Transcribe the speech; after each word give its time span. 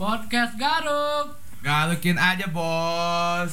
Podcast 0.00 0.56
Garuk. 0.56 1.36
Galukin 1.60 2.16
aja 2.16 2.48
bos. 2.48 3.52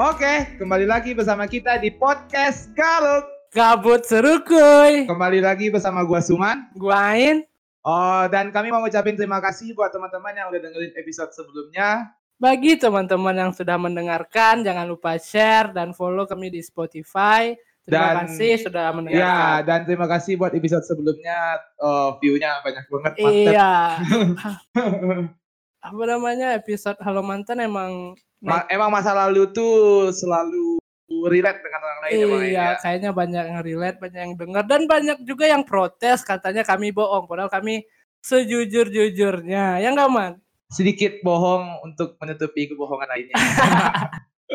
Oke, 0.00 0.56
kembali 0.56 0.88
lagi 0.88 1.12
bersama 1.12 1.44
kita 1.44 1.76
di 1.76 1.92
podcast 1.92 2.72
Galuk. 2.72 3.28
Gabut 3.52 4.00
seru 4.08 4.40
kuy. 4.48 5.04
Kembali 5.04 5.44
lagi 5.44 5.68
bersama 5.68 6.00
gua 6.08 6.24
Suman. 6.24 6.72
Gua 6.72 7.12
Ain. 7.12 7.44
Oh, 7.84 8.24
dan 8.26 8.48
kami 8.48 8.68
mau 8.68 8.80
ngucapin 8.80 9.12
terima 9.12 9.38
kasih 9.38 9.72
buat 9.72 9.92
teman-teman 9.92 10.32
yang 10.32 10.48
udah 10.48 10.56
dengerin 10.58 10.96
episode 10.96 11.30
sebelumnya. 11.30 12.16
Bagi 12.34 12.74
teman-teman 12.74 13.36
yang 13.36 13.52
sudah 13.52 13.76
mendengarkan, 13.76 14.64
jangan 14.64 14.88
lupa 14.88 15.14
share 15.16 15.70
dan 15.70 15.92
follow 15.92 16.24
kami 16.24 16.48
di 16.48 16.60
Spotify. 16.60 17.52
Terima 17.84 18.16
Dan- 18.16 18.18
kasih 18.26 18.52
sudah 18.64 18.84
Ya, 18.84 18.92
mendengarkan. 18.96 19.60
dan 19.62 19.80
terima 19.84 20.06
kasih 20.08 20.32
buat 20.34 20.50
episode 20.50 20.80
sebelumnya. 20.82 21.60
eh, 21.76 22.10
view-nya 22.18 22.64
banyak 22.64 22.84
banget. 22.88 23.12
mantep. 23.14 23.28
Iya. 23.52 23.72
Apa 25.84 26.02
namanya 26.08 26.56
episode 26.56 26.96
Halo 26.98 27.20
Mantan 27.20 27.60
emang 27.60 28.16
Ma- 28.40 28.64
emang 28.68 28.88
masa 28.88 29.12
lalu 29.12 29.52
tuh 29.52 30.08
selalu 30.10 30.80
relate 31.08 31.60
dengan 31.60 31.80
orang 31.84 32.00
lain 32.00 32.12
emang 32.16 32.42
iya, 32.48 32.50
ya. 32.50 32.68
kayaknya 32.80 33.10
banyak 33.12 33.44
yang 33.44 33.60
relate, 33.60 33.98
banyak 34.00 34.20
yang 34.24 34.34
dengar 34.40 34.64
dan 34.64 34.82
banyak 34.88 35.18
juga 35.28 35.44
yang 35.44 35.62
protes 35.62 36.24
katanya 36.24 36.64
kami 36.64 36.90
bohong 36.96 37.28
padahal 37.28 37.52
kami 37.52 37.84
sejujur-jujurnya. 38.24 39.84
Ya 39.84 39.88
enggak, 39.92 40.08
Man? 40.08 40.32
Sedikit 40.72 41.20
bohong 41.20 41.84
untuk 41.84 42.16
menutupi 42.16 42.72
kebohongan 42.72 43.08
lainnya. 43.12 43.36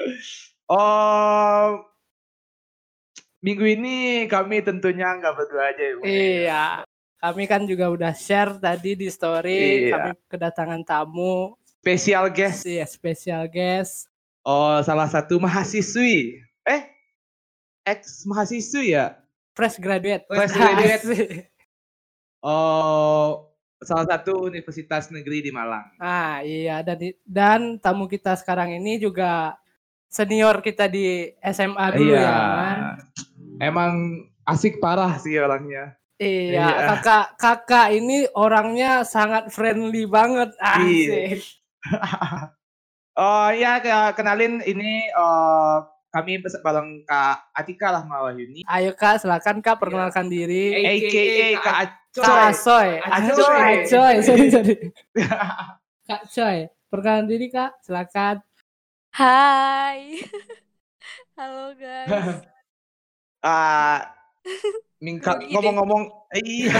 oh, 0.74 1.85
minggu 3.46 3.65
ini 3.70 4.26
kami 4.26 4.65
tentunya 4.65 5.13
nggak 5.21 5.34
berdua 5.37 5.63
aja 5.70 5.84
ya. 5.85 5.93
Bang. 5.96 6.05
Iya. 6.09 6.65
Kami 7.20 7.43
kan 7.46 7.62
juga 7.68 7.91
udah 7.91 8.15
share 8.15 8.57
tadi 8.57 8.96
di 8.96 9.12
story 9.12 9.91
Iya. 9.91 9.91
kami 9.91 10.09
kedatangan 10.31 10.81
tamu 10.87 11.59
Special 11.79 12.27
guest. 12.35 12.68
Iya, 12.68 12.84
special 12.84 13.48
guest. 13.48 14.09
Oh, 14.43 14.79
salah 14.82 15.07
satu 15.07 15.37
mahasiswi. 15.37 16.40
Eh, 16.63 16.82
ex 17.84 18.23
mahasiswi 18.23 18.96
ya? 18.96 19.20
Fresh 19.54 19.77
graduate. 19.77 20.23
Fresh 20.26 20.55
graduate. 20.55 21.51
Oh, 22.40 23.51
salah 23.84 24.07
satu 24.07 24.48
universitas 24.48 25.12
negeri 25.12 25.43
di 25.43 25.51
Malang. 25.51 25.91
Ah, 25.99 26.40
iya 26.40 26.79
dan 26.79 26.99
dan 27.27 27.62
tamu 27.79 28.07
kita 28.07 28.35
sekarang 28.40 28.71
ini 28.71 28.96
juga 28.96 29.59
senior 30.07 30.63
kita 30.63 30.87
di 30.87 31.35
SMA 31.43 31.85
dulu 31.93 32.15
Iya. 32.15 32.24
ya, 32.24 32.37
Man. 32.55 32.79
Emang 33.59 33.93
asik 34.48 34.79
parah 34.79 35.20
sih 35.20 35.35
orangnya. 35.35 35.99
Iya, 36.15 36.51
Iya. 36.55 36.68
kakak 36.96 37.26
kakak 37.35 37.87
ini 37.96 38.27
orangnya 38.35 39.03
sangat 39.03 39.51
friendly 39.51 40.07
banget. 40.07 40.55
Iya. 40.55 41.35
Asik. 41.35 41.40
Oh 43.20 43.51
ya 43.51 43.84
ke- 43.84 44.15
kenalin 44.15 44.63
ini 44.63 45.12
eh, 45.12 45.75
kami 46.09 46.39
bareng 46.39 47.03
Kak 47.03 47.51
Atika 47.51 47.91
lah 47.91 48.07
Mawahyuni. 48.07 48.63
Ayo 48.63 48.95
Kak, 48.95 49.20
silakan 49.20 49.59
Kak 49.59 49.75
perkenalkan 49.77 50.31
diri. 50.31 50.71
AKA 50.79 51.47
Kak 51.59 51.75
Kak 52.15 52.55
Acoy. 52.55 52.90
Acoy. 53.03 53.84
Acoy. 53.84 54.15
Sorry, 54.23 54.47
sorry. 54.49 54.75
Kak 56.09 56.21
Coy, 56.31 56.57
perkenalkan 56.87 57.27
diri 57.27 57.51
Kak, 57.51 57.75
silakan. 57.84 58.40
Hai. 59.12 60.23
Halo 61.37 61.75
guys. 61.75 62.40
Ah, 63.40 64.16
Begini. 65.00 65.56
ngomong-ngomong 65.56 66.03
iya. 66.35 66.75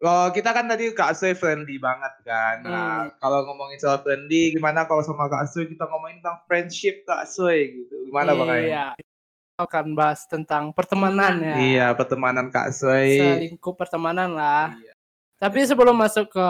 Oh, 0.00 0.08
oh, 0.08 0.26
kita 0.32 0.56
kan 0.56 0.64
tadi 0.64 0.96
Kak 0.96 1.12
Asoy 1.12 1.36
friendly 1.36 1.76
banget 1.76 2.08
kan. 2.24 2.64
Nah, 2.64 3.04
Hmm. 3.04 3.12
kalau 3.20 3.44
ngomongin 3.44 3.76
soal 3.76 4.00
friendly, 4.00 4.48
gimana 4.50 4.88
kalau 4.88 5.04
sama 5.04 5.28
Kak 5.28 5.44
Asoy 5.44 5.68
kita 5.68 5.84
ngomongin 5.84 6.24
tentang 6.24 6.40
friendship 6.44 7.04
Kak 7.04 7.28
Asoy 7.28 7.84
gitu. 7.84 8.08
Gimana 8.08 8.32
Bang? 8.32 8.48
Iya. 8.48 8.96
Kita 8.96 9.60
akan 9.60 9.86
bahas 9.92 10.24
tentang 10.24 10.72
pertemanan 10.72 11.36
ya. 11.38 11.54
Iya, 11.54 11.86
pertemanan 11.92 12.48
Kak 12.48 12.72
Asoy. 12.72 13.20
Selingkuh 13.20 13.76
pertemanan 13.76 14.32
lah. 14.32 14.72
Iya. 14.72 14.96
Tapi 15.36 15.68
sebelum 15.68 15.92
masuk 15.92 16.32
ke 16.32 16.48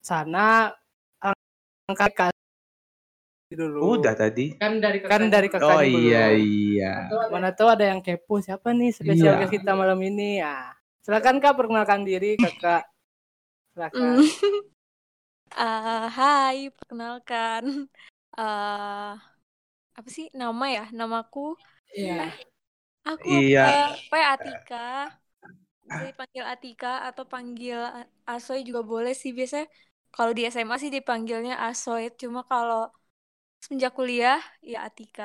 sana 0.00 0.72
angkat 1.84 2.12
Kak 2.16 2.30
dulu. 3.48 4.00
Udah 4.00 4.12
tadi. 4.12 4.56
Kan 4.56 4.80
dari 4.80 5.00
kan 5.00 5.28
dari 5.28 5.48
kakaknya 5.48 5.72
Oh 5.72 5.80
dulu. 5.80 6.08
iya 6.08 6.24
iya. 6.36 6.92
Mana 7.28 7.52
tahu 7.52 7.68
ada 7.68 7.84
yang 7.84 8.00
kepo 8.00 8.40
siapa 8.40 8.72
nih 8.72 8.92
spesial 8.92 9.36
Iya. 9.36 9.40
guest 9.40 9.52
kita 9.52 9.72
malam 9.72 10.00
ini 10.00 10.40
ya. 10.40 10.72
Silakan 11.08 11.40
Kak 11.40 11.56
perkenalkan 11.56 12.04
diri 12.04 12.36
Kakak. 12.36 12.84
Silakan. 13.72 14.20
Eh, 15.60 16.04
hai, 16.18 16.58
perkenalkan. 16.76 17.64
Eh 18.38 19.10
apa 19.98 20.08
sih 20.16 20.26
nama 20.40 20.64
ya? 20.76 20.82
Namaku 20.98 21.40
Iya. 21.96 22.32
aku 23.08 23.28
Iya. 23.30 23.64
eh, 23.68 23.84
apa 24.06 24.16
ya, 24.22 24.26
Atika. 24.34 24.76
Bisa 25.88 26.02
dipanggil 26.10 26.44
Atika 26.52 26.88
atau 27.08 27.24
panggil 27.32 27.78
Asoy 28.28 28.58
juga 28.68 28.80
boleh 28.92 29.12
sih 29.22 29.30
biasanya. 29.38 29.66
Kalau 30.14 30.32
di 30.36 30.42
SMA 30.52 30.76
sih 30.82 30.90
dipanggilnya 30.96 31.54
Asoy, 31.66 32.02
cuma 32.20 32.40
kalau 32.50 32.78
semenjak 33.62 33.92
kuliah 33.98 34.40
ya 34.72 34.78
Atika. 34.88 35.24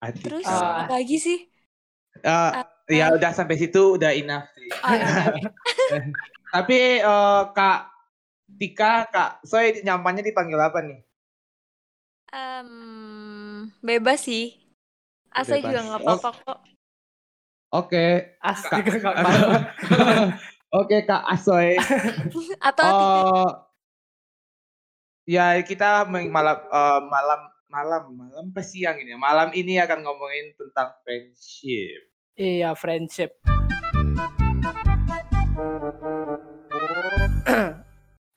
Atika. 0.00 0.24
Terus 0.24 0.48
Ah. 0.48 0.82
apa 0.82 0.92
lagi 0.98 1.16
sih? 1.26 1.38
Eh, 2.54 2.64
ya 2.88 3.12
udah 3.12 3.30
sampai 3.36 3.60
situ 3.60 4.00
udah 4.00 4.10
enough 4.16 4.48
sih. 4.56 4.68
Oh, 4.72 4.92
ya 4.92 5.06
udah. 5.06 5.26
Tapi 6.54 6.78
eh, 7.04 7.42
Kak 7.52 7.80
Tika, 8.56 8.92
Kak 9.12 9.30
Soy 9.44 9.84
nyampanya 9.84 10.24
dipanggil 10.24 10.56
apa 10.56 10.80
nih? 10.80 11.00
Em, 12.32 12.68
bebas 13.84 14.24
sih. 14.24 14.56
Asoy 15.32 15.60
juga 15.60 15.80
Bebas. 15.80 15.86
nggak 15.86 16.00
apa-apa 16.04 16.30
kok. 16.44 16.58
Oke. 17.68 18.06
Kakak. 18.40 18.84
Kak-. 19.04 19.72
Oke 20.80 20.96
Kak 21.04 21.22
Asoy. 21.28 21.76
Atau 22.68 22.84
Oh, 22.88 23.48
ya 25.28 25.60
kita 25.64 26.08
malam 26.08 26.58
eh, 26.64 27.00
malam 27.12 27.40
malam 27.68 28.02
malam 28.16 28.44
apa 28.52 28.64
siang 28.64 28.96
ini? 29.00 29.12
Malam 29.16 29.52
ini 29.52 29.76
akan 29.76 30.00
ngomongin 30.00 30.56
tentang 30.56 30.96
friendship. 31.04 32.07
Iya, 32.38 32.70
friendship. 32.78 33.34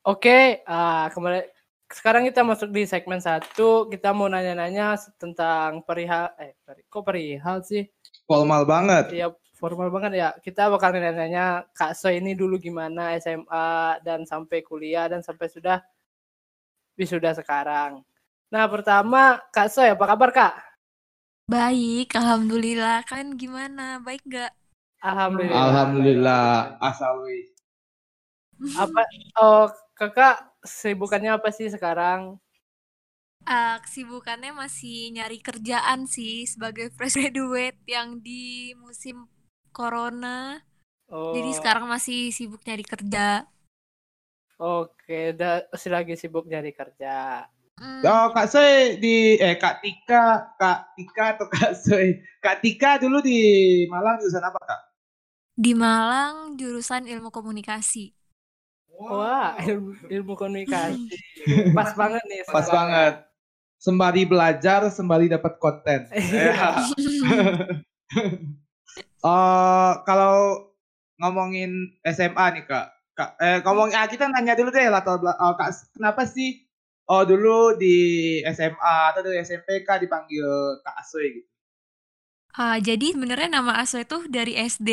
Oke, 0.01 0.66
ah, 0.66 1.06
kembali 1.13 1.45
sekarang 1.85 2.25
kita 2.25 2.41
masuk 2.41 2.73
di 2.73 2.90
segmen 2.90 3.22
satu. 3.22 3.85
Kita 3.94 4.09
mau 4.09 4.25
nanya-nanya 4.25 4.97
tentang 5.22 5.85
perihal 5.85 6.34
eh 6.41 6.57
peri- 6.66 6.90
kok 6.90 7.06
perihal 7.06 7.61
sih? 7.61 7.85
Formal 8.25 8.66
banget. 8.66 9.13
Iya, 9.13 9.38
formal 9.53 9.94
banget 9.94 10.17
ya. 10.17 10.34
Kita 10.41 10.73
bakal 10.73 10.97
nanya-nanya 10.97 11.69
Kak 11.69 11.94
So 11.94 12.09
ini 12.09 12.34
dulu 12.34 12.57
gimana 12.57 13.13
SMA 13.22 14.01
dan 14.01 14.25
sampai 14.25 14.66
kuliah 14.66 15.06
dan 15.13 15.22
sampai 15.22 15.45
sudah 15.45 15.78
wisuda 16.97 17.38
sekarang. 17.38 18.01
Nah, 18.50 18.66
pertama 18.66 19.38
Kak 19.53 19.69
Soy, 19.69 19.94
apa 19.94 20.09
kabar 20.09 20.34
Kak? 20.34 20.70
Baik, 21.51 22.16
alhamdulillah. 22.16 23.03
Kalian 23.03 23.35
gimana? 23.35 24.00
Baik 24.00 24.23
gak? 24.23 24.56
Alhamdulillah. 25.03 25.59
Alhamdulillah. 25.67 26.47
Asal 26.79 27.28
wis. 27.28 27.51
Apa 28.79 29.03
oh 29.35 29.67
Kakak 29.91 30.47
sibukannya 30.63 31.35
apa 31.35 31.51
sih 31.51 31.67
sekarang? 31.67 32.40
Eh, 33.43 33.78
kesibukannya 33.84 34.55
masih 34.55 35.11
nyari 35.11 35.43
kerjaan 35.43 36.08
sih 36.08 36.47
sebagai 36.47 36.87
fresh 36.96 37.20
graduate 37.20 37.84
yang 37.84 38.23
di 38.23 38.72
musim 38.79 39.28
corona. 39.75 40.64
Oh, 41.11 41.35
Jadi 41.35 41.52
sekarang 41.52 41.84
masih 41.91 42.31
sibuk 42.31 42.64
nyari 42.64 42.87
kerja. 42.87 43.43
Oke, 44.55 45.35
da, 45.35 45.67
masih 45.67 45.90
lagi 45.91 46.16
sibuk 46.16 46.47
nyari 46.47 46.72
kerja. 46.72 47.43
Hmm, 47.81 48.05
Oh, 48.05 48.29
Kak 48.29 48.45
Soy 48.45 49.01
di 49.01 49.41
eh 49.41 49.57
Kak 49.57 49.81
Tika, 49.81 50.53
Kak 50.53 50.93
Tika 50.93 51.25
atau 51.33 51.49
Kak 51.49 51.73
Soy? 51.73 52.22
Kak 52.37 52.61
Tika 52.61 53.01
dulu 53.01 53.25
di 53.25 53.41
Malang 53.89 54.22
jurusan 54.22 54.45
apa, 54.45 54.61
Kak? 54.61 54.81
Di 55.57 55.73
Malang 55.73 56.53
jurusan 56.61 57.09
ilmu 57.09 57.33
komunikasi. 57.33 58.13
Wah, 59.01 59.57
ilmu, 59.66 59.97
ilmu 60.13 60.33
komunikasi. 60.37 61.09
Pas 61.78 61.97
banget 61.97 62.22
nih. 62.29 62.45
Pas 62.45 62.69
banget. 62.69 63.25
Sembari 63.81 64.29
belajar, 64.29 64.85
sembari 64.93 65.25
dapat 65.25 65.57
konten. 65.57 66.05
Ya. 66.13 66.85
Eh, 69.22 69.93
kalau 70.03 70.67
ngomongin 71.22 71.93
SMA 72.01 72.45
nih 72.57 72.66
kak, 72.66 72.89
kak 73.13 73.37
eh, 73.37 73.61
ngomong 73.61 73.93
ah, 73.93 74.09
kita 74.09 74.25
nanya 74.25 74.57
dulu 74.57 74.73
deh 74.73 74.89
latar 74.89 75.22
belakang 75.22 75.53
kak, 75.61 75.69
kenapa 75.93 76.25
sih 76.25 76.66
oh 77.09 77.23
dulu 77.29 77.77
di 77.81 77.95
SMA 78.45 78.95
atau 79.13 79.21
di 79.25 79.37
SMP 79.41 79.69
kak 79.87 80.01
dipanggil 80.03 80.47
Kak 80.83 80.95
Asoy 81.01 81.27
gitu? 81.41 81.49
Ah, 82.63 82.75
jadi 82.87 83.05
sebenarnya 83.15 83.49
nama 83.57 83.71
Asoy 83.81 84.03
itu 84.07 84.17
dari 84.35 84.51
SD. 84.59 84.89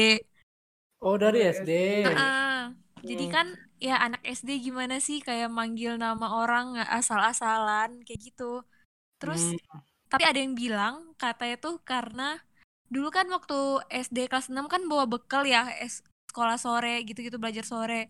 Oh, 1.01 1.17
dari 1.19 1.39
SD. 1.43 1.71
Ah, 2.07 2.75
jadi 3.09 3.25
Hmm. 3.25 3.33
kan 3.35 3.47
ya 3.79 3.95
anak 4.05 4.21
SD 4.27 4.51
gimana 4.67 4.99
sih 5.07 5.19
kayak 5.23 5.49
manggil 5.59 5.93
nama 6.05 6.27
orang 6.43 6.65
nggak 6.75 6.91
asal-asalan 6.99 7.91
kayak 8.07 8.21
gitu. 8.27 8.45
Terus 9.21 9.43
Hmm. 9.51 9.81
tapi 10.13 10.25
ada 10.31 10.39
yang 10.45 10.55
bilang 10.63 10.95
katanya 11.23 11.57
tuh 11.65 11.75
karena 11.91 12.23
dulu 12.95 13.09
kan 13.17 13.27
waktu 13.35 13.55
SD 14.05 14.19
kelas 14.31 14.49
6 14.53 14.67
kan 14.73 14.83
bawa 14.91 15.05
bekal 15.13 15.43
ya 15.55 15.69
es- 15.85 16.05
sekolah 16.31 16.57
sore 16.65 17.05
gitu-gitu 17.09 17.37
belajar 17.43 17.65
sore. 17.67 18.09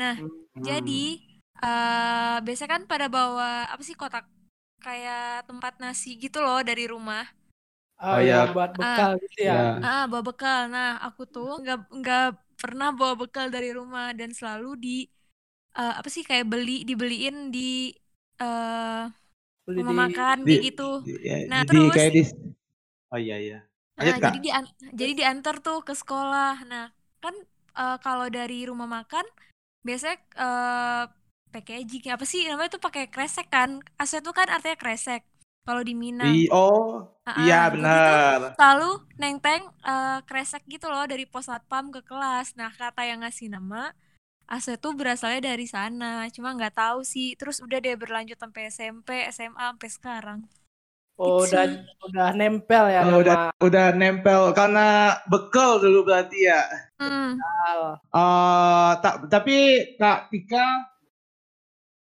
Nah, 0.00 0.14
Hmm. 0.16 0.44
jadi 0.68 1.20
eh 1.58 2.36
biasanya 2.44 2.70
kan 2.74 2.82
pada 2.92 3.06
bawa 3.16 3.68
apa 3.72 3.82
sih 3.88 3.96
kotak 4.00 4.24
kayak 4.84 5.44
tempat 5.48 5.74
nasi 5.82 6.08
gitu 6.24 6.38
loh 6.44 6.60
dari 6.68 6.84
rumah. 6.88 7.24
Oh, 8.00 8.16
Oh, 8.16 8.20
ya 8.24 8.48
buat 8.54 8.70
bekal 8.80 9.10
gitu 9.20 9.38
ya. 9.44 9.52
Ya. 9.52 9.60
Ah, 9.84 10.02
bawa 10.10 10.22
bekal. 10.28 10.60
Nah, 10.74 10.88
aku 11.06 11.22
tuh 11.28 11.48
nggak 11.62 11.78
nggak 12.00 12.24
pernah 12.60 12.88
bawa 12.98 13.14
bekal 13.22 13.46
dari 13.52 13.70
rumah 13.78 14.12
dan 14.18 14.30
selalu 14.38 14.68
di 14.84 14.96
eh, 15.78 15.94
apa 16.00 16.08
sih 16.14 16.24
kayak 16.28 16.46
beli 16.52 16.72
dibeliin 16.88 17.36
di 17.54 17.94
eh 18.42 19.04
Beli 19.66 19.80
rumah 19.80 19.94
di 19.94 19.98
makan 20.02 20.36
Di, 20.48 20.54
kayak 20.54 20.62
gitu. 20.68 20.90
di, 21.04 21.12
ya, 21.28 21.36
Nah, 21.50 21.60
di, 21.62 21.68
terus 21.68 21.92
kayak 21.96 22.12
di 22.16 22.22
Oh 23.10 23.18
iya 23.18 23.36
iya. 23.42 23.58
Lanjut 23.98 24.14
Nah, 24.14 24.16
kak. 24.22 24.34
jadi 24.34 24.38
di 24.40 24.50
jadi 25.00 25.12
diantar 25.20 25.54
tuh 25.66 25.78
ke 25.86 25.92
sekolah. 25.92 26.64
Nah, 26.70 26.84
kan 27.22 27.34
eh, 27.76 27.96
kalau 28.04 28.26
dari 28.32 28.64
rumah 28.70 28.88
makan 28.88 29.26
biasanya 29.86 30.16
eh 30.44 31.04
packaging 31.54 32.04
apa 32.14 32.24
sih 32.32 32.40
namanya 32.48 32.70
tuh 32.76 32.82
pakai 32.86 33.04
kresek 33.14 33.46
kan? 33.54 33.70
Aset 34.02 34.22
tuh 34.26 34.34
kan 34.38 34.48
artinya 34.54 34.76
kresek. 34.82 35.22
Kalau 35.66 35.82
di 35.84 35.94
Minang. 36.02 36.34
I, 36.34 36.48
oh 36.50 37.04
Ah, 37.28 37.36
iya 37.44 37.58
ah, 37.60 37.66
jadi 37.70 37.94
tuh 38.08 38.18
benar. 38.26 38.38
selalu 38.58 38.90
neng-teng 39.20 39.62
eh, 39.84 40.18
kresek 40.28 40.62
gitu 40.66 40.86
loh 40.92 41.04
dari 41.06 41.24
pos 41.32 41.46
satpam 41.48 41.84
ke 41.94 42.00
kelas. 42.08 42.46
Nah, 42.58 42.70
kata 42.74 43.02
yang 43.06 43.20
ngasih 43.24 43.48
nama 43.52 43.92
Aset 44.50 44.78
tuh 44.82 44.92
berasalnya 44.98 45.40
dari 45.54 45.66
sana. 45.70 46.26
Cuma 46.34 46.48
nggak 46.58 46.74
tahu 46.74 46.98
sih. 47.06 47.38
Terus 47.38 47.62
udah 47.64 47.78
deh 47.84 47.94
berlanjut 48.02 48.38
sampai 48.42 48.62
SMP, 48.68 49.08
SMA, 49.30 49.62
sampai 49.70 49.90
sekarang. 49.96 50.40
Oh, 51.20 51.44
Gitu 51.44 51.52
udah 51.52 51.64
sih. 51.68 51.76
udah 52.08 52.28
nempel 52.32 52.84
ya 52.88 53.00
Oh, 53.04 53.20
udah 53.22 53.36
nama 53.36 53.52
udah 53.60 53.86
nempel 53.92 54.42
karena 54.56 54.86
bekal 55.30 55.70
dulu 55.78 55.98
berarti 56.08 56.38
ya. 56.48 56.60
Hmm. 56.98 57.36
Al. 57.68 57.82
Eh 58.10 58.90
tak 59.04 59.14
tapi 59.32 59.56
Kak 60.00 60.32
Tika 60.32 60.64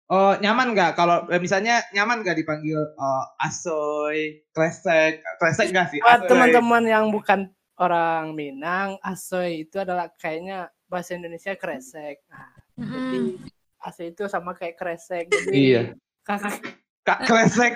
eh 0.09 0.35
nyaman 0.41 0.73
nggak 0.73 0.97
kalau 0.97 1.29
eh, 1.29 1.37
misalnya 1.37 1.85
nyaman 1.93 2.25
nggak 2.25 2.39
dipanggil 2.41 2.81
eh, 2.81 3.25
Asoy, 3.45 4.41
Kresek, 4.57 5.21
Kresek 5.37 5.69
nggak 5.69 5.89
sih? 5.93 6.01
Buat 6.01 6.25
teman-teman 6.27 6.85
yang 6.89 7.13
bukan 7.13 7.53
orang 7.79 8.35
Minang, 8.35 8.99
asoy 9.07 9.69
itu 9.69 9.79
adalah 9.79 10.11
kayaknya 10.19 10.67
bahasa 10.91 11.15
Indonesia 11.15 11.55
kresek. 11.55 12.27
Nah, 12.27 12.51
jadi 12.75 13.39
Mm-mm. 13.39 13.87
asoy 13.87 14.11
itu 14.11 14.27
sama 14.27 14.57
kayak 14.59 14.75
kresek. 14.75 15.31
Jadi 15.31 15.55
Iya. 15.55 15.83
kakak 16.27 16.59
Kak 17.07 17.25
Kresek. 17.25 17.73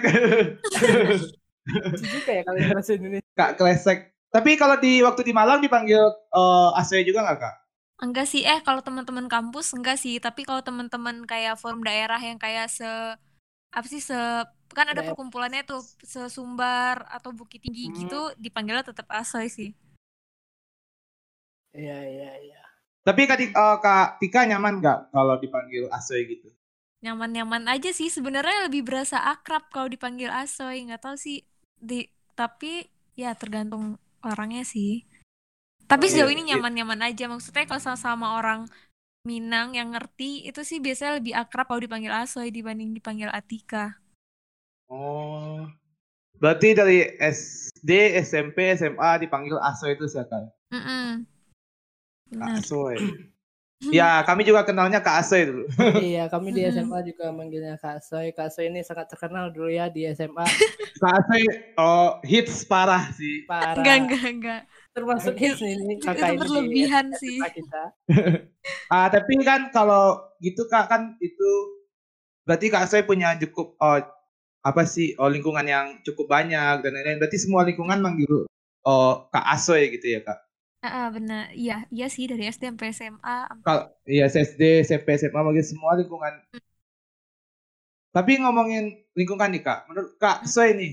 juga 1.97 2.31
ya 2.37 2.43
kalau 2.45 2.59
bahasa 2.69 2.93
Indonesia. 2.99 3.31
Kak 3.33 3.53
Kresek. 3.57 3.99
Tapi 4.33 4.57
kalau 4.61 4.77
di 4.81 5.01
waktu 5.05 5.23
di 5.25 5.33
Malang 5.33 5.61
dipanggil 5.65 6.03
eh, 6.11 6.71
Asoy 6.77 7.05
juga 7.05 7.25
nggak 7.25 7.39
Kak? 7.41 7.57
Enggak 8.01 8.25
sih, 8.33 8.43
eh 8.49 8.61
kalau 8.65 8.81
teman-teman 8.81 9.27
kampus 9.29 9.67
enggak 9.77 9.97
sih, 10.01 10.17
tapi 10.23 10.41
kalau 10.49 10.63
teman-teman 10.65 11.17
kayak 11.29 11.55
forum 11.61 11.85
daerah 11.85 12.19
yang 12.19 12.39
kayak 12.41 12.67
se 12.73 12.85
apa 13.77 13.87
sih 13.93 14.01
se 14.05 14.17
kan 14.77 14.87
ada 14.93 15.01
Daerah. 15.01 15.07
perkumpulannya 15.07 15.63
tuh 15.69 15.81
sesumbar 16.13 16.97
atau 17.17 17.31
Bukit 17.37 17.61
Tinggi 17.65 17.83
Hmm. 17.85 17.95
gitu 17.99 18.33
dipanggilnya 18.41 18.85
tetap 18.91 19.09
Asoy 19.13 19.47
sih. 19.53 19.71
Iya, 21.79 21.97
iya, 22.13 22.31
iya. 22.45 22.61
Tapi 23.07 23.21
Kak, 23.29 23.41
eh, 23.43 23.77
Kak 23.85 24.07
Tika 24.21 24.41
nyaman 24.51 24.75
nggak 24.81 24.99
kalau 25.15 25.35
dipanggil 25.43 25.85
Asoy 25.97 26.21
gitu? 26.33 26.49
Nyaman-nyaman 27.03 27.67
aja 27.67 27.91
sih, 27.91 28.07
sebenarnya 28.17 28.71
lebih 28.71 28.87
berasa 28.87 29.19
akrab 29.35 29.67
kalau 29.75 29.91
dipanggil 29.91 30.31
Asoy, 30.31 30.87
nggak 30.87 31.03
tahu 31.03 31.17
sih 31.19 31.43
di 31.89 32.07
tapi 32.39 32.87
ya 33.19 33.35
tergantung 33.35 33.99
orangnya 34.23 34.63
sih. 34.63 35.03
Tapi 35.89 36.05
Oh, 36.07 36.11
sejauh 36.11 36.31
iya, 36.31 36.37
ini 36.37 36.43
iya. 36.47 36.51
nyaman-nyaman 36.57 37.01
aja, 37.13 37.25
maksudnya 37.29 37.65
kalau 37.69 37.83
sama-sama 37.83 38.39
orang 38.39 38.67
Minang 39.23 39.79
yang 39.79 39.95
ngerti 39.95 40.51
itu 40.51 40.67
sih 40.67 40.83
biasanya 40.83 41.23
lebih 41.23 41.31
akrab 41.39 41.71
kalau 41.71 41.79
dipanggil 41.79 42.11
Asoy 42.11 42.51
dibanding 42.51 42.91
dipanggil 42.91 43.31
Atika. 43.31 44.03
Oh. 44.91 45.63
Berarti 46.43 46.75
dari 46.75 47.07
SD, 47.23 48.19
SMP, 48.19 48.75
SMA 48.75 49.23
dipanggil 49.23 49.63
Asoy 49.63 49.95
itu 49.95 50.11
siapa? 50.11 50.51
Mm-mm. 50.75 51.23
Kak 52.35 52.35
Benar. 52.35 52.59
Asoy. 52.59 52.99
Ya, 53.91 54.23
kami 54.23 54.47
juga 54.47 54.63
kenalnya 54.63 55.03
Kak 55.03 55.27
Asoy 55.27 55.43
dulu. 55.43 55.67
Iya, 55.99 56.31
kami 56.31 56.55
di. 56.55 56.63
SMA 56.71 57.03
juga 57.03 57.35
manggilnya 57.35 57.75
Kak 57.83 57.99
Soy. 57.99 58.31
Kak 58.31 58.55
Soy 58.55 58.71
ini 58.71 58.79
sangat 58.87 59.11
terkenal 59.11 59.51
dulu 59.51 59.67
ya 59.75 59.91
di 59.91 60.07
SMA. 60.15 60.47
Kak 61.03 61.15
Asoy 61.19 61.43
oh, 61.83 62.23
hits 62.23 62.63
parah 62.63 63.11
sih. 63.11 63.43
Parah. 63.43 63.75
Enggak, 63.75 63.97
enggak, 64.07 64.23
enggak. 64.31 64.63
Termasuk 64.93 65.35
ini 65.41 65.97
Itu 65.97 66.05
kakak 66.05 66.37
ini 66.37 66.39
berlebihan 66.39 67.07
sih. 67.17 67.41
Kita. 67.41 67.83
Ah, 68.93 69.09
tapi 69.09 69.41
kan 69.43 69.73
kalau 69.73 70.21
gitu 70.39 70.69
Kak 70.69 70.87
kan 70.87 71.17
itu 71.19 71.51
berarti 72.45 72.69
Kak 72.69 72.87
Asoy 72.87 73.03
punya 73.03 73.35
cukup 73.41 73.75
oh, 73.81 73.99
apa 74.63 74.83
sih 74.85 75.17
oh, 75.17 75.33
lingkungan 75.33 75.65
yang 75.65 75.99
cukup 76.05 76.29
banyak 76.29 76.85
dan 76.85 76.93
lain-lain. 76.93 77.19
Berarti 77.19 77.41
semua 77.41 77.65
lingkungan 77.65 77.99
manggil 78.05 78.45
oh, 78.85 79.13
Kak 79.33 79.47
Asoy 79.49 79.89
gitu 79.97 80.13
ya 80.13 80.21
Kak. 80.23 80.39
Ah, 80.83 80.87
ah, 80.87 81.07
benar. 81.15 81.55
Iya, 81.55 81.87
iya 81.95 82.07
sih 82.11 82.27
dari 82.27 82.51
SD 82.51 82.75
sampai 82.75 82.91
SMA. 82.91 83.37
Kalau 83.63 83.87
iya 84.03 84.27
SD, 84.27 84.83
SMP, 84.83 85.15
SMA 85.15 85.41
manggil 85.41 85.65
semua 85.65 85.95
lingkungan. 85.95 86.43
Tapi 88.13 88.33
ngomongin 88.45 89.09
lingkungan 89.17 89.49
nih 89.57 89.63
Kak, 89.65 89.89
menurut 89.89 90.13
Kak 90.21 90.45
Hmm. 90.45 90.77
Nih, 90.77 90.93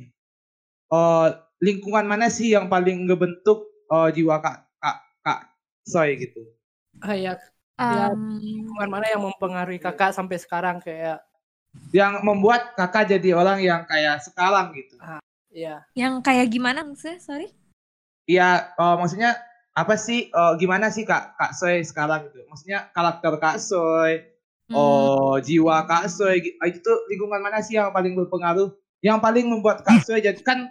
eh 0.94 1.28
lingkungan 1.60 2.06
mana 2.08 2.32
sih 2.32 2.56
yang 2.56 2.72
paling 2.72 3.06
ngebentuk 3.06 3.69
eh, 3.90 4.10
jiwa 4.14 4.36
Kak 4.40 4.58
Kak 4.78 4.98
Kak 5.22 5.40
Soy 5.84 6.16
gitu? 6.18 6.42
Ah, 7.00 7.16
ya, 7.16 7.34
ya 7.80 8.12
Em, 8.12 8.38
lingkungan 8.44 8.90
mana 8.92 9.08
yang 9.08 9.24
mempengaruhi 9.24 9.80
kakak 9.80 10.12
sampai 10.12 10.36
sekarang 10.36 10.84
kayak 10.84 11.24
Yang 11.94 12.26
membuat 12.26 12.74
Kakak 12.76 13.08
jadi 13.08 13.38
orang 13.38 13.62
yang 13.62 13.86
kayak 13.86 14.20
sekarang 14.20 14.74
gitu. 14.76 14.98
ya 15.50 15.82
yang 15.96 16.22
kayak 16.22 16.50
gimana 16.50 16.86
maksudnya? 16.86 17.18
Sorry. 17.18 17.48
Iya, 18.30 18.74
eh, 18.76 18.96
maksudnya 19.00 19.32
apa 19.74 19.96
sih 19.96 20.30
eh, 20.30 20.54
gimana 20.60 20.92
sih 20.92 21.08
Kak 21.08 21.40
Kak 21.40 21.52
Soy 21.56 21.82
sekarang 21.82 22.30
gitu? 22.30 22.46
Maksudnya 22.50 22.90
karakter 22.92 23.34
Kak 23.40 23.58
Soy, 23.58 24.28
Hmm. 24.70 24.78
oh 24.78 25.36
jiwa 25.42 25.82
Kak 25.90 26.06
Soy 26.14 26.46
gitu. 26.46 26.58
Itu 26.62 26.92
lingkungan 27.10 27.42
mana 27.42 27.58
sih 27.64 27.80
yang 27.80 27.90
paling 27.90 28.14
berpengaruh? 28.14 28.70
Yang 29.02 29.18
paling 29.24 29.46
membuat 29.50 29.82
Kak 29.82 30.06
Soy 30.06 30.22
jadi 30.22 30.38
kan 30.46 30.70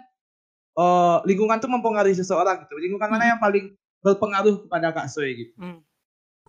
eh, 0.77 1.17
lingkungan 1.29 1.57
tuh 1.63 1.71
mempengaruhi 1.71 2.15
seseorang 2.17 2.65
gitu. 2.65 2.75
Lingkungan 2.77 3.09
mana 3.09 3.25
Hmm. 3.25 3.31
yang 3.37 3.41
paling 3.41 3.65
berpengaruh 4.03 4.55
kepada 4.67 4.87
Kak 4.95 5.07
Soy 5.11 5.31
gitu? 5.35 5.53
hmm, 5.59 5.79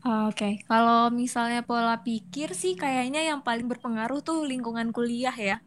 Oh, 0.01 0.33
Oke, 0.33 0.65
kalau 0.65 1.13
misalnya 1.13 1.61
pola 1.61 2.01
pikir 2.01 2.57
sih 2.57 2.73
kayaknya 2.73 3.21
yang 3.21 3.41
paling 3.45 3.69
berpengaruh 3.69 4.25
tuh 4.25 4.49
lingkungan 4.49 4.89
kuliah 4.97 5.37
ya. 5.37 5.61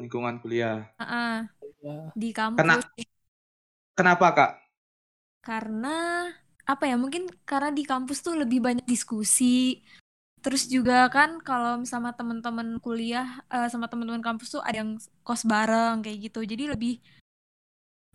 Lingkungan 0.00 0.40
kuliah. 0.40 0.88
Ah, 0.96 1.04
ah, 1.04 1.34
ya. 1.84 1.96
di 2.16 2.32
Kena- 2.56 2.80
kampus. 2.80 2.84
Kenapa 3.92 4.26
Kak? 4.32 4.50
Karena 5.44 5.96
apa 6.64 6.84
ya? 6.88 6.96
Mungkin 6.96 7.28
karena 7.44 7.68
di 7.72 7.84
kampus 7.84 8.24
tuh 8.24 8.40
lebih 8.40 8.64
banyak 8.64 8.86
diskusi. 8.88 9.80
Terus 10.40 10.64
juga 10.72 11.04
kan 11.12 11.36
kalau 11.44 11.84
sama 11.84 12.16
teman-teman 12.16 12.80
kuliah 12.80 13.44
eh, 13.52 13.68
sama 13.68 13.86
teman-teman 13.92 14.24
kampus 14.24 14.56
tuh 14.56 14.62
ada 14.64 14.80
yang 14.80 14.96
kos 15.26 15.44
bareng 15.44 16.00
kayak 16.00 16.18
gitu. 16.32 16.40
Jadi 16.44 16.64
lebih 16.72 16.92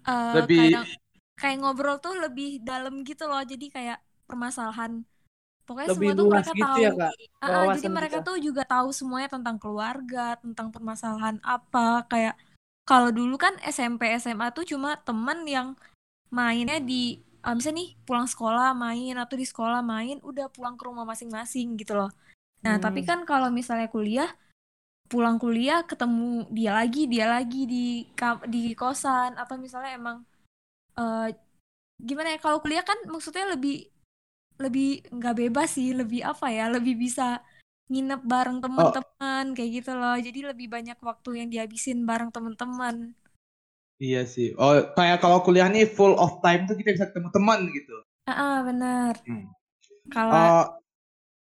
eh, 0.05 0.33
Lebih- 0.41 0.62
kadang 0.71 0.88
kayak 1.35 1.57
ngobrol 1.59 1.97
tuh 2.00 2.15
lebih 2.15 2.63
dalam 2.63 3.03
gitu 3.03 3.27
loh. 3.27 3.41
Jadi 3.41 3.67
kayak 3.69 4.00
permasalahan 4.25 5.03
pokoknya 5.65 5.89
Lebih 5.97 6.09
semua 6.13 6.19
tuh 6.21 6.27
mereka 6.29 6.51
gitu 6.53 6.63
tahu. 6.65 6.77
ya, 6.81 6.91
Kak, 6.93 7.13
ah, 7.41 7.65
jadi 7.74 7.88
mereka 7.89 8.17
kita. 8.21 8.27
tuh 8.29 8.38
juga 8.38 8.63
tahu 8.63 8.89
semuanya 8.93 9.29
tentang 9.33 9.57
keluarga, 9.57 10.38
tentang 10.38 10.67
permasalahan 10.69 11.38
apa. 11.41 12.05
Kayak 12.05 12.38
kalau 12.85 13.09
dulu 13.09 13.33
kan 13.35 13.57
SMP 13.65 14.13
SMA 14.15 14.53
tuh 14.53 14.62
cuma 14.63 14.93
temen 15.01 15.41
yang 15.50 15.67
mainnya 16.29 16.77
di 16.77 17.17
ah, 17.41 17.53
misalnya 17.53 17.81
nih 17.81 17.89
pulang 18.05 18.25
sekolah 18.25 18.74
main 18.74 19.17
atau 19.17 19.35
di 19.38 19.45
sekolah 19.45 19.81
main 19.85 20.17
udah 20.21 20.50
pulang 20.50 20.77
ke 20.77 20.83
rumah 20.85 21.05
masing-masing 21.05 21.77
gitu 21.77 21.93
loh. 21.93 22.09
Nah, 22.65 22.81
tapi 22.81 23.05
Hmm. 23.05 23.09
kan 23.09 23.19
kalau 23.29 23.53
misalnya 23.53 23.85
kuliah 23.85 24.29
pulang 25.05 25.38
kuliah 25.38 25.85
ketemu 25.85 26.50
dia 26.50 26.71
lagi, 26.74 27.05
dia 27.05 27.25
lagi 27.29 27.69
di 27.69 27.85
di 28.50 28.74
kosan 28.74 29.38
atau 29.38 29.55
misalnya 29.55 29.91
emang 29.95 30.17
eh 30.97 31.29
gimana 32.01 32.35
ya 32.35 32.39
kalau 32.41 32.59
kuliah 32.59 32.83
kan 32.83 32.97
maksudnya 33.07 33.55
lebih 33.55 33.88
lebih 34.59 35.03
nggak 35.12 35.35
bebas 35.35 35.75
sih, 35.75 35.91
lebih 35.91 36.24
apa 36.24 36.47
ya, 36.47 36.71
lebih 36.71 36.95
bisa 36.95 37.43
nginep 37.91 38.21
bareng 38.25 38.59
teman-teman 38.63 39.45
kayak 39.53 39.71
gitu 39.83 39.91
loh. 39.93 40.15
Jadi 40.17 40.39
lebih 40.41 40.67
banyak 40.71 40.97
waktu 41.03 41.29
yang 41.43 41.47
dihabisin 41.51 42.07
bareng 42.07 42.31
teman-teman. 42.31 43.13
Iya 44.00 44.27
sih. 44.27 44.51
Oh, 44.59 44.75
kayak 44.95 45.24
kalau 45.24 45.39
kuliah 45.43 45.71
nih 45.71 45.88
full 45.88 46.15
of 46.19 46.43
time 46.43 46.67
tuh 46.67 46.75
kita 46.75 46.95
bisa 46.95 47.07
ketemu 47.12 47.29
teman 47.31 47.59
gitu. 47.71 47.95
Ah, 48.27 48.31
ah, 48.31 48.55
benar. 48.65 49.13
Hmm. 49.24 49.47
Kalau 50.12 50.33
Oh, 50.35 50.65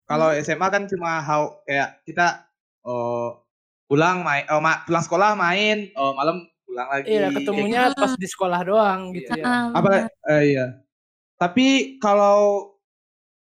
kalau 0.07 0.29
SMA 0.39 0.67
kan 0.71 0.87
cuma 0.87 1.19
how 1.23 1.59
kayak 1.67 1.99
kita 2.07 2.47
oh, 2.87 3.46
pulang 3.87 4.23
main, 4.23 4.45
oh, 4.51 4.59
ma- 4.59 4.83
pulang 4.83 5.03
sekolah 5.03 5.35
main, 5.35 5.91
oh, 5.95 6.13
malam 6.13 6.43
pulang 6.63 6.89
lagi. 6.91 7.07
Iya, 7.09 7.31
ketemunya 7.31 7.83
gitu. 7.89 8.01
pas 8.03 8.13
di 8.15 8.27
sekolah 8.27 8.61
doang 8.63 9.01
gitu 9.15 9.31
ya. 9.33 9.45
ah, 9.47 9.67
Apa? 9.73 10.11
eh, 10.31 10.43
iya. 10.53 10.67
Tapi 11.37 11.97
kalau 11.97 12.71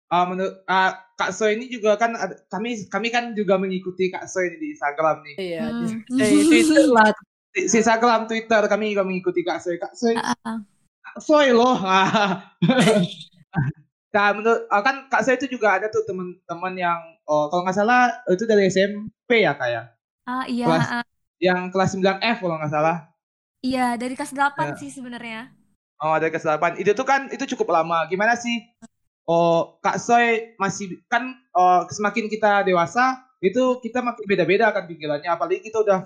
ah, 0.08 0.26
menurut 0.26 0.66
ah, 0.66 0.98
Kak 1.14 1.32
So 1.32 1.46
ini 1.46 1.70
juga 1.70 1.94
kan 1.96 2.18
ada- 2.18 2.42
kami 2.50 2.90
kami 2.90 3.14
kan 3.14 3.38
juga 3.38 3.62
mengikuti 3.62 4.10
Kak 4.10 4.26
So 4.26 4.42
ini 4.42 4.58
di 4.58 4.68
Instagram 4.74 5.22
nih. 5.22 5.36
Iya, 5.38 5.64
di, 5.70 5.86
Hmm. 5.86 6.02
di 6.10 6.42
Twitter 6.44 6.86
lah. 6.90 7.14
Di, 7.54 7.62
di 7.68 7.78
Instagram, 7.78 8.22
Twitter 8.26 8.62
kami 8.66 8.96
juga 8.96 9.04
mengikuti 9.06 9.44
Kak 9.44 9.60
Soy. 9.60 9.78
Kak 9.78 9.94
Soy. 9.94 10.16
Kak 10.16 11.18
Soy 11.20 11.52
loh. 11.52 11.78
nah, 14.16 14.28
menurut 14.34 14.66
ah, 14.68 14.82
kan 14.82 15.08
Kak 15.08 15.22
Soy 15.22 15.36
itu 15.36 15.48
juga 15.52 15.78
ada 15.78 15.88
tuh 15.88 16.04
teman-teman 16.04 16.74
yang 16.76 17.00
oh, 17.28 17.48
kalau 17.48 17.62
nggak 17.62 17.78
salah 17.78 18.12
itu 18.28 18.44
dari 18.44 18.68
SMP 18.68 19.44
ya 19.44 19.56
kayak 19.56 19.92
Ah, 20.26 20.46
iya, 20.46 20.66
Kelas- 20.70 20.92
ah. 21.02 21.06
yang 21.42 21.60
kelas 21.74 21.92
9F 21.98 22.38
kalau 22.42 22.56
nggak 22.62 22.72
salah. 22.72 22.98
Iya, 23.62 23.98
dari 23.98 24.14
kelas 24.18 24.34
8 24.34 24.74
Ya. 24.74 24.78
sih 24.78 24.90
sebenarnya. 24.90 25.54
Oh, 26.02 26.18
dari 26.18 26.34
kelas 26.34 26.46
8. 26.46 26.82
Itu 26.82 26.98
tuh 26.98 27.06
kan 27.06 27.30
itu 27.30 27.46
cukup 27.54 27.74
lama. 27.74 28.06
Gimana 28.10 28.34
sih? 28.34 28.58
Oh, 29.30 29.78
Kak 29.86 30.02
Soy 30.02 30.58
masih 30.58 30.98
kan 31.06 31.38
oh, 31.54 31.86
semakin 31.90 32.26
kita 32.26 32.66
dewasa 32.66 33.22
itu 33.42 33.78
kita 33.82 34.02
makin 34.02 34.26
beda-beda 34.26 34.74
kan 34.74 34.90
pikirannya. 34.90 35.30
Apalagi 35.30 35.62
kita 35.62 35.82
udah 35.82 36.00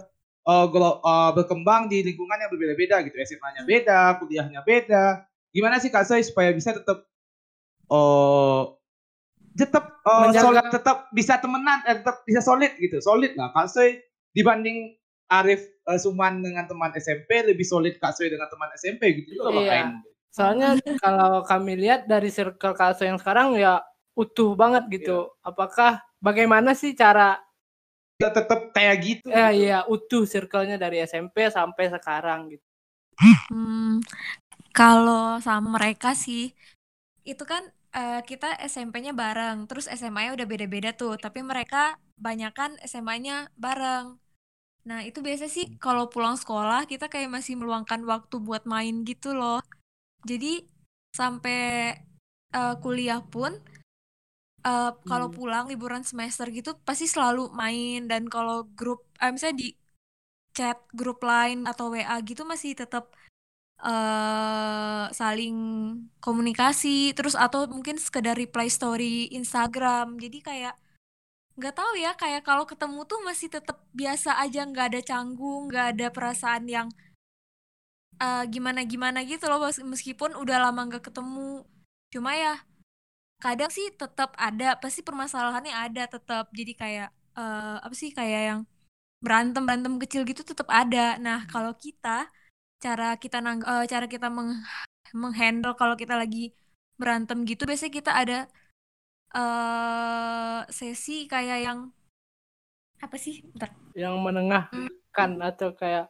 oh, 0.48 0.68
oh, 1.00 1.30
berkembang 1.32 1.88
di 1.88 2.04
lingkungan 2.04 2.36
yang 2.40 2.52
berbeda-beda 2.52 3.04
gitu. 3.08 3.16
SMA-nya 3.24 3.64
beda, 3.64 4.20
kuliahnya 4.20 4.62
beda. 4.68 5.24
Gimana 5.56 5.80
sih 5.80 5.88
Kak 5.92 6.04
Soy 6.08 6.24
supaya 6.28 6.52
bisa 6.52 6.76
tetap 6.76 7.08
oh 7.88 8.76
tetap 9.56 10.04
oh, 10.04 10.28
Menjaga- 10.28 10.44
solid, 10.44 10.66
tetap 10.70 10.98
bisa 11.10 11.34
temenan, 11.40 11.80
eh, 11.88 11.96
tetap 12.04 12.22
bisa 12.24 12.44
solid 12.44 12.76
gitu. 12.76 13.00
Solid 13.00 13.34
lah. 13.34 13.50
Kak 13.52 13.72
Soy 13.72 14.04
dibanding 14.32 14.94
Arif 15.26 15.64
eh, 15.64 16.00
Suman 16.00 16.44
dengan 16.44 16.68
teman 16.68 16.92
SMP 16.94 17.42
lebih 17.42 17.64
solid 17.64 17.96
Kak 17.98 18.14
Soy 18.14 18.28
dengan 18.28 18.52
teman 18.52 18.70
SMP 18.76 19.24
gitu. 19.24 19.32
Itu 19.34 19.42
Iya. 19.42 19.50
ngapain? 19.50 19.88
Soalnya 20.30 20.70
kalau 21.00 21.48
kami 21.48 21.80
lihat 21.80 22.06
dari 22.06 22.28
circle 22.28 22.76
Kaso 22.76 23.08
yang 23.08 23.16
sekarang 23.16 23.56
ya 23.56 23.80
utuh 24.20 24.52
banget 24.52 24.84
gitu. 24.92 25.32
Apakah 25.40 26.04
bagaimana 26.20 26.76
sih 26.76 26.92
cara 26.92 27.40
Kita 28.20 28.32
tetap 28.32 28.72
kayak 28.72 28.96
gitu. 29.00 29.28
eh 29.28 29.52
iya 29.64 29.84
utuh 29.88 30.24
circle-nya 30.24 30.76
dari 30.76 31.00
SMP 31.00 31.48
sampai 31.48 31.88
sekarang 31.88 32.52
gitu. 32.52 32.64
Hmm, 33.48 34.04
kalau 34.72 35.40
sama 35.40 35.80
mereka 35.80 36.12
sih, 36.12 36.52
itu 37.24 37.44
kan 37.44 37.64
eh, 38.00 38.20
kita 38.30 38.48
SMP-nya 38.72 39.14
bareng, 39.24 39.58
terus 39.70 39.86
SMA-nya 40.00 40.32
udah 40.38 40.48
beda-beda 40.52 40.90
tuh, 41.02 41.14
tapi 41.26 41.40
mereka 41.52 41.98
banyakan 42.26 42.72
SMA-nya 42.90 43.36
bareng. 43.66 44.06
Nah, 44.90 45.00
itu 45.10 45.20
biasa 45.28 45.46
sih 45.56 45.66
kalau 45.86 46.06
pulang 46.14 46.38
sekolah 46.42 46.82
kita 46.92 47.06
kayak 47.14 47.30
masih 47.38 47.56
meluangkan 47.62 48.02
waktu 48.12 48.36
buat 48.48 48.64
main 48.74 48.96
gitu 49.10 49.30
loh. 49.40 49.60
Jadi 50.30 50.66
sampai 51.20 51.60
eh, 52.60 52.76
kuliah 52.84 53.22
pun 53.34 53.52
eh, 54.70 54.92
kalau 55.10 55.28
Hmm. 55.28 55.36
pulang 55.38 55.66
liburan 55.72 56.04
semester 56.10 56.46
gitu 56.58 56.70
pasti 56.88 57.06
selalu 57.14 57.42
main 57.62 58.00
dan 58.12 58.24
kalau 58.36 58.58
grup 58.80 59.00
eh, 59.24 59.32
misalnya 59.34 59.58
di 59.64 59.68
chat 60.58 60.78
grup 61.00 61.20
lain 61.32 61.58
atau 61.72 61.86
WA 61.94 62.18
gitu 62.30 62.44
masih 62.52 62.72
tetap 62.82 63.04
eh 63.82 65.04
saling 65.20 65.56
komunikasi 66.24 67.12
terus 67.18 67.36
atau 67.36 67.68
mungkin 67.70 67.98
sekedar 68.00 68.36
reply 68.40 68.68
story 68.72 69.30
Instagram. 69.36 70.18
Jadi 70.24 70.38
kayak 70.42 70.74
nggak 71.60 71.76
tahu 71.80 71.94
ya 72.00 72.12
kayak 72.20 72.44
kalau 72.48 72.66
ketemu 72.68 73.00
tuh 73.12 73.20
masih 73.28 73.50
tetap 73.52 73.78
biasa 73.96 74.40
aja 74.44 74.60
nggak 74.70 74.88
ada 74.96 75.02
canggung 75.10 75.70
nggak 75.72 75.86
ada 75.96 76.08
perasaan 76.16 76.66
yang 76.68 76.88
eh, 78.24 78.44
gimana-gimana 78.54 79.20
gitu 79.28 79.46
loh 79.52 79.60
mes- 79.66 79.84
meskipun 79.94 80.32
udah 80.42 80.58
lama 80.70 80.82
nggak 80.88 81.04
ketemu. 81.12 81.64
Cuma 82.14 82.32
ya 82.38 82.54
kadang 83.44 83.72
sih 83.78 83.88
tetap 84.02 84.32
ada 84.48 84.66
pasti 84.84 85.02
permasalahannya 85.08 85.74
ada 85.86 86.04
tetap 86.16 86.46
jadi 86.60 86.74
kayak 86.82 87.10
eh, 87.40 87.78
apa 87.86 87.96
sih 88.02 88.12
kayak 88.20 88.42
yang 88.50 88.62
berantem 89.26 89.64
berantem 89.68 89.96
kecil 90.04 90.22
gitu 90.30 90.42
tetap 90.52 90.70
ada. 90.72 91.18
Nah 91.26 91.40
kalau 91.54 91.74
kita 91.86 92.30
cara 92.86 93.06
kita 93.24 93.38
nang 93.46 93.60
eh, 93.72 93.86
cara 93.92 94.06
kita 94.14 94.28
meng 94.36 94.50
menghandle 95.22 95.74
kalau 95.80 95.96
kita 96.02 96.16
lagi 96.22 96.44
berantem 97.00 97.38
gitu 97.50 97.64
biasanya 97.70 97.94
kita 98.00 98.12
ada 98.22 98.38
eh 99.36 100.60
sesi 100.78 101.16
kayak 101.32 101.58
yang 101.68 101.80
apa 103.06 103.18
sih? 103.20 103.36
Bentar. 103.54 103.70
Yang 103.96 104.16
menengahkan 104.26 105.32
atau 105.40 105.70
kayak 105.76 106.06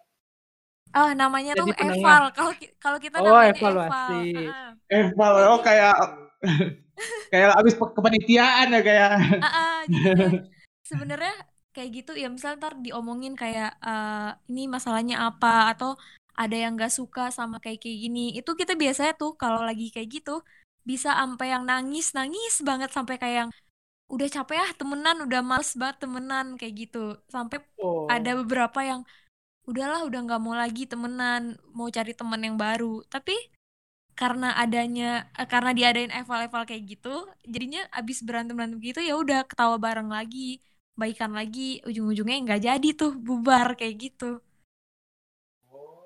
ah 0.96 1.12
namanya 1.22 1.52
Jadi 1.54 1.62
tuh 1.62 1.76
penengah. 1.76 2.00
eval. 2.00 2.24
Kalau 2.38 2.52
kalau 2.84 2.98
kita 3.06 3.18
Oh, 3.20 3.26
namanya 3.28 3.52
evaluasi. 3.52 4.20
eval. 4.22 4.66
Eval, 4.96 5.34
oh 5.52 5.60
kayak 5.66 5.94
kayak 7.34 7.50
abis 7.60 7.74
kepanitiaan 7.76 8.68
ya 8.76 8.82
kayak. 8.86 9.12
jadi 9.92 10.02
kayak 10.16 10.32
sebenarnya 10.90 11.34
kayak 11.76 11.90
gitu. 11.98 12.12
Ya 12.16 12.28
misal 12.32 12.56
ntar 12.62 12.74
diomongin 12.86 13.34
kayak 13.36 13.76
eh, 13.84 14.30
ini 14.52 14.62
masalahnya 14.76 15.16
apa 15.28 15.74
atau 15.76 15.98
ada 16.36 16.56
yang 16.56 16.74
gak 16.80 16.94
suka 17.00 17.32
sama 17.38 17.58
kayak 17.64 17.80
kayak 17.84 17.98
gini. 18.04 18.22
Itu 18.40 18.52
kita 18.60 18.74
biasanya 18.76 19.14
tuh 19.22 19.32
kalau 19.42 19.62
lagi 19.64 19.90
kayak 19.94 20.10
gitu 20.22 20.44
bisa 20.86 21.10
sampai 21.18 21.50
yang 21.54 21.64
nangis 21.66 22.14
nangis 22.18 22.62
banget 22.62 22.90
sampai 22.94 23.16
kayak 23.22 23.38
yang 23.48 23.52
udah 24.14 24.28
capek 24.30 24.58
ah 24.62 24.72
temenan 24.78 25.18
udah 25.26 25.42
males 25.42 25.72
banget 25.80 25.98
temenan 26.06 26.46
kayak 26.60 26.74
gitu. 26.88 27.18
Sampai 27.34 27.58
oh, 27.82 28.06
ada 28.12 28.32
beberapa 28.42 28.80
yang 28.86 29.02
udahlah 29.70 30.06
udah 30.08 30.20
nggak 30.26 30.42
mau 30.46 30.56
lagi 30.58 30.86
temenan 30.92 31.58
mau 31.78 31.90
cari 31.90 32.14
temen 32.14 32.42
yang 32.46 32.58
baru. 32.60 33.02
Tapi 33.10 33.34
karena 34.16 34.56
adanya 34.56 35.28
eh, 35.36 35.48
karena 35.48 35.76
diadain 35.76 36.12
eval-eval 36.20 36.64
kayak 36.64 36.84
gitu 36.88 37.28
jadinya 37.44 37.84
abis 37.92 38.24
berantem 38.24 38.56
berantem 38.56 38.80
gitu 38.80 39.00
ya 39.04 39.14
udah 39.20 39.44
ketawa 39.44 39.76
bareng 39.76 40.08
lagi 40.08 40.64
baikan 40.96 41.36
lagi 41.36 41.84
ujung-ujungnya 41.84 42.38
nggak 42.48 42.62
jadi 42.64 42.88
tuh 42.96 43.12
bubar 43.20 43.76
kayak 43.76 43.96
gitu 44.00 44.40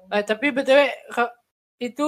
Eh, 0.10 0.24
tapi 0.25 0.50
btw 0.50 0.89
itu 1.80 2.08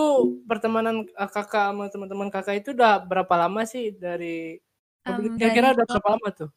pertemanan 0.49 1.05
eh, 1.05 1.29
kakak 1.31 1.71
sama 1.71 1.87
teman-teman 1.87 2.27
kakak 2.33 2.59
itu 2.59 2.73
udah 2.73 2.99
berapa 3.05 3.33
lama 3.37 3.61
sih 3.63 3.93
dari 3.95 4.57
Em, 5.01 5.33
kira-kira 5.33 5.73
udah 5.73 5.85
berapa 5.87 6.09
lama 6.13 6.29
tuh? 6.29 6.49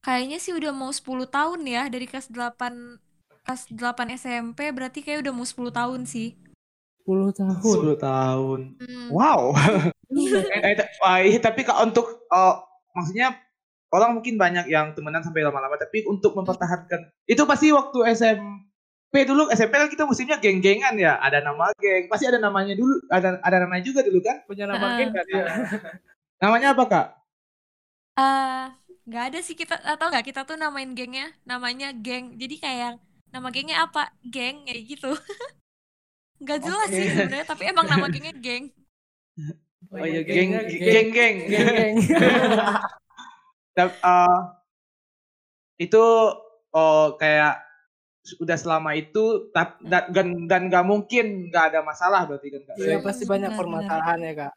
kayaknya 0.00 0.38
sih 0.40 0.56
udah 0.56 0.72
mau 0.72 0.90
10 0.90 1.28
tahun 1.28 1.60
ya 1.68 1.86
dari 1.92 2.08
kelas 2.08 2.32
8 2.32 2.98
kelas 3.44 3.62
8 3.68 4.16
SMP 4.16 4.72
berarti 4.72 5.04
kayak 5.04 5.28
udah 5.28 5.32
mau 5.36 5.44
10 5.44 5.70
tahun 5.70 6.08
sih 6.08 6.34
10 7.04 7.30
tahun. 7.34 7.60
10 7.60 7.96
tahun. 7.98 8.60
Hmm. 8.78 9.08
Wow. 9.10 9.52
eh, 10.64 10.74
ta- 10.78 10.90
wah, 11.02 11.18
iya, 11.20 11.38
tapi 11.42 11.66
kalau 11.66 11.90
untuk 11.90 12.06
oh, 12.30 12.54
maksudnya 12.94 13.34
orang 13.90 14.16
mungkin 14.18 14.38
banyak 14.38 14.70
yang 14.70 14.94
temenan 14.94 15.22
sampai 15.22 15.42
lama-lama 15.42 15.74
tapi 15.74 16.06
untuk 16.06 16.32
mempertahankan 16.38 17.10
itu 17.26 17.42
pasti 17.44 17.74
waktu 17.74 18.14
SMP 18.14 18.69
dulu 19.10 19.50
SMP 19.50 19.74
kan 19.74 19.90
kita 19.90 20.06
musimnya 20.06 20.38
geng-gengan 20.38 20.94
ya. 20.94 21.18
Ada 21.18 21.42
nama 21.42 21.74
geng. 21.76 22.06
Pasti 22.06 22.30
ada 22.30 22.38
namanya 22.38 22.78
dulu 22.78 22.94
ada 23.10 23.42
ada 23.42 23.56
namanya 23.66 23.82
juga 23.82 24.06
dulu 24.06 24.22
kan? 24.22 24.46
Punya 24.46 24.70
nama 24.70 24.86
Ah. 24.86 24.96
geng 24.98 25.10
nggak, 25.10 25.26
Kak? 25.26 25.46
namanya 26.40 26.72
apa 26.72 26.84
kak? 26.86 27.06
Eh, 28.16 28.64
nggak 29.10 29.24
ada 29.34 29.38
sih. 29.42 29.58
Kita 29.58 29.74
atau 29.82 30.06
nggak? 30.08 30.24
Kita 30.30 30.46
tuh 30.46 30.54
namain 30.54 30.94
gengnya 30.94 31.34
namanya 31.42 31.90
geng. 31.90 32.38
Jadi 32.38 32.56
kayak 32.62 33.02
nama 33.34 33.50
gengnya 33.50 33.82
apa? 33.82 34.14
Geng 34.22 34.62
kayak 34.66 34.82
gitu. 34.86 35.10
Nggak 36.40 36.58
jelas 36.64 36.88
sih 36.88 37.04
Oke. 37.04 37.12
sebenarnya 37.12 37.44
tapi 37.44 37.62
emang 37.68 37.84
nama 37.84 38.08
gengnya 38.08 38.32
geng. 38.32 38.72
Oh 39.92 40.00
iya 40.06 40.24
Nama 40.24 40.30
geng 40.32 40.48
gengnya 40.48 40.62
geng 40.88 41.08
geng. 41.12 41.36
Geng-geng. 41.50 41.94
Tapi, 43.76 43.92
eh, 43.92 44.40
itu 45.80 46.04
oh 46.70 47.06
kayak 47.16 47.54
udah 48.36 48.56
selama 48.56 48.92
itu 48.94 49.48
tap- 49.50 49.80
dan 49.82 50.12
dan 50.12 50.26
dan 50.44 50.62
nggak 50.68 50.84
mungkin 50.84 51.48
nggak 51.48 51.64
ada 51.72 51.80
masalah 51.80 52.28
berarti 52.28 52.48
kan 52.52 52.62
kak 52.68 52.74
Iya 52.76 52.96
Hmm, 52.96 53.04
pasti 53.04 53.24
banyak 53.24 53.50
permasalahan 53.56 54.18
ya 54.20 54.32
kak. 54.36 54.52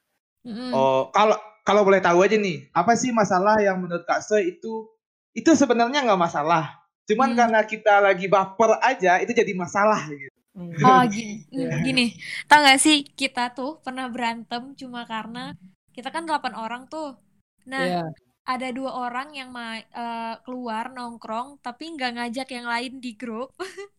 Oh, 0.76 1.08
kalau 1.10 1.38
kalau 1.64 1.88
boleh 1.88 2.04
tahu 2.04 2.20
aja 2.20 2.36
nih, 2.36 2.68
apa 2.76 3.00
sih 3.00 3.16
masalah 3.16 3.56
yang 3.64 3.80
menurut 3.80 4.04
Kak 4.04 4.20
Soy 4.20 4.52
itu 4.52 4.92
itu 5.32 5.48
sebenarnya 5.56 6.04
nggak 6.04 6.20
masalah. 6.20 6.84
Cuman 7.08 7.32
Hmm. 7.32 7.40
karena 7.40 7.60
kita 7.64 8.04
lagi 8.04 8.28
baper 8.28 8.76
aja 8.84 9.24
itu 9.24 9.32
jadi 9.32 9.56
masalah 9.56 10.04
gitu. 10.08 10.28
Hmm. 10.54 10.70
oh 10.86 11.02
gini 11.10 11.50
Iya. 11.50 11.82
gini 11.82 12.06
tau 12.46 12.62
gak 12.62 12.78
sih 12.78 13.02
kita 13.02 13.58
tuh 13.58 13.82
pernah 13.82 14.06
berantem 14.06 14.78
cuma 14.78 15.02
karena 15.02 15.50
kita 15.90 16.14
kan 16.14 16.30
8 16.30 16.54
orang 16.54 16.86
tuh 16.86 17.18
nah 17.66 17.82
Iya. 17.82 18.04
Ada 18.52 18.68
dua 18.78 18.92
orang 19.08 19.28
yang 19.40 19.50
ma- 19.58 19.80
eh, 19.84 20.34
keluar 20.46 20.86
nongkrong 20.96 21.48
tapi 21.66 21.84
nggak 21.96 22.12
ngajak 22.16 22.48
yang 22.56 22.68
lain 22.74 22.94
di 23.04 23.12
grup. 23.22 23.50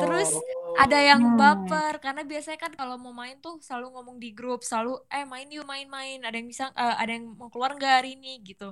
Terus 0.00 0.30
Oh. 0.64 0.76
ada 0.82 0.96
yang 1.10 1.20
Hmm. 1.20 1.36
baper 1.40 2.00
karena 2.04 2.22
biasanya 2.24 2.58
kan 2.64 2.72
kalau 2.80 2.96
mau 2.96 3.12
main 3.12 3.36
tuh 3.44 3.60
selalu 3.66 3.86
ngomong 3.94 4.16
di 4.24 4.28
grup, 4.38 4.60
selalu 4.64 4.90
eh 5.12 5.24
main 5.32 5.46
yuk 5.52 5.66
main-main. 5.68 6.18
Ada 6.26 6.36
yang 6.40 6.48
bisa 6.52 6.64
eh, 6.82 6.94
ada 7.02 7.10
yang 7.16 7.26
mau 7.38 7.48
keluar 7.52 7.70
nggak 7.76 7.92
hari 8.02 8.08
ini 8.16 8.40
gitu. 8.48 8.64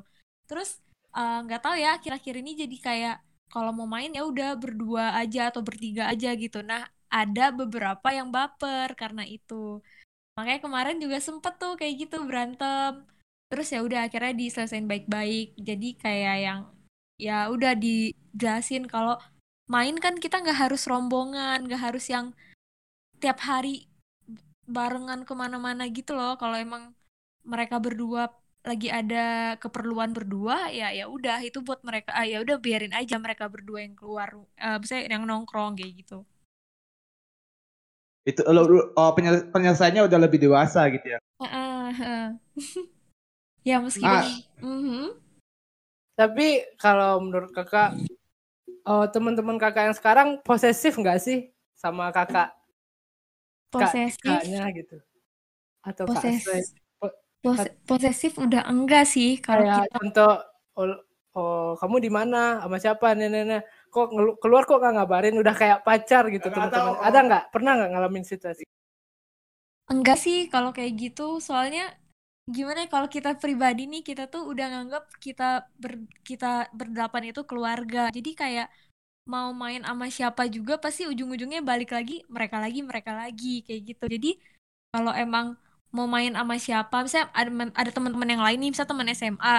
Terus 0.49 0.69
eh, 1.17 1.39
nggak 1.45 1.61
tahu 1.65 1.75
ya 1.85 1.89
akhir-akhir 2.01 2.35
ini 2.43 2.51
jadi 2.63 2.77
kayak 2.89 3.15
kalau 3.53 3.71
mau 3.79 3.89
main 3.95 4.11
ya 4.17 4.23
udah 4.31 4.49
berdua 4.63 5.05
aja 5.21 5.41
atau 5.51 5.61
bertiga 5.69 6.03
aja 6.13 6.29
gitu. 6.39 6.59
Nah, 6.71 6.87
ada 7.11 7.51
beberapa 7.51 8.09
yang 8.15 8.29
baper 8.37 8.89
karena 9.01 9.23
itu. 9.27 9.83
Makanya 10.37 10.61
kemarin 10.67 10.97
juga 11.05 11.19
sempet 11.27 11.55
tuh 11.63 11.73
kayak 11.81 11.95
gitu 12.07 12.17
berantem. 12.29 12.93
Terus 13.51 13.69
ya 13.75 13.81
udah 13.87 14.01
akhirnya 14.07 14.33
diselesain 14.43 14.87
baik-baik. 14.93 15.47
Jadi 15.69 15.89
kayak 16.03 16.37
yang 16.47 16.61
ya 17.27 17.39
udah 17.55 17.73
dijelasin 17.85 18.85
kalau 18.95 19.15
main 19.75 19.97
kan 20.05 20.15
kita 20.25 20.37
nggak 20.43 20.59
harus 20.71 20.83
rombongan, 20.91 21.59
nggak 21.67 21.83
harus 21.87 22.05
yang 22.15 22.27
tiap 23.23 23.39
hari 23.51 23.75
barengan 24.77 25.21
ke 25.29 25.35
mana-mana 25.43 25.85
gitu 25.99 26.13
loh. 26.19 26.33
Kalau 26.43 26.57
emang 26.67 26.85
mereka 27.53 27.77
berdua 27.87 28.23
lagi 28.71 28.89
ada 28.93 29.57
keperluan 29.63 30.13
berdua, 30.17 30.57
ya 30.79 30.89
ya 30.99 31.05
udah 31.17 31.39
itu 31.49 31.59
buat 31.67 31.81
mereka. 31.89 32.11
Ah, 32.19 32.27
ya 32.33 32.39
udah 32.45 32.57
biarin 32.65 32.95
aja 33.01 33.17
mereka 33.25 33.45
berdua 33.55 33.79
yang 33.87 33.97
keluar, 34.01 34.29
misalnya 34.83 35.05
yang 35.17 35.25
nongkrong 35.31 35.73
kayak 35.79 35.93
gitu. 36.05 36.19
Itu 38.31 38.41
lo, 38.57 38.63
lo- 38.69 38.89
oh, 39.01 39.11
penyel- 39.17 39.49
penyelesaiannya 39.53 40.03
udah 40.09 40.19
lebih 40.25 40.39
dewasa 40.45 40.81
gitu 40.95 41.07
ya. 41.17 41.19
Heeh, 41.41 41.93
heeh. 41.99 42.29
Ya 43.61 43.77
meskipun, 43.81 44.09
Ah. 44.09 44.25
Mhm. 44.65 45.05
Tapi 46.17 46.65
kalau 46.77 47.21
menurut 47.21 47.53
kakak, 47.53 47.97
oh, 48.85 49.05
teman-teman 49.09 49.57
kakak 49.57 49.89
yang 49.93 49.97
sekarang 49.97 50.29
posesif 50.45 50.97
nggak 50.97 51.21
sih 51.21 51.49
sama 51.77 52.13
kakak? 52.13 52.53
Kak 53.71 53.93
posesif, 53.93 54.21
kakaknya 54.21 54.63
gitu? 54.75 54.97
Atau 55.81 56.05
kak 56.09 56.21
poses, 56.21 56.37
Asoy? 56.45 56.61
Po- 57.01 57.17
pos- 57.41 57.77
posesif 57.89 58.37
udah 58.37 58.69
enggak 58.69 59.09
sih 59.09 59.41
kalau 59.41 59.65
Kayak 59.65 59.89
kita 59.89 59.93
contoh, 59.97 60.33
oh, 60.77 60.87
oh, 61.37 61.71
kamu 61.81 61.97
di 62.05 62.11
mana? 62.13 62.61
Sama 62.61 62.77
siapa? 62.77 63.17
Nenek 63.17 63.65
kok 63.89 64.13
keluar 64.43 64.69
kok 64.69 64.77
nggak 64.77 64.95
ngabarin? 65.01 65.37
Udah 65.41 65.55
kayak 65.57 65.81
pacar 65.87 66.29
gitu 66.29 66.53
teman-teman. 66.53 67.01
ada 67.01 67.19
nggak? 67.25 67.45
Pernah 67.49 67.73
nggak 67.81 67.91
ngalamin 67.97 68.25
situasi? 68.29 68.65
Enggak 69.89 70.19
sih 70.21 70.47
kalau 70.53 70.71
kayak 70.71 70.93
gitu, 71.01 71.41
soalnya 71.41 71.91
gimana 72.57 72.79
ya 72.85 72.89
kalau 72.95 73.09
kita 73.17 73.31
pribadi 73.43 73.83
nih 73.93 74.03
kita 74.09 74.23
tuh 74.33 74.43
udah 74.53 74.67
nganggap 74.73 75.05
kita 75.25 75.45
ber 75.83 75.93
kita 76.29 76.47
berdelapan 76.79 77.23
itu 77.31 77.41
keluarga. 77.51 78.11
Jadi 78.17 78.31
kayak 78.41 78.67
mau 79.33 79.49
main 79.63 79.83
sama 79.89 80.07
siapa 80.17 80.43
juga 80.51 80.75
pasti 80.85 81.03
ujung-ujungnya 81.11 81.61
balik 81.71 81.91
lagi 81.97 82.25
mereka 82.37 82.57
lagi 82.65 82.81
mereka 82.91 83.13
lagi 83.23 83.63
kayak 83.67 83.83
gitu. 83.95 84.05
Jadi 84.15 84.31
kalau 84.95 85.13
emang 85.15 85.47
mau 85.97 86.07
main 86.11 86.33
sama 86.35 86.55
siapa, 86.59 86.97
misalnya 87.05 87.29
ada 87.35 87.51
ada 87.81 87.91
teman-teman 87.97 88.29
yang 88.35 88.43
lain 88.47 88.59
nih, 88.63 88.71
misalnya 88.75 88.91
teman 88.95 89.09
SMA 89.15 89.55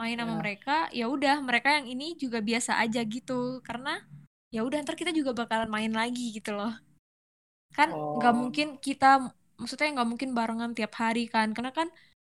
main 0.00 0.16
sama 0.18 0.34
Ya. 0.34 0.40
mereka, 0.42 0.76
ya 0.98 1.06
udah 1.14 1.36
mereka 1.48 1.68
yang 1.78 1.86
ini 1.94 2.06
juga 2.22 2.38
biasa 2.42 2.72
aja 2.82 3.00
gitu. 3.06 3.60
Karena 3.66 4.02
ya 4.54 4.62
udah 4.66 4.78
ntar 4.84 4.94
kita 5.00 5.10
juga 5.14 5.34
bakalan 5.34 5.70
main 5.70 5.92
lagi 5.92 6.30
gitu 6.36 6.54
loh 6.54 6.72
kan 7.74 7.90
nggak 7.90 8.34
Oh. 8.34 8.38
mungkin 8.40 8.66
kita 8.78 9.34
maksudnya 9.60 9.94
nggak 10.00 10.08
mungkin 10.08 10.30
barengan 10.34 10.72
tiap 10.74 10.94
hari 10.98 11.30
kan 11.30 11.54
karena 11.54 11.70
kan 11.70 11.88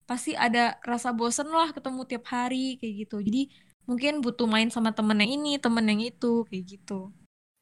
pasti 0.07 0.39
ada 0.39 0.79
rasa 0.87 1.11
bosen 1.11 1.51
lah 1.51 1.75
ketemu 1.75 2.07
tiap 2.07 2.25
hari 2.31 2.79
kayak 2.79 3.07
gitu 3.07 3.19
jadi 3.21 3.51
mungkin 3.87 4.23
butuh 4.23 4.47
main 4.47 4.71
sama 4.71 4.95
temen 4.95 5.19
yang 5.19 5.33
ini 5.43 5.59
temen 5.59 5.83
yang 5.87 6.03
itu 6.03 6.47
kayak 6.47 6.65
gitu 6.79 7.11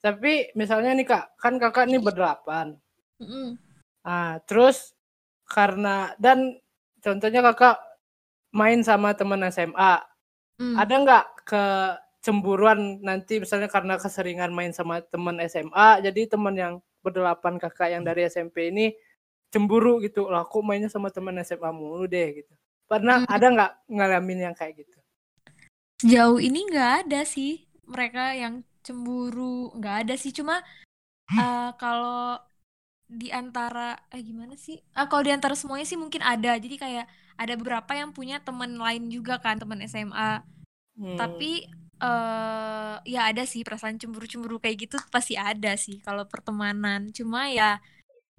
tapi 0.04 0.52
misalnya 0.52 0.92
nih 0.92 1.06
kak 1.08 1.24
kan 1.40 1.56
kakak 1.56 1.88
nih 1.88 2.00
berdelapan 2.00 2.76
Mm-mm. 3.20 3.56
ah 4.04 4.36
terus 4.44 4.92
karena 5.48 6.12
dan 6.20 6.60
contohnya 7.00 7.40
kakak 7.40 7.80
main 8.52 8.80
sama 8.84 9.12
teman 9.16 9.40
SMA 9.48 10.04
Mm. 10.54 10.78
ada 10.78 10.94
nggak 11.02 11.26
kecemburuan 11.50 13.02
nanti 13.02 13.42
misalnya 13.42 13.66
karena 13.66 13.98
keseringan 13.98 14.54
main 14.54 14.70
sama 14.70 15.02
teman 15.02 15.42
SMA 15.50 15.98
jadi 15.98 16.30
teman 16.30 16.54
yang 16.54 16.74
berdelapan 17.02 17.58
kakak 17.58 17.90
yang 17.90 18.06
dari 18.06 18.30
SMP 18.30 18.70
ini 18.70 18.94
cemburu 19.54 20.02
gitu. 20.02 20.26
Lah 20.26 20.42
kok 20.42 20.66
mainnya 20.66 20.90
sama 20.90 21.14
teman 21.14 21.38
SMA 21.46 21.70
mulu 21.70 22.10
deh 22.10 22.42
gitu. 22.42 22.50
Pernah 22.90 23.22
Hmm. 23.22 23.30
ada 23.30 23.46
nggak 23.54 23.72
ngalamin 23.94 24.50
yang 24.50 24.54
kayak 24.58 24.82
gitu? 24.82 24.98
Sejauh 26.02 26.42
ini 26.42 26.66
nggak 26.66 27.06
ada 27.06 27.22
sih. 27.22 27.62
Mereka 27.86 28.34
yang 28.34 28.54
cemburu 28.82 29.70
nggak 29.78 29.96
ada 30.04 30.14
sih. 30.18 30.34
Cuma 30.34 30.58
eh, 31.30 31.70
kalau 31.78 32.36
di 33.06 33.30
antara 33.30 33.94
eh 34.10 34.20
gimana 34.20 34.58
sih? 34.58 34.82
Ah 34.92 35.06
kalau 35.06 35.22
di 35.22 35.32
antara 35.32 35.54
semuanya 35.54 35.86
sih 35.86 35.96
mungkin 35.96 36.20
ada. 36.20 36.58
Jadi 36.58 36.76
kayak 36.76 37.06
ada 37.38 37.54
beberapa 37.54 37.94
yang 37.94 38.10
punya 38.10 38.42
teman 38.42 38.74
lain 38.76 39.06
juga 39.08 39.38
kan 39.38 39.56
teman 39.62 39.78
SMA 39.86 40.42
Hmm. 40.94 41.18
Tapi 41.18 41.66
eh 41.98 42.94
ya 43.02 43.20
ada 43.26 43.42
sih 43.42 43.66
perasaan 43.66 43.98
cemburu-cemburu 43.98 44.62
kayak 44.62 44.86
gitu 44.86 44.96
pasti 45.10 45.34
ada 45.34 45.74
sih 45.74 45.98
kalau 46.06 46.22
pertemanan. 46.30 47.10
Cuma 47.10 47.50
ya 47.50 47.82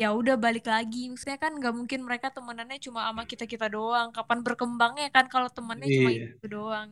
ya 0.02 0.08
udah 0.20 0.36
balik 0.36 0.66
lagi. 0.68 1.08
Maksudnya 1.12 1.40
kan 1.40 1.52
nggak 1.60 1.74
mungkin 1.76 2.00
mereka 2.08 2.28
temenannya 2.36 2.78
cuma 2.84 3.08
sama 3.08 3.24
kita-kita 3.32 3.68
doang. 3.72 4.12
Kapan 4.16 4.40
berkembangnya 4.46 5.08
kan 5.16 5.26
kalau 5.32 5.48
temennya 5.52 5.88
cuma 5.96 6.10
Iya. 6.12 6.26
itu 6.36 6.46
doang. 6.52 6.90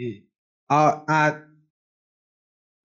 Iya. 0.00 0.16
Oh, 0.68 0.92
ah, 1.08 1.30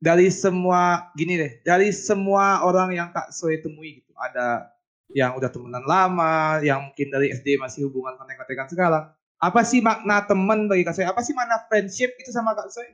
dari 0.04 0.28
semua 0.32 1.12
gini 1.16 1.40
deh, 1.40 1.52
dari 1.64 1.90
semua 1.96 2.60
orang 2.68 2.92
yang 2.92 3.10
Kak 3.16 3.32
Soe 3.32 3.56
temui 3.64 4.04
gitu, 4.04 4.12
ada 4.20 4.68
yang 5.16 5.32
udah 5.40 5.48
temenan 5.48 5.84
lama, 5.88 6.60
yang 6.60 6.92
mungkin 6.92 7.08
dari 7.14 7.32
SD 7.32 7.56
masih 7.60 7.88
hubungan 7.88 8.20
kontak-kontakan 8.20 8.68
sekarang. 8.72 9.06
Apa 9.40 9.62
sih 9.68 9.80
makna 9.84 10.24
teman 10.28 10.68
bagi 10.72 10.84
Kak 10.88 10.96
Soe? 10.96 11.08
Apa 11.08 11.24
sih 11.24 11.32
makna 11.36 11.64
friendship 11.72 12.12
itu 12.20 12.32
sama 12.36 12.52
Kak 12.56 12.68
Soe? 12.72 12.92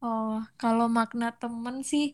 Oh, 0.00 0.40
kalau 0.60 0.86
makna 0.88 1.28
temen 1.40 1.76
sih 1.84 2.04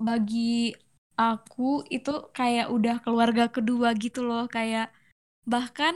bagi 0.00 0.72
aku 1.20 1.84
itu 1.92 2.32
kayak 2.32 2.72
udah 2.72 2.96
keluarga 3.04 3.52
kedua 3.52 3.92
gitu 3.92 4.24
loh. 4.24 4.48
Kayak 4.48 4.88
bahkan 5.44 5.92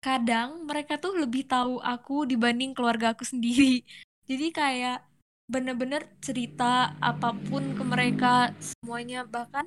kadang 0.00 0.64
mereka 0.64 0.96
tuh 1.02 1.12
lebih 1.18 1.44
tahu 1.44 1.82
aku 1.82 2.24
dibanding 2.30 2.72
keluarga 2.72 3.12
aku 3.12 3.26
sendiri. 3.26 3.82
Jadi 4.30 4.46
kayak 4.54 5.02
bener-bener 5.50 6.06
cerita 6.22 6.94
apa 7.02 7.34
pun 7.50 7.74
ke 7.74 7.82
mereka 7.82 8.54
semuanya 8.62 9.26
bahkan 9.26 9.66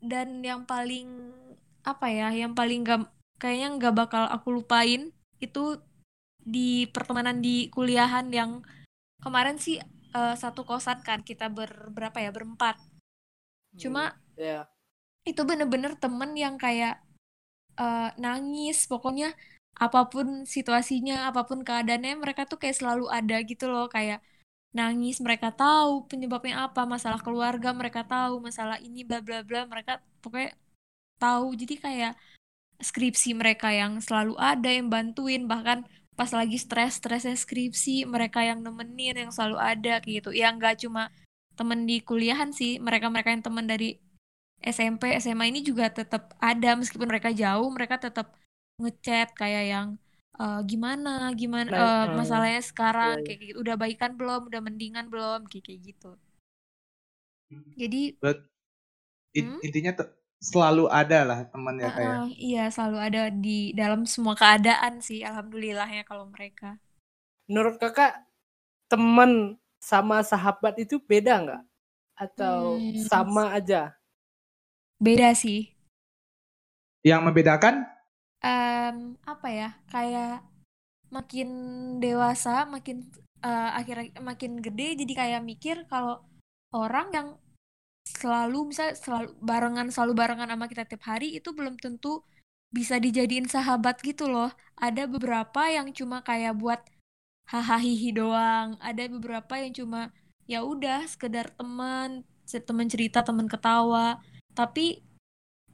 dan 0.00 0.40
yang 0.40 0.64
paling 0.64 1.32
apa 1.84 2.08
ya, 2.08 2.32
yang 2.32 2.56
paling 2.56 2.80
gak 2.80 3.12
kayaknya 3.36 3.68
nggak 3.76 3.94
bakal 3.94 4.24
aku 4.32 4.56
lupain 4.56 5.12
itu 5.36 5.76
di 6.40 6.88
pertemanan 6.88 7.44
di 7.44 7.68
kuliahan 7.68 8.32
yang 8.32 8.64
kemarin 9.20 9.60
sih 9.60 9.80
eh, 10.16 10.36
satu 10.36 10.64
kosan 10.64 11.04
kan 11.04 11.20
kita 11.20 11.52
ber 11.52 11.92
berapa 11.92 12.16
ya 12.24 12.32
berempat. 12.32 12.93
Cuma 13.78 14.14
ya 14.34 14.66
itu 15.24 15.40
bener-bener 15.48 15.96
temen 15.96 16.30
yang 16.36 16.54
kayak 16.60 17.00
eh, 17.80 18.10
nangis. 18.20 18.86
Pokoknya 18.86 19.32
apa 19.74 20.06
pun 20.12 20.46
situasinya 20.46 21.26
apa 21.28 21.42
pun 21.48 21.66
keadaannya 21.66 22.14
mereka 22.22 22.46
tuh 22.46 22.58
kayak 22.62 22.76
selalu 22.78 23.06
ada 23.10 23.36
gitu 23.42 23.66
loh. 23.72 23.86
Kayak 23.90 24.20
nangis 24.74 25.22
mereka 25.22 25.48
tahu 25.54 26.06
penyebabnya 26.10 26.66
apa 26.66 26.82
masalah 26.84 27.20
keluarga 27.22 27.70
mereka 27.70 28.02
tahu 28.02 28.42
masalah 28.42 28.76
ini 28.82 29.02
bla 29.08 29.20
bla 29.24 29.40
bla. 29.42 29.66
Mereka 29.66 29.92
pokoknya 30.22 30.54
tahu. 31.18 31.46
Jadi 31.56 31.74
kayak 31.84 32.12
skripsi 32.82 33.30
mereka 33.38 33.68
yang 33.72 33.98
selalu 34.04 34.34
ada 34.38 34.68
yang 34.70 34.88
bantuin. 34.92 35.42
Bahkan 35.48 35.78
pas 36.14 36.30
lagi 36.30 36.56
stres 36.62 37.02
stresnya 37.02 37.34
skripsi 37.34 38.06
mereka 38.06 38.40
yang 38.46 38.62
nemenin 38.62 39.16
yang 39.26 39.32
selalu 39.34 39.58
ada 39.58 39.98
gitu. 40.04 40.30
Ya 40.30 40.52
nggak 40.54 40.84
cuma 40.86 41.10
temen 41.58 41.80
di 41.90 41.96
kuliahan 42.08 42.50
sih 42.58 42.70
mereka 42.86 43.06
mereka 43.14 43.30
yang 43.34 43.44
temen 43.48 43.66
dari 43.72 43.86
SMP 44.64 45.02
SMA 45.22 45.46
ini 45.52 45.60
juga 45.70 45.84
tetap 45.98 46.22
ada 46.50 46.68
meskipun 46.80 47.08
mereka 47.12 47.30
jauh 47.42 47.68
mereka 47.76 47.96
tetap 48.06 48.26
ngechat 48.82 49.28
kayak 49.40 49.64
yang 49.72 49.88
eh, 50.40 50.60
gimana 50.70 51.10
gimana 51.40 51.72
Nah, 51.72 52.06
masalahnya 52.18 52.60
sekarang 52.70 53.14
iya, 53.14 53.18
iya. 53.24 53.26
kayak 53.26 53.38
gitu 53.44 53.58
udah 53.64 53.76
baikan 53.82 54.12
belum 54.20 54.40
udah 54.50 54.60
mendingan 54.66 55.06
belum 55.12 55.40
kayak 55.50 55.64
kayak 55.68 55.80
gitu 55.90 56.10
jadi 57.76 58.16
But, 58.20 58.38
in- 59.38 59.54
Hmm? 59.54 59.60
Intinya 59.66 59.92
selalu 60.42 60.84
ada 61.00 61.20
lah 61.28 61.40
teman 61.52 61.76
ya 61.84 61.90
eh, 61.90 61.96
kayak. 61.96 62.20
eh, 62.20 62.22
iya 62.46 62.60
selalu 62.74 62.96
ada 63.06 63.20
di 63.44 63.50
dalam 63.80 64.00
semua 64.12 64.34
keadaan 64.42 64.94
sih 65.06 65.18
alhamdulillahnya 65.28 66.02
kalau 66.10 66.24
mereka 66.34 66.66
menurut 67.48 67.76
kakak 67.82 68.12
teman 68.90 69.32
sama 69.84 70.24
sahabat 70.24 70.80
itu 70.80 70.96
beda 71.04 71.34
nggak? 71.44 71.62
Atau 72.16 72.80
Hmm. 72.80 73.04
sama 73.04 73.52
aja? 73.52 73.92
Beda 74.96 75.36
sih. 75.36 75.76
Yang 77.04 77.20
membedakan? 77.28 77.84
Em, 78.40 79.20
apa 79.28 79.48
ya? 79.52 79.70
Kayak 79.92 80.40
makin 81.12 81.48
dewasa 82.02 82.64
makin 82.66 83.06
uh, 83.44 83.70
akhirnya 83.78 84.18
makin 84.18 84.58
gede 84.58 84.98
jadi 85.04 85.12
kayak 85.14 85.42
mikir 85.46 85.76
kalau 85.86 86.24
orang 86.74 87.06
yang 87.14 87.28
selalu 88.04 88.74
bisa 88.74 88.98
selalu 88.98 89.30
barengan 89.38 89.88
selalu 89.94 90.12
barengan 90.18 90.50
sama 90.50 90.66
kita 90.66 90.84
tiap 90.90 91.02
hari 91.06 91.38
itu 91.38 91.54
belum 91.54 91.78
tentu 91.78 92.24
bisa 92.74 92.98
dijadiin 92.98 93.46
sahabat 93.46 94.02
gitu 94.02 94.26
loh. 94.26 94.50
Ada 94.74 95.06
beberapa 95.06 95.70
yang 95.70 95.94
cuma 95.94 96.20
kayak 96.26 96.58
buat 96.58 96.80
hahaha 97.48 98.08
doang. 98.14 98.68
Ada 98.80 99.08
beberapa 99.10 99.54
yang 99.60 99.72
cuma 99.74 100.00
ya 100.44 100.60
udah 100.64 101.08
sekedar 101.08 101.48
teman 101.56 102.24
teman 102.44 102.86
cerita 102.88 103.24
teman 103.24 103.48
ketawa. 103.48 104.20
Tapi 104.52 105.02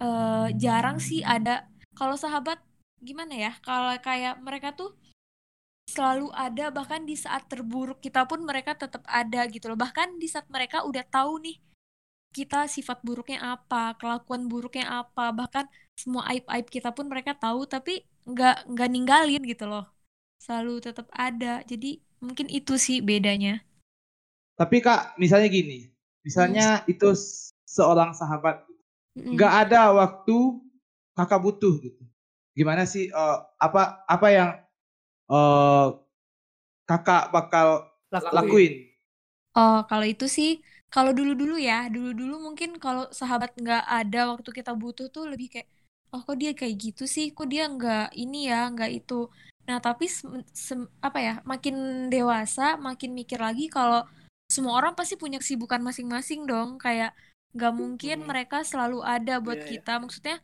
uh, 0.00 0.48
jarang 0.56 0.98
sih 1.02 1.20
ada. 1.24 1.66
Kalau 1.98 2.16
sahabat 2.16 2.58
gimana 3.02 3.34
ya? 3.34 3.52
Kalau 3.60 3.92
kayak 4.00 4.40
mereka 4.40 4.72
tuh 4.72 4.94
selalu 5.90 6.30
ada 6.30 6.70
bahkan 6.70 7.02
di 7.02 7.18
saat 7.18 7.50
terburuk 7.50 7.98
kita 7.98 8.22
pun 8.30 8.46
mereka 8.46 8.78
tetap 8.78 9.02
ada 9.06 9.46
gitu 9.50 9.70
loh. 9.70 9.78
Bahkan 9.78 10.22
di 10.22 10.28
saat 10.30 10.46
mereka 10.48 10.86
udah 10.86 11.02
tahu 11.06 11.42
nih 11.42 11.58
kita 12.30 12.70
sifat 12.70 13.02
buruknya 13.02 13.38
apa 13.42 13.98
kelakuan 13.98 14.46
buruknya 14.46 14.86
apa 15.02 15.34
bahkan 15.34 15.66
semua 15.98 16.22
aib 16.30 16.46
aib 16.46 16.66
kita 16.70 16.94
pun 16.94 17.10
mereka 17.10 17.34
tahu 17.34 17.66
tapi 17.66 18.06
nggak 18.22 18.70
nggak 18.70 18.88
ninggalin 18.94 19.42
gitu 19.42 19.66
loh 19.66 19.84
selalu 20.40 20.80
tetap 20.80 21.06
ada 21.12 21.60
jadi 21.68 22.00
mungkin 22.24 22.48
itu 22.48 22.80
sih 22.80 23.04
bedanya 23.04 23.60
tapi 24.56 24.80
kak 24.80 25.14
misalnya 25.20 25.52
gini 25.52 25.92
misalnya 26.24 26.80
hmm. 26.82 26.92
itu 26.92 27.12
seorang 27.68 28.16
sahabat 28.16 28.64
nggak 29.14 29.52
hmm. 29.52 29.62
ada 29.68 29.92
waktu 29.92 30.36
kakak 31.12 31.40
butuh 31.44 31.76
gitu 31.84 32.02
gimana 32.56 32.88
sih 32.88 33.12
uh, 33.12 33.44
apa 33.60 34.02
apa 34.08 34.28
yang 34.32 34.50
uh, 35.30 35.94
kakak 36.90 37.30
bakal 37.30 37.86
lakuin. 38.10 38.34
lakuin? 38.34 38.72
Oh, 39.54 39.80
kalau 39.86 40.06
itu 40.06 40.26
sih, 40.26 40.58
kalau 40.90 41.14
dulu-dulu 41.14 41.58
ya, 41.58 41.86
dulu-dulu 41.86 42.50
mungkin 42.50 42.78
kalau 42.82 43.06
sahabat 43.14 43.54
nggak 43.54 43.86
ada 43.86 44.34
waktu 44.34 44.50
kita 44.50 44.74
butuh 44.74 45.06
tuh 45.10 45.30
lebih 45.30 45.54
kayak, 45.54 45.70
oh 46.10 46.22
kok 46.26 46.38
dia 46.38 46.50
kayak 46.54 46.74
gitu 46.78 47.06
sih, 47.06 47.30
kok 47.30 47.46
dia 47.46 47.70
nggak 47.70 48.14
ini 48.18 48.50
ya, 48.50 48.70
nggak 48.70 48.90
itu. 48.90 49.30
Nah 49.70 49.78
tapi 49.78 50.10
apa 50.98 51.18
ya, 51.22 51.34
makin 51.46 52.06
dewasa, 52.10 52.74
makin 52.74 53.14
mikir 53.14 53.38
lagi 53.38 53.70
kalau 53.70 54.02
semua 54.50 54.74
orang 54.82 54.98
pasti 54.98 55.14
punya 55.14 55.38
kesibukan 55.38 55.78
masing-masing 55.78 56.42
dong, 56.50 56.74
kayak 56.82 57.14
nggak 57.54 57.74
mungkin 57.74 58.26
hmm. 58.26 58.26
mereka 58.26 58.66
selalu 58.66 59.06
ada 59.06 59.38
buat 59.38 59.62
yeah, 59.62 59.66
iya. 59.70 59.72
kita. 59.78 59.92
Maksudnya 60.02 60.36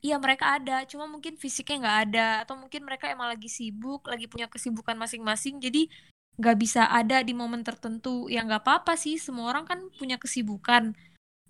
Iya 0.00 0.16
mereka 0.16 0.56
ada, 0.56 0.88
cuma 0.88 1.04
mungkin 1.04 1.36
fisiknya 1.36 1.76
nggak 1.84 1.98
ada 2.08 2.28
atau 2.48 2.56
mungkin 2.56 2.88
mereka 2.88 3.12
emang 3.12 3.28
lagi 3.28 3.52
sibuk, 3.52 4.08
lagi 4.08 4.32
punya 4.32 4.48
kesibukan 4.48 4.96
masing-masing, 4.96 5.60
jadi 5.60 5.92
nggak 6.40 6.56
bisa 6.56 6.88
ada 6.88 7.20
di 7.20 7.36
momen 7.36 7.60
tertentu. 7.60 8.24
Ya 8.32 8.40
nggak 8.40 8.64
apa-apa 8.64 8.96
sih, 8.96 9.20
semua 9.20 9.52
orang 9.52 9.68
kan 9.68 9.92
punya 10.00 10.16
kesibukan. 10.16 10.96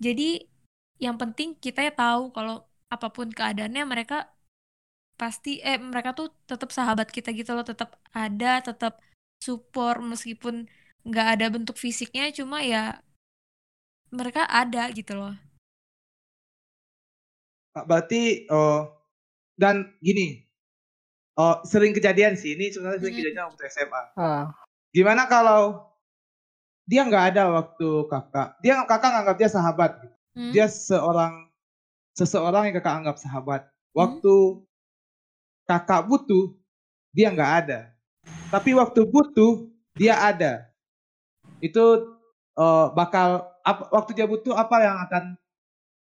Jadi 0.03 0.51
yang 0.99 1.15
penting 1.15 1.55
kita 1.63 1.79
ya 1.79 1.95
tahu 1.95 2.35
kalau 2.35 2.67
apa 2.91 3.07
pun 3.15 3.31
keadaannya 3.31 3.87
mereka 3.87 4.27
pasti 5.21 5.61
eh 5.61 5.77
mereka 5.77 6.17
tuh 6.17 6.33
tetap 6.49 6.73
sahabat 6.73 7.13
kita 7.13 7.29
gitu 7.29 7.53
loh, 7.53 7.61
tetap 7.61 7.93
ada, 8.09 8.57
tetap 8.65 8.97
support 9.37 10.01
meskipun 10.01 10.65
nggak 11.05 11.27
ada 11.37 11.45
bentuk 11.53 11.77
fisiknya, 11.77 12.33
cuma 12.33 12.65
ya 12.65 12.97
mereka 14.09 14.49
ada 14.49 14.89
gitu 14.89 15.13
loh. 15.13 15.37
Berarti 17.77 18.49
oh 18.49 18.89
dan 19.61 19.93
gini, 20.01 20.41
oh 21.37 21.61
sering 21.69 21.93
kejadian 21.93 22.33
sih 22.33 22.57
ini 22.57 22.73
sebenarnya 22.73 23.05
sering 23.05 23.13
hmm. 23.13 23.21
kejadian 23.21 23.45
waktu 23.53 23.63
SMA. 23.69 24.03
Ah. 24.17 24.49
Gimana 24.89 25.29
kalau 25.29 25.85
dia 26.89 27.05
nggak 27.05 27.37
ada 27.37 27.61
waktu 27.61 27.89
kakak, 28.09 28.57
dia 28.65 28.73
kakak 28.89 29.11
nganggap 29.13 29.37
dia 29.37 29.49
sahabat, 29.53 29.91
hmm. 30.33 30.49
dia 30.49 30.65
seorang 30.65 31.45
seseorang 32.17 32.73
yang 32.73 32.75
kakak 32.81 33.05
anggap 33.05 33.21
sahabat. 33.21 33.69
Hmm. 33.69 33.95
Waktu 34.01 34.33
hmm. 34.33 34.70
Kakak 35.71 36.03
butuh, 36.03 36.51
dia 37.15 37.31
nggak 37.31 37.51
ada. 37.63 37.79
Tapi 38.51 38.75
waktu 38.75 39.07
butuh, 39.07 39.71
dia 39.95 40.19
ada. 40.19 40.67
Itu 41.63 42.11
uh, 42.59 42.91
bakal 42.91 43.47
apa, 43.63 43.87
waktu 43.95 44.11
dia 44.19 44.27
butuh 44.27 44.51
apa 44.51 44.75
yang 44.83 44.97
akan 45.07 45.23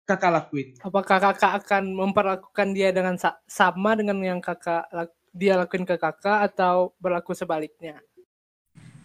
kakak 0.03 0.33
lakuin? 0.35 0.69
Apakah 0.83 1.19
kakak 1.23 1.53
akan 1.63 1.95
memperlakukan 1.95 2.69
dia 2.75 2.91
dengan 2.91 3.15
sa 3.15 3.39
sama 3.47 3.95
dengan 3.95 4.19
yang 4.19 4.43
kakak 4.43 4.91
dia 5.31 5.55
lakuin 5.55 5.87
ke 5.87 5.95
kakak 5.95 6.51
atau 6.51 6.91
berlaku 6.99 7.33
sebaliknya? 7.39 8.03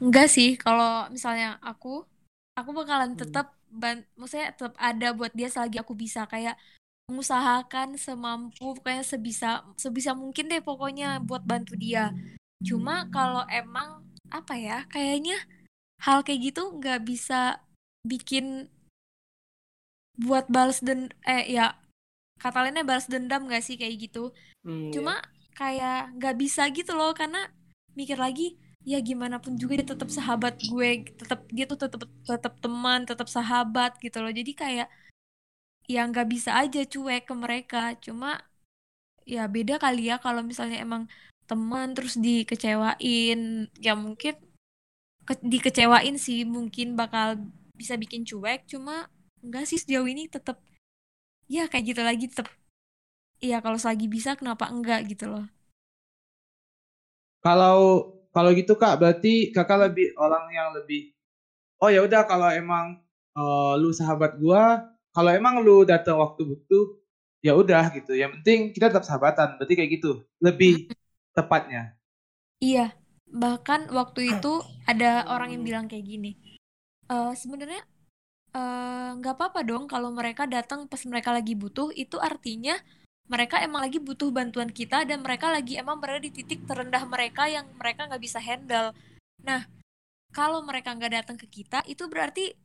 Enggak 0.01 0.29
sih, 0.29 0.57
kalau 0.57 1.09
misalnya 1.09 1.57
aku, 1.61 2.05
aku 2.53 2.69
bakalan 2.73 3.13
hmm. 3.13 3.21
tetap, 3.21 3.53
ban 3.69 4.01
maksudnya 4.17 4.53
tetap 4.53 4.73
ada 4.77 5.13
buat 5.13 5.33
dia 5.33 5.49
selagi 5.49 5.81
aku 5.81 5.93
bisa 5.97 6.25
kayak 6.29 6.57
mengusahakan 7.07 7.95
semampu, 7.95 8.75
pokoknya 8.75 9.03
sebisa 9.03 9.63
sebisa 9.79 10.11
mungkin 10.11 10.51
deh 10.51 10.59
pokoknya 10.59 11.23
buat 11.23 11.43
bantu 11.47 11.79
dia. 11.79 12.11
Cuma 12.61 13.07
kalau 13.09 13.47
emang 13.47 14.03
apa 14.27 14.59
ya, 14.59 14.83
kayaknya 14.91 15.39
hal 16.03 16.21
kayak 16.21 16.53
gitu 16.53 16.77
nggak 16.77 17.01
bisa 17.07 17.63
bikin 18.05 18.69
buat 20.17 20.49
balas 20.49 20.81
den 20.81 21.13
eh 21.25 21.45
ya 21.45 21.77
kata 22.41 22.65
lainnya 22.65 22.85
balas 22.85 23.09
dendam 23.09 23.49
gak 23.49 23.61
sih 23.65 23.77
kayak 23.77 24.09
gitu 24.09 24.33
hmm, 24.65 24.93
cuma 24.93 25.21
yeah. 25.21 25.23
kayak 25.57 26.01
nggak 26.17 26.35
bisa 26.37 26.65
gitu 26.73 26.93
loh 26.93 27.13
karena 27.13 27.49
mikir 27.97 28.17
lagi 28.17 28.57
ya 28.85 29.01
gimana 29.01 29.41
pun 29.41 29.57
juga 29.57 29.77
dia 29.81 29.93
tetap 29.93 30.09
sahabat 30.09 30.57
gue 30.69 30.89
tetap 31.17 31.45
dia 31.49 31.65
tuh 31.65 31.77
tetap 31.81 32.09
tetap 32.25 32.53
teman 32.61 33.05
tetap 33.05 33.27
sahabat 33.29 33.97
gitu 34.01 34.21
loh 34.21 34.33
jadi 34.33 34.51
kayak 34.53 34.87
ya 35.87 36.03
nggak 36.03 36.27
bisa 36.27 36.51
aja 36.59 36.83
cuek 36.83 37.23
ke 37.27 37.33
mereka. 37.33 37.95
Cuma 38.03 38.37
ya 39.23 39.47
beda 39.47 39.79
kali 39.79 40.11
ya 40.11 40.19
kalau 40.19 40.43
misalnya 40.43 40.83
emang 40.83 41.07
teman 41.47 41.95
terus 41.95 42.19
dikecewain. 42.19 43.71
Ya 43.79 43.93
mungkin 43.95 44.35
ke 45.27 45.33
dikecewain 45.43 46.15
sih 46.19 46.43
mungkin 46.43 46.99
bakal 46.99 47.39
bisa 47.73 47.95
bikin 47.95 48.27
cuek. 48.27 48.67
Cuma 48.67 49.07
enggak 49.43 49.65
sih 49.67 49.79
sejauh 49.79 50.07
ini 50.07 50.27
tetap 50.27 50.59
ya 51.47 51.65
kayak 51.71 51.95
gitu 51.95 52.01
lagi 52.03 52.25
tetap 52.27 52.51
ya 53.39 53.63
kalau 53.63 53.79
selagi 53.79 54.11
bisa 54.11 54.35
kenapa 54.35 54.67
enggak 54.67 55.07
gitu 55.07 55.31
loh. 55.31 55.47
Kalau 57.39 58.11
kalau 58.35 58.51
gitu 58.51 58.75
kak 58.75 58.99
berarti 58.99 59.49
kakak 59.55 59.89
lebih 59.89 60.13
orang 60.19 60.45
yang 60.51 60.69
lebih 60.75 61.15
oh 61.81 61.89
ya 61.89 62.03
udah 62.05 62.27
kalau 62.27 62.49
emang 62.51 63.01
uh, 63.33 63.73
lu 63.79 63.89
sahabat 63.93 64.37
gua 64.37 64.96
kalau 65.17 65.33
emang 65.33 65.65
lu 65.65 65.81
datang 65.81 66.21
waktu 66.21 66.45
butuh 66.45 66.93
ya 67.41 67.57
udah 67.57 67.89
gitu. 67.97 68.13
Yang 68.13 68.37
penting 68.37 68.59
kita 68.77 68.93
tetap 68.93 69.09
sahabatan 69.09 69.57
berarti 69.57 69.73
kayak 69.73 69.91
gitu. 69.97 70.21
Lebih 70.37 70.93
tepatnya. 71.33 71.97
Iya 72.61 72.93
bahkan 73.27 73.89
waktu 73.91 74.39
itu 74.39 74.63
ada 74.87 75.27
orang 75.27 75.51
yang 75.51 75.67
bilang 75.67 75.85
kayak 75.91 76.07
gini 76.07 76.31
uh, 77.11 77.35
sebenarnya 77.35 77.83
Eh, 78.57 79.09
nggak 79.19 79.35
uh, 79.35 79.37
apa-apa 79.37 79.61
dong 79.61 79.85
kalau 79.85 80.09
mereka 80.09 80.49
datang 80.49 80.89
pas 80.89 81.01
mereka 81.05 81.29
lagi 81.35 81.53
butuh, 81.53 81.91
itu 81.93 82.17
artinya 82.17 82.79
mereka 83.27 83.59
emang 83.59 83.85
lagi 83.85 83.99
butuh 83.99 84.31
bantuan 84.31 84.71
kita 84.71 85.03
dan 85.03 85.19
mereka 85.21 85.51
lagi 85.51 85.75
emang 85.75 85.99
berada 85.99 86.23
di 86.23 86.31
titik 86.31 86.63
terendah 86.65 87.03
mereka 87.05 87.45
yang 87.51 87.67
mereka 87.75 88.07
nggak 88.09 88.23
bisa 88.23 88.39
handle. 88.41 88.95
Nah, 89.43 89.67
kalau 90.33 90.63
mereka 90.65 90.95
nggak 90.95 91.13
datang 91.21 91.37
ke 91.37 91.45
kita, 91.45 91.83
itu 91.85 92.07
berarti 92.07 92.55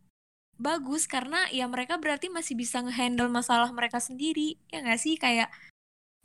bagus 0.62 1.10
karena 1.10 1.50
ya 1.50 1.66
mereka 1.66 1.98
berarti 1.98 2.30
masih 2.30 2.54
bisa 2.54 2.78
ngehandle 2.78 3.26
masalah 3.28 3.68
mereka 3.74 3.98
sendiri, 3.98 4.56
ya 4.70 4.78
nggak 4.80 5.00
sih? 5.02 5.18
Kayak 5.18 5.50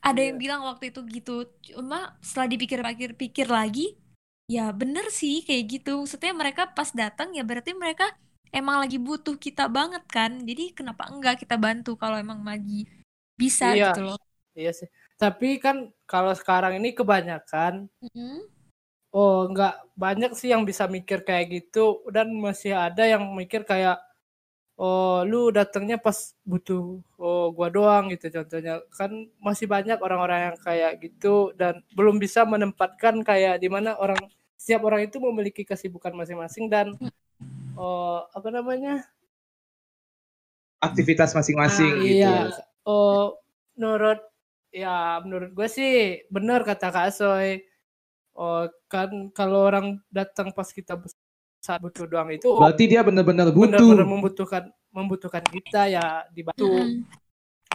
ada 0.06 0.22
yang 0.22 0.38
iya. 0.38 0.42
bilang 0.46 0.62
waktu 0.64 0.94
itu 0.94 1.02
gitu, 1.10 1.50
cuma 1.74 2.16
setelah 2.22 2.54
dipikir-pikir 2.54 3.50
lagi, 3.50 3.98
ya 4.46 4.70
bener 4.70 5.10
sih 5.10 5.42
kayak 5.42 5.82
gitu. 5.82 6.06
Maksudnya 6.06 6.38
mereka 6.38 6.70
pas 6.70 6.94
datang 6.94 7.34
ya 7.34 7.42
berarti 7.42 7.74
mereka 7.74 8.14
emang 8.52 8.80
lagi 8.84 8.98
butuh 9.00 9.36
kita 9.36 9.68
banget 9.68 10.04
kan 10.08 10.40
jadi 10.44 10.72
kenapa 10.72 11.10
enggak 11.12 11.44
kita 11.44 11.60
bantu 11.60 12.00
kalau 12.00 12.16
emang 12.16 12.44
lagi 12.44 12.88
bisa 13.36 13.76
iya. 13.76 13.92
gitu 13.92 14.14
loh 14.14 14.20
iya 14.56 14.72
sih 14.72 14.88
tapi 15.18 15.58
kan 15.60 15.92
kalau 16.08 16.32
sekarang 16.34 16.78
ini 16.80 16.94
kebanyakan 16.96 17.90
mm-hmm. 18.02 18.38
oh 19.14 19.50
enggak 19.50 19.82
banyak 19.98 20.32
sih 20.38 20.54
yang 20.54 20.64
bisa 20.64 20.88
mikir 20.88 21.26
kayak 21.26 21.52
gitu 21.52 22.02
dan 22.10 22.32
masih 22.38 22.74
ada 22.78 23.04
yang 23.04 23.24
mikir 23.36 23.66
kayak 23.68 24.00
oh 24.78 25.26
lu 25.26 25.50
datangnya 25.50 25.98
pas 25.98 26.38
butuh 26.46 27.02
oh 27.18 27.50
gua 27.50 27.68
doang 27.74 28.14
gitu 28.14 28.30
contohnya 28.30 28.86
kan 28.94 29.10
masih 29.42 29.66
banyak 29.66 29.98
orang-orang 29.98 30.54
yang 30.54 30.58
kayak 30.62 31.02
gitu 31.02 31.50
dan 31.58 31.82
belum 31.98 32.22
bisa 32.22 32.46
menempatkan 32.46 33.26
kayak 33.26 33.58
di 33.58 33.68
mana 33.68 33.98
orang 33.98 34.22
setiap 34.54 34.86
orang 34.86 35.10
itu 35.10 35.18
memiliki 35.18 35.66
kesibukan 35.66 36.14
masing-masing 36.14 36.70
dan 36.70 36.94
oh 37.74 38.22
apa 38.30 38.50
namanya 38.54 39.02
aktivitas 40.82 41.34
masing-masing 41.34 41.92
nah, 41.98 42.04
gitu. 42.06 42.18
Iya. 42.22 42.38
Oh 42.86 43.42
menurut 43.74 44.22
ya 44.70 45.18
menurut 45.26 45.54
gue 45.54 45.68
sih 45.70 46.22
benar 46.30 46.62
kata 46.62 46.94
Kak 46.94 47.10
Soy. 47.14 47.66
Oh, 48.38 48.70
kan 48.86 49.34
kalau 49.34 49.66
orang 49.66 49.98
datang 50.14 50.54
pas 50.54 50.70
kita 50.70 50.94
saat 51.58 51.82
butuh 51.82 52.06
doang 52.08 52.30
itu 52.32 52.48
Berarti 52.54 52.84
dia 52.88 53.02
benar-benar 53.04 53.50
butuh. 53.52 53.78
benar-benar 53.78 54.08
membutuhkan 54.08 54.64
membutuhkan 54.94 55.44
kita 55.46 55.82
ya 55.92 56.06
dibantu. 56.32 56.66
Mm-mm. 56.70 57.04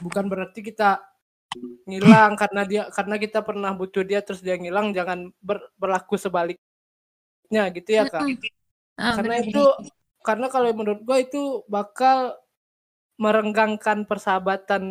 Bukan 0.02 0.24
berarti 0.26 0.60
kita 0.64 1.02
ngilang 1.84 2.32
karena 2.34 2.62
dia 2.64 2.82
karena 2.88 3.16
kita 3.20 3.44
pernah 3.44 3.70
butuh 3.76 4.02
dia 4.02 4.24
terus 4.24 4.40
dia 4.40 4.56
ngilang 4.56 4.96
jangan 4.96 5.28
ber- 5.38 5.68
berlaku 5.76 6.16
sebaliknya 6.16 7.62
gitu 7.76 7.90
ya 7.92 8.08
kak. 8.08 8.24
Ah, 8.96 9.16
karena 9.20 9.40
bener. 9.40 9.48
itu 9.52 9.64
karena 10.24 10.46
kalau 10.48 10.70
menurut 10.72 11.02
gue 11.04 11.18
itu 11.20 11.42
bakal 11.68 12.38
merenggangkan 13.20 14.08
persahabatan 14.08 14.82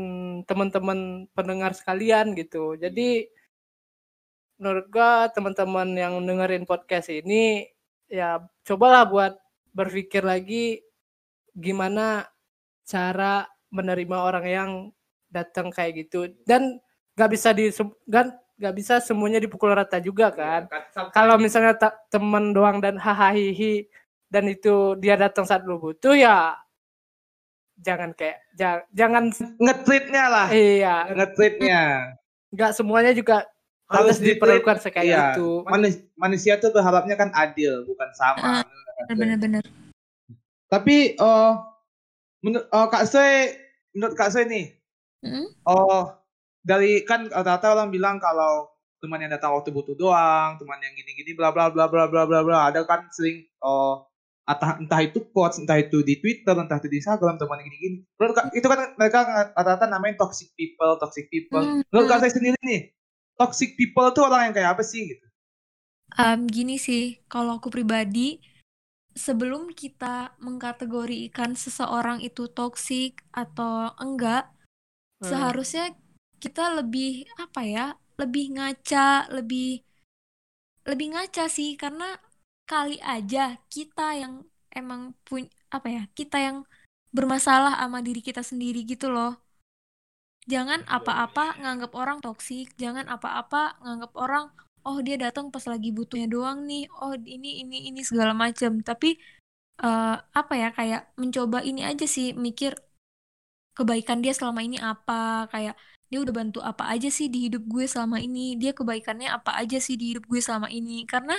teman-teman 0.45 1.25
pendengar 1.33 1.73
sekalian 1.73 2.31
gitu. 2.37 2.77
Jadi 2.77 3.27
menurut 4.61 4.85
gue 4.93 5.11
teman-teman 5.33 5.89
yang 5.97 6.13
dengerin 6.21 6.69
podcast 6.69 7.09
ini 7.09 7.65
ya 8.11 8.43
cobalah 8.67 9.07
buat 9.07 9.33
berpikir 9.71 10.19
lagi 10.21 10.83
gimana 11.55 12.27
cara 12.83 13.47
menerima 13.71 14.17
orang 14.19 14.45
yang 14.45 14.71
datang 15.31 15.71
kayak 15.71 16.05
gitu 16.05 16.27
dan 16.43 16.75
gak 17.15 17.31
bisa 17.31 17.55
di 17.55 17.71
kan 18.11 18.35
gak 18.59 18.75
bisa 18.75 18.99
semuanya 18.99 19.39
dipukul 19.39 19.71
rata 19.71 19.97
juga 19.97 20.27
kan 20.29 20.67
kalau 21.15 21.39
misalnya 21.39 21.73
ta- 21.73 21.95
teman 22.11 22.51
doang 22.51 22.83
dan 22.83 22.99
hahaha 22.99 23.31
dan 24.27 24.43
itu 24.47 24.99
dia 24.99 25.15
datang 25.15 25.47
saat 25.47 25.63
lu 25.63 25.79
butuh 25.79 26.11
ya 26.13 26.59
jangan 27.79 28.11
kayak 28.13 28.37
ja- 28.53 28.85
jangan 28.93 29.31
nge-treatnya 29.57 30.23
lah. 30.29 30.47
iya 30.53 31.09
Nge-treatnya. 31.15 31.81
nggak 32.51 32.71
semuanya 32.75 33.15
juga 33.15 33.47
Harus 33.91 34.17
diperlukan 34.17 34.77
kayak 34.79 35.03
Iya. 35.03 35.23
gitu 35.35 35.67
Manus- 35.67 36.03
manusia 36.15 36.55
tuh 36.57 36.71
berharapnya 36.71 37.19
kan 37.19 37.29
adil, 37.35 37.83
bukan 37.83 38.09
sama. 38.15 38.63
Bener-bener. 39.11 39.63
Tapi 40.71 41.19
eh 41.19 41.53
menurut 42.39 42.65
eh, 42.65 42.87
Kak 42.87 43.03
Soe, 43.05 43.51
menurut 43.91 44.15
Kak 44.15 44.31
Soe 44.31 44.47
nih, 44.47 44.71
Mm-mm. 45.27 45.45
oh 45.67 46.15
dari 46.63 47.03
kan 47.03 47.27
rata-rata 47.27 47.75
orang 47.75 47.91
bilang 47.91 48.17
kalau 48.17 48.69
teman 49.01 49.17
yang 49.19 49.33
datang 49.33 49.51
waktu 49.51 49.73
butuh 49.73 49.97
doang, 49.97 50.61
teman 50.61 50.77
yang 50.79 50.93
gini-gini 50.93 51.33
bla 51.33 51.49
bla 51.49 51.73
bla 51.73 51.89
bla 51.89 52.05
bla 52.07 52.23
bla 52.23 52.39
bla. 52.45 52.59
Ada 52.69 52.85
kan 52.85 53.09
sering 53.11 53.43
oh 53.59 54.05
entah, 54.45 54.77
entah 54.77 55.01
itu 55.01 55.21
quotes, 55.31 55.57
entah 55.61 55.79
itu 55.79 56.01
di 56.05 56.17
Twitter, 56.21 56.53
entah 56.53 56.77
itu 56.77 56.89
di 56.91 56.97
Instagram, 57.01 57.37
teman 57.41 57.61
yang 57.61 57.67
gini-gini. 57.71 57.97
Menurut 58.19 58.33
Kak, 58.37 58.45
itu 58.53 58.67
kan 58.67 58.79
mereka 58.95 59.19
rata-rata 59.57 59.85
namanya 59.89 60.21
toxic 60.21 60.53
people, 60.55 60.97
toxic 61.01 61.27
people. 61.33 61.61
Hmm, 61.61 61.81
Menurut 61.89 62.05
hmm. 62.07 62.13
Kak 62.13 62.19
Soe 62.25 62.31
sendiri 62.35 62.59
nih, 62.61 62.81
toxic 63.41 63.69
people 63.79 64.07
tuh 64.15 64.23
orang 64.29 64.41
yang 64.49 64.55
kayak 64.57 64.71
apa 64.77 64.83
sih 64.91 65.01
gitu? 65.11 65.25
Em, 66.25 66.39
gini 66.55 66.75
sih, 66.87 67.03
kalau 67.31 67.51
aku 67.59 67.69
pribadi, 67.75 68.19
sebelum 69.25 69.63
kita 69.81 70.15
mengkategorikan 70.45 71.51
seseorang 71.63 72.19
itu 72.29 72.43
toksik 72.57 73.13
atau 73.43 73.71
enggak, 74.05 74.43
Hmm. 75.21 75.29
seharusnya 75.29 75.85
kita 76.43 76.63
lebih 76.79 77.11
apa 77.45 77.61
ya, 77.75 77.85
lebih 78.21 78.45
ngaca, 78.55 79.07
lebih 79.37 79.67
lebih 80.89 81.07
ngaca 81.13 81.43
sih, 81.57 81.69
karena 81.81 82.05
kali 82.71 82.97
aja 83.15 83.39
kita 83.73 84.03
yang 84.21 84.33
emang 84.79 85.01
punya 85.27 85.49
apa 85.75 85.87
ya, 85.95 86.01
kita 86.19 86.37
yang 86.47 86.57
bermasalah 87.17 87.73
sama 87.81 87.99
diri 88.07 88.21
kita 88.29 88.41
sendiri 88.51 88.79
gitu 88.91 89.07
loh. 89.15 89.31
Jangan 90.49 90.81
apa-apa 90.89 91.61
nganggap 91.61 91.91
orang 91.93 92.17
toksik, 92.23 92.73
jangan 92.81 93.05
apa-apa 93.05 93.77
nganggap 93.83 94.11
orang 94.17 94.45
oh 94.81 94.97
dia 95.05 95.13
datang 95.21 95.53
pas 95.53 95.61
lagi 95.69 95.93
butuhnya 95.93 96.25
doang 96.25 96.65
nih, 96.65 96.89
oh 96.97 97.13
ini 97.13 97.61
ini 97.61 97.77
ini 97.93 98.01
segala 98.01 98.33
macam. 98.33 98.81
Tapi 98.81 99.17
eh, 99.83 100.15
apa 100.17 100.53
ya 100.57 100.73
kayak 100.73 101.13
mencoba 101.21 101.61
ini 101.61 101.85
aja 101.85 102.05
sih 102.09 102.33
mikir 102.33 102.73
kebaikan 103.77 104.19
dia 104.25 104.33
selama 104.33 104.65
ini 104.65 104.77
apa, 104.81 105.47
kayak 105.53 105.75
dia 106.11 106.19
udah 106.19 106.33
bantu 106.35 106.59
apa 106.59 106.91
aja 106.91 107.07
sih 107.07 107.31
di 107.31 107.47
hidup 107.47 107.63
gue 107.69 107.85
selama 107.87 108.17
ini, 108.19 108.59
dia 108.59 108.75
kebaikannya 108.75 109.31
apa 109.31 109.55
aja 109.61 109.77
sih 109.79 109.95
di 109.95 110.11
hidup 110.11 110.27
gue 110.27 110.41
selama 110.43 110.67
ini. 110.67 111.07
Karena 111.07 111.37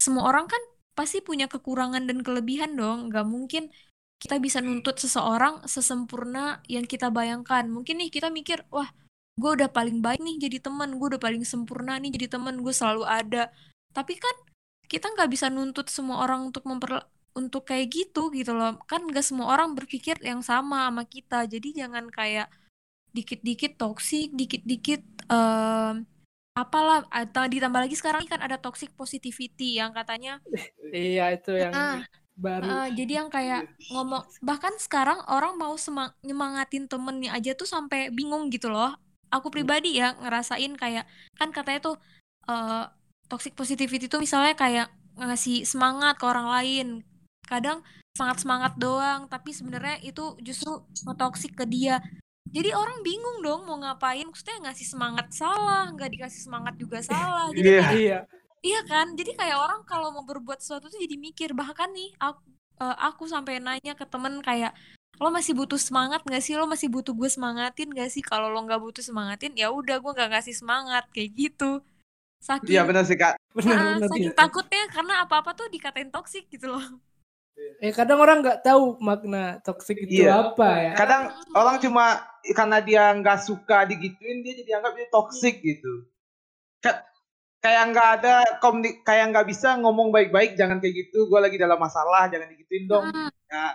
semua 0.00 0.26
orang 0.26 0.50
kan 0.50 0.62
pasti 0.98 1.22
punya 1.22 1.46
kekurangan 1.46 2.02
dan 2.08 2.18
kelebihan 2.26 2.74
dong, 2.74 3.12
nggak 3.12 3.26
mungkin 3.28 3.70
kita 4.20 4.36
bisa 4.36 4.60
nuntut 4.60 5.00
seseorang 5.00 5.64
sesempurna 5.64 6.60
yang 6.68 6.84
kita 6.84 7.08
bayangkan. 7.08 7.64
Mungkin 7.64 8.04
nih 8.04 8.12
kita 8.12 8.28
mikir, 8.28 8.68
wah 8.68 8.92
gue 9.40 9.50
udah 9.56 9.72
paling 9.72 10.04
baik 10.04 10.20
nih 10.20 10.36
jadi 10.36 10.68
teman, 10.68 11.00
gue 11.00 11.16
udah 11.16 11.22
paling 11.22 11.40
sempurna 11.48 11.96
nih 11.96 12.12
jadi 12.12 12.36
teman, 12.36 12.60
gue 12.60 12.74
selalu 12.76 13.08
ada. 13.08 13.48
Tapi 13.96 14.20
kan 14.20 14.36
kita 14.84 15.08
nggak 15.16 15.30
bisa 15.32 15.48
nuntut 15.48 15.88
semua 15.88 16.20
orang 16.28 16.52
untuk 16.52 16.68
memper 16.68 17.00
untuk 17.32 17.64
kayak 17.64 17.88
gitu 17.88 18.28
gitu 18.36 18.52
loh. 18.52 18.76
Kan 18.84 19.08
nggak 19.08 19.24
semua 19.24 19.56
orang 19.56 19.72
berpikir 19.72 20.20
yang 20.20 20.44
sama 20.44 20.92
sama 20.92 21.08
kita. 21.08 21.48
Jadi 21.48 21.80
jangan 21.80 22.12
kayak 22.12 22.52
dikit-dikit 23.16 23.80
toksik, 23.80 24.36
dikit-dikit 24.36 25.00
em, 25.32 26.04
apalah 26.54 27.06
atau 27.08 27.48
ditambah 27.48 27.88
lagi 27.88 27.96
sekarang 27.96 28.26
kan 28.26 28.42
ada 28.42 28.58
toxic 28.58 28.92
positivity 28.98 29.78
yang 29.78 29.94
katanya 29.94 30.42
iya 30.90 31.32
itu 31.32 31.54
yang 31.54 31.72
baru 32.40 32.64
Uh, 32.64 32.88
jadi 32.96 33.12
yang 33.20 33.28
kayak 33.28 33.68
ngomong 33.92 34.24
bahkan 34.40 34.72
sekarang 34.80 35.20
orang 35.28 35.60
mau 35.60 35.76
semang- 35.76 36.16
nyemangatin 36.24 36.88
temennya 36.88 37.36
aja 37.36 37.52
tuh 37.52 37.68
sampai 37.68 38.08
bingung 38.08 38.48
gitu 38.48 38.72
loh. 38.72 38.96
Aku 39.30 39.52
pribadi 39.52 40.00
ya 40.00 40.16
ngerasain 40.18 40.74
kayak 40.74 41.04
kan 41.38 41.52
katanya 41.52 41.92
tuh 41.92 41.96
uh, 42.48 42.88
toxic 43.30 43.54
positivity 43.54 44.10
tuh 44.10 44.18
misalnya 44.18 44.56
kayak 44.58 44.88
ngasih 45.20 45.62
semangat 45.68 46.16
ke 46.18 46.24
orang 46.26 46.48
lain. 46.50 46.86
Kadang 47.46 47.84
semangat-semangat 48.16 48.74
doang, 48.80 49.30
tapi 49.30 49.54
sebenarnya 49.54 50.02
itu 50.02 50.34
justru 50.42 50.82
nge-toxic 51.06 51.54
ke 51.54 51.62
dia. 51.68 52.02
Jadi 52.50 52.74
orang 52.74 53.06
bingung 53.06 53.38
dong 53.46 53.62
mau 53.68 53.78
ngapain. 53.78 54.26
Maksudnya 54.26 54.66
ngasih 54.66 54.86
semangat 54.88 55.30
salah, 55.30 55.86
nggak 55.94 56.10
dikasih 56.18 56.40
semangat 56.42 56.74
juga 56.74 56.98
salah. 56.98 57.46
Jadi 57.54 57.68
Iya. 57.70 57.82
kayak 57.86 58.00
iya 58.00 58.20
Iya 58.60 58.80
kan, 58.84 59.06
jadi 59.18 59.32
kayak 59.40 59.56
orang 59.56 59.80
kalau 59.88 60.12
mau 60.12 60.24
berbuat 60.30 60.60
sesuatu 60.60 60.92
tuh 60.92 61.00
jadi 61.00 61.16
mikir 61.16 61.50
bahkan 61.56 61.88
nih 61.96 62.12
aku 62.20 62.40
eh, 62.84 62.96
aku 63.08 63.24
sampai 63.24 63.56
nanya 63.64 63.92
ke 63.96 64.04
temen 64.04 64.34
kayak 64.44 64.72
lo 65.20 65.28
masih 65.32 65.52
butuh 65.56 65.80
semangat 65.80 66.20
gak 66.24 66.42
sih? 66.44 66.54
Lo 66.60 66.64
masih 66.68 66.88
butuh 66.92 67.12
gue 67.12 67.28
semangatin 67.28 67.88
gak 67.92 68.08
sih? 68.14 68.22
Kalau 68.24 68.48
lo 68.52 68.58
nggak 68.64 68.80
butuh 68.84 69.04
semangatin 69.04 69.52
ya 69.56 69.68
udah 69.72 69.96
gue 70.00 70.12
nggak 70.16 70.30
ngasih 70.32 70.54
semangat 70.60 71.04
kayak 71.12 71.30
gitu. 71.40 71.80
Saking 72.40 72.72
Iya 72.72 72.82
benar 72.88 73.04
sih 73.08 73.16
Kak. 73.20 73.34
benar 73.56 73.76
Ah, 73.76 73.96
benar 73.96 74.08
saking 74.12 74.24
iya. 74.24 74.32
takutnya 74.40 74.82
karena 74.94 75.14
apa-apa 75.24 75.50
tuh 75.58 75.66
dikatain 75.74 76.08
toksik 76.14 76.44
gitu 76.52 76.66
loh. 76.72 76.84
eh 77.80 77.92
kadang 77.96 78.18
orang 78.24 78.44
nggak 78.44 78.60
tahu 78.64 78.96
makna 79.00 79.60
toksik 79.64 79.96
itu 80.04 80.20
Iya. 80.24 80.52
apa 80.52 80.68
ya 80.84 80.92
Kadang 80.96 81.22
orang 81.56 81.76
cuma 81.84 82.04
karena 82.56 82.78
dia 82.80 83.02
nggak 83.20 83.38
suka 83.44 83.84
digituin 83.88 84.40
dia 84.44 84.52
jadi 84.60 84.70
anggap 84.80 84.92
dia 84.96 85.08
toxic 85.12 85.54
gitu. 85.64 85.92
Ka- 86.84 87.04
kayak 87.60 87.92
nggak 87.92 88.08
ada 88.20 88.34
komunik 88.58 89.04
kayak 89.04 89.30
nggak 89.32 89.46
bisa 89.48 89.76
ngomong 89.76 90.08
baik-baik 90.08 90.56
jangan 90.56 90.80
kayak 90.80 91.06
gitu. 91.06 91.28
Gue 91.28 91.40
lagi 91.40 91.60
dalam 91.60 91.76
masalah 91.76 92.26
jangan 92.32 92.48
digituin 92.48 92.84
dong. 92.88 93.06
Hmm, 93.12 93.28
ya. 93.28 93.66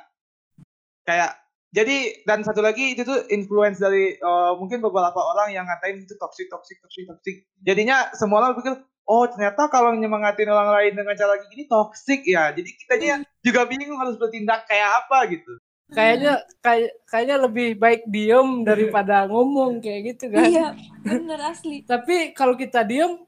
Kayak 1.06 1.32
jadi 1.70 1.98
dan 2.26 2.42
satu 2.42 2.64
lagi 2.66 2.96
itu 2.98 3.06
tuh 3.06 3.30
influence 3.30 3.78
dari 3.78 4.18
eh, 4.18 4.54
mungkin 4.58 4.82
beberapa 4.82 5.20
orang 5.22 5.54
yang 5.54 5.70
ngatain 5.70 6.02
itu 6.02 6.18
toxic 6.18 6.50
toxic 6.50 6.82
toxic 6.82 7.06
toxic. 7.06 7.36
Jadinya 7.62 8.10
semua 8.18 8.42
orang 8.42 8.58
pikir 8.58 8.74
oh 9.06 9.30
ternyata 9.30 9.70
kalau 9.70 9.94
nyemangatin 9.94 10.50
orang 10.50 10.74
lain 10.74 10.94
dengan 10.98 11.14
cara 11.14 11.38
kayak 11.38 11.52
gini 11.54 11.64
toxic 11.70 12.26
ya. 12.26 12.50
Jadi 12.56 12.70
kitanya 12.74 13.16
juga 13.46 13.70
bingung 13.70 14.02
harus 14.02 14.18
bertindak 14.18 14.66
kayak 14.66 15.06
apa 15.06 15.30
gitu. 15.30 15.54
Kayaknya 15.94 16.42
kayak 16.66 16.92
kayaknya 17.06 17.38
lebih 17.46 17.78
baik 17.78 18.10
diem 18.10 18.66
daripada 18.66 19.30
ngomong 19.30 19.78
kayak 19.86 20.18
gitu 20.18 20.34
kan. 20.34 20.50
Iya, 20.50 20.68
bener 21.06 21.40
asli. 21.46 21.86
tapi 21.86 22.34
kalau 22.34 22.58
kita 22.58 22.82
diem 22.82 23.22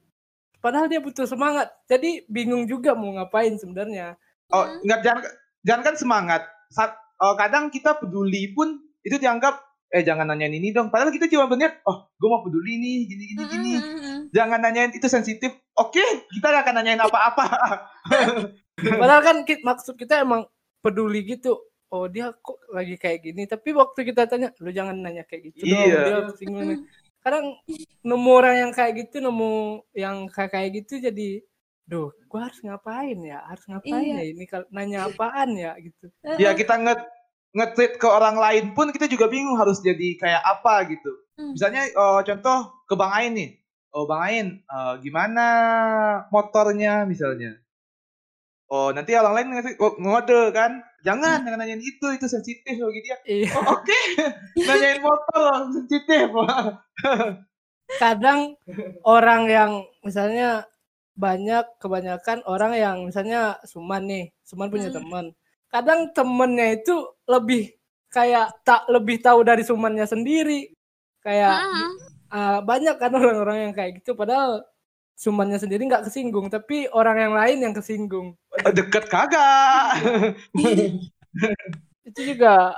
padahal 0.58 0.86
dia 0.86 0.98
butuh 0.98 1.24
semangat. 1.24 1.70
Jadi 1.86 2.26
bingung 2.26 2.64
juga 2.64 2.92
mau 2.92 3.10
ngapain 3.12 3.54
sebenarnya. 3.54 4.14
Oh 4.48 4.64
Hmm. 4.64 4.80
nggak 4.82 5.00
jangan 5.02 5.22
jangan 5.60 5.82
kan 5.84 5.94
semangat. 5.94 6.42
Saat 6.68 6.92
oh, 7.18 7.34
kadang 7.34 7.68
kita 7.68 7.94
peduli 7.94 8.50
pun 8.50 8.76
itu 9.00 9.16
dianggap 9.16 9.60
eh 9.88 10.02
jangan 10.02 10.28
nanyain 10.28 10.52
ini 10.52 10.68
dong. 10.68 10.88
Padahal 10.88 11.08
kita 11.08 11.26
cuma 11.26 11.46
berniat 11.46 11.80
oh 11.82 12.12
gue 12.12 12.28
mau 12.28 12.40
peduli 12.40 12.76
nih 12.76 12.96
gini 13.06 13.24
gini 13.26 13.40
Hmm, 13.40 13.50
gini. 13.50 13.72
hmm, 13.72 13.84
hmm, 13.84 14.00
hmm. 14.00 14.20
jangan 14.30 14.58
nanyain 14.60 14.92
itu 14.92 15.06
sensitif. 15.06 15.50
Oke 15.74 16.02
kita 16.28 16.46
gak 16.46 16.62
akan 16.62 16.74
nanyain 16.76 17.00
apa-apa. 17.00 17.46
Padahal 19.00 19.22
kan 19.22 19.36
ki- 19.42 19.62
maksud 19.62 19.94
kita 19.94 20.20
emang 20.20 20.44
peduli 20.78 21.24
gitu. 21.24 21.56
Oh 21.88 22.04
dia 22.04 22.36
kok 22.36 22.60
lagi 22.68 22.94
kayak 22.94 23.24
gini? 23.24 23.42
Tapi 23.44 23.72
waktu 23.72 24.04
kita 24.04 24.28
tanya 24.28 24.52
lu 24.60 24.68
jangan 24.68 24.92
nanya 24.94 25.24
kayak 25.24 25.48
gitu 25.48 25.64
dong 25.66 25.88
Iya. 25.88 26.00
dia 26.04 26.18
singgung 26.36 26.66
nih." 26.68 26.78
Kadang 27.28 27.46
nemu 28.00 28.30
orang 28.32 28.56
yang 28.56 28.72
kayak 28.72 28.92
gitu 29.04 29.20
nemu 29.20 29.84
yang 29.92 30.16
kayak 30.32 30.50
kayak 30.56 30.68
gitu 30.80 30.98
jadi 31.04 31.44
duh 31.84 32.08
gua 32.28 32.48
harus 32.48 32.58
ngapain 32.64 33.18
ya 33.20 33.44
harus 33.44 33.64
ngapain 33.68 34.00
Iya. 34.00 34.16
ya 34.16 34.24
ini 34.32 34.44
kalau 34.48 34.66
nanya 34.72 35.08
apaan 35.12 35.52
ya 35.56 35.76
gitu 35.76 36.08
ya 36.40 36.56
kita 36.56 36.74
nge 36.80 36.94
nge-treat 37.52 37.96
ke 37.96 38.08
orang 38.08 38.36
lain 38.36 38.72
pun 38.76 38.92
kita 38.92 39.08
juga 39.08 39.28
bingung 39.28 39.56
harus 39.56 39.80
jadi 39.84 40.16
kayak 40.16 40.42
apa 40.42 40.88
gitu 40.88 41.12
Hmm. 41.38 41.54
misalnya 41.54 41.86
eh, 41.86 42.20
contoh 42.26 42.58
ke 42.90 42.98
Bang 42.98 43.14
Ain 43.14 43.32
nih 43.38 43.50
oh 43.94 44.04
Bang 44.04 44.22
Ain, 44.26 44.46
uh, 44.68 45.00
gimana 45.00 45.46
motornya 46.28 47.08
misalnya? 47.08 47.56
Oh 48.68 48.92
nanti 48.92 49.16
orang 49.16 49.32
lain 49.32 49.48
ngasih 49.56 49.74
oh, 49.80 49.96
ngode 49.96 50.52
kan? 50.52 50.84
Jangan, 51.06 51.46
jangan 51.46 51.58
nanyain 51.62 51.78
itu, 51.78 52.06
itu 52.10 52.26
sensitif 52.26 52.74
bagi 52.74 53.00
dia. 53.06 53.16
Iya. 53.22 53.50
Oh, 53.54 53.78
Oke, 53.78 53.98
nanyain 54.68 54.98
motor 54.98 55.70
sensitif. 55.70 56.26
Kadang 58.02 58.58
orang 59.06 59.42
yang 59.48 59.70
misalnya 60.04 60.68
banyak 61.18 61.64
kebanyakan 61.82 62.46
orang 62.46 62.72
yang 62.78 62.96
misalnya 63.06 63.56
Suman 63.64 64.06
nih, 64.06 64.24
Suman 64.44 64.68
punya 64.70 64.90
Hmm. 64.92 64.98
teman. 65.02 65.24
Kadang 65.68 66.00
temennya 66.12 66.78
itu 66.78 66.94
lebih 67.26 67.74
kayak 68.08 68.60
tak 68.64 68.86
lebih 68.92 69.20
tahu 69.20 69.42
dari 69.42 69.62
Sumannya 69.64 70.04
sendiri. 70.04 70.70
Kayak 71.24 71.62
ah, 72.30 72.60
banyak 72.62 72.96
kan 73.00 73.12
orang-orang 73.14 73.70
yang 73.70 73.72
kayak 73.74 74.02
gitu 74.02 74.14
padahal 74.14 74.62
Sumannya 75.18 75.58
sendiri 75.58 75.82
nggak 75.90 76.06
kesinggung, 76.06 76.46
tapi 76.46 76.86
orang 76.94 77.18
yang 77.18 77.34
lain 77.34 77.58
yang 77.58 77.74
kesinggung. 77.74 78.38
Deket 78.66 79.04
kagak. 79.10 79.86
Itu 82.08 82.20
juga 82.24 82.74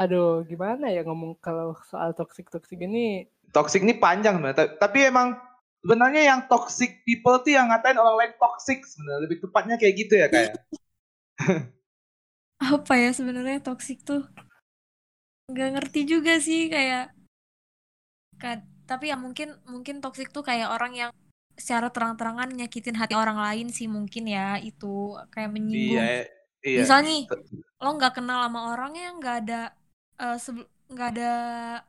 aduh 0.00 0.48
gimana 0.48 0.88
ya 0.88 1.04
ngomong 1.04 1.36
kalau 1.44 1.76
soal 1.84 2.16
toxic 2.16 2.48
toxic 2.48 2.80
ini 2.80 3.28
toxic 3.52 3.84
ini 3.84 3.92
panjang 3.96 4.40
sebenarnya. 4.40 4.56
Ta- 4.56 4.88
Tapi 4.88 5.12
emang 5.12 5.36
sebenarnya 5.84 6.22
yang 6.24 6.40
toxic 6.48 7.04
people 7.04 7.36
tuh 7.44 7.52
yang 7.52 7.68
ngatain 7.68 8.00
orang 8.00 8.16
lain 8.16 8.32
toxic 8.40 8.80
sebenarnya. 8.88 9.20
Lebih 9.28 9.38
tepatnya 9.44 9.76
kayak 9.76 9.94
gitu 10.00 10.14
ya 10.16 10.26
kayak. 10.32 10.52
apa 12.60 12.92
ya 12.92 13.10
sebenarnya 13.16 13.64
toxic 13.64 14.04
tuh 14.04 14.20
nggak 15.48 15.70
ngerti 15.80 16.00
juga 16.06 16.36
sih 16.38 16.68
kayak 16.68 17.10
kad- 18.36 18.68
tapi 18.84 19.08
ya 19.10 19.16
mungkin 19.16 19.56
mungkin 19.66 20.04
toxic 20.04 20.28
tuh 20.30 20.44
kayak 20.44 20.68
orang 20.68 20.92
yang 20.92 21.12
secara 21.62 21.86
terang-terangan 21.94 22.48
nyakitin 22.58 22.96
hati 23.00 23.14
orang 23.22 23.38
lain 23.46 23.66
sih 23.76 23.86
mungkin 23.96 24.24
ya 24.36 24.56
itu 24.68 24.86
kayak 25.32 25.50
menyinggung 25.54 26.00
Iya, 26.00 26.24
iya. 26.66 26.78
misal 26.82 27.00
nih 27.08 27.20
lo 27.82 27.88
nggak 27.96 28.12
kenal 28.18 28.38
sama 28.44 28.60
orangnya 28.72 29.06
nggak 29.18 29.36
ada 29.44 29.60
nggak 30.90 31.08
ada 31.14 31.30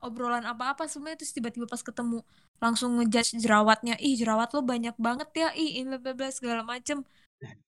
obrolan 0.06 0.46
apa-apa 0.46 0.86
semuanya 0.86 1.18
terus 1.18 1.34
tiba-tiba 1.34 1.66
pas 1.66 1.82
ketemu 1.82 2.22
langsung 2.62 3.02
ngejudge 3.02 3.34
jerawatnya 3.42 3.98
ih 3.98 4.14
jerawat 4.14 4.54
lo 4.54 4.62
banyak 4.62 4.94
banget 5.02 5.30
ya 5.34 5.48
ih 5.58 5.82
ini 5.82 5.98
bla 5.98 6.30
segala 6.30 6.62
macem 6.62 7.02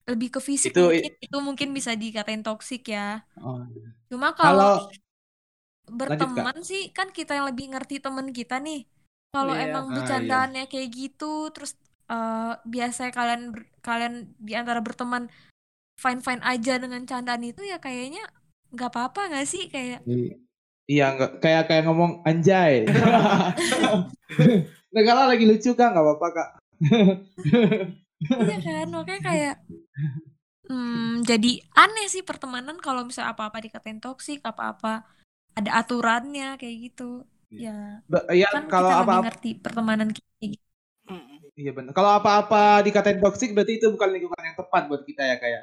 lebih 0.06 0.28
ke 0.38 0.40
fisik 0.40 0.70
Itu- 0.70 0.86
mungkin 0.86 1.12
itu 1.18 1.36
mungkin 1.42 1.68
bisa 1.74 1.92
dikatain 1.98 2.42
toxic 2.46 2.86
ya 2.86 3.26
Oh. 3.42 3.58
Cuma 4.06 4.30
kalau 4.38 4.86
Kalau 4.86 4.94
berteman 5.90 6.56
sih 6.64 6.94
kan 6.96 7.10
kita 7.12 7.36
yang 7.36 7.46
lebih 7.50 7.66
ngerti 7.74 8.00
temen 8.00 8.32
kita 8.32 8.56
nih. 8.62 8.88
Kalau 9.34 9.52
Iya. 9.52 9.68
emang 9.68 9.84
Ah, 9.90 9.92
bercandaannya 10.00 10.64
kayak 10.70 10.88
gitu, 10.94 11.50
terus 11.52 11.74
eh 12.10 12.52
biasanya 12.68 13.12
kalian 13.14 13.42
ber- 13.54 13.70
kalian 13.80 14.14
di 14.36 14.52
antara 14.52 14.84
berteman 14.84 15.30
fine 15.96 16.20
fine 16.20 16.42
aja 16.44 16.76
dengan 16.76 17.02
candaan 17.08 17.44
itu 17.44 17.64
ya 17.64 17.80
kayaknya 17.80 18.24
nggak 18.74 18.90
apa-apa 18.90 19.30
nggak 19.30 19.46
sih 19.48 19.70
kayak 19.70 20.02
Iya 20.84 21.16
nggak 21.16 21.40
kayak 21.40 21.64
kayak 21.64 21.84
ngomong 21.88 22.20
anjay. 22.28 22.84
nah 24.92 25.02
kalau 25.02 25.24
lagi 25.32 25.44
lucu 25.48 25.72
kak 25.72 25.96
nggak 25.96 26.04
apa-apa 26.04 26.28
kak. 26.36 26.48
iya 28.44 28.56
kan 28.60 28.86
makanya 28.92 29.22
kayak 29.24 29.54
hmm, 30.68 31.24
jadi 31.24 31.50
aneh 31.72 32.06
sih 32.12 32.20
pertemanan 32.20 32.76
kalau 32.84 33.08
misalnya 33.08 33.32
apa-apa 33.32 33.64
dikatain 33.64 34.02
toksik 34.04 34.44
apa-apa 34.44 35.08
ada 35.56 35.70
aturannya 35.80 36.60
kayak 36.60 36.76
gitu 36.90 37.24
ya 37.48 38.04
Ba- 38.10 38.28
Iya 38.28 38.52
kan 38.52 38.68
kalau 38.68 38.90
kita 38.90 38.96
lebih 39.00 39.08
apa-apa 39.08 39.24
ngerti 39.24 39.50
pertemanan 39.64 40.08
kita 40.12 40.28
kayak 40.36 40.50
gitu. 40.58 40.63
Iya 41.60 41.70
benar. 41.76 41.92
Kalau 41.96 42.10
apa-apa 42.18 42.82
dikatain 42.86 43.18
toxic 43.22 43.50
berarti 43.54 43.78
itu 43.78 43.86
bukan 43.94 44.08
lingkungan 44.14 44.42
yang 44.42 44.56
tepat 44.58 44.82
buat 44.90 45.02
kita 45.08 45.22
ya 45.30 45.36
kayak. 45.42 45.62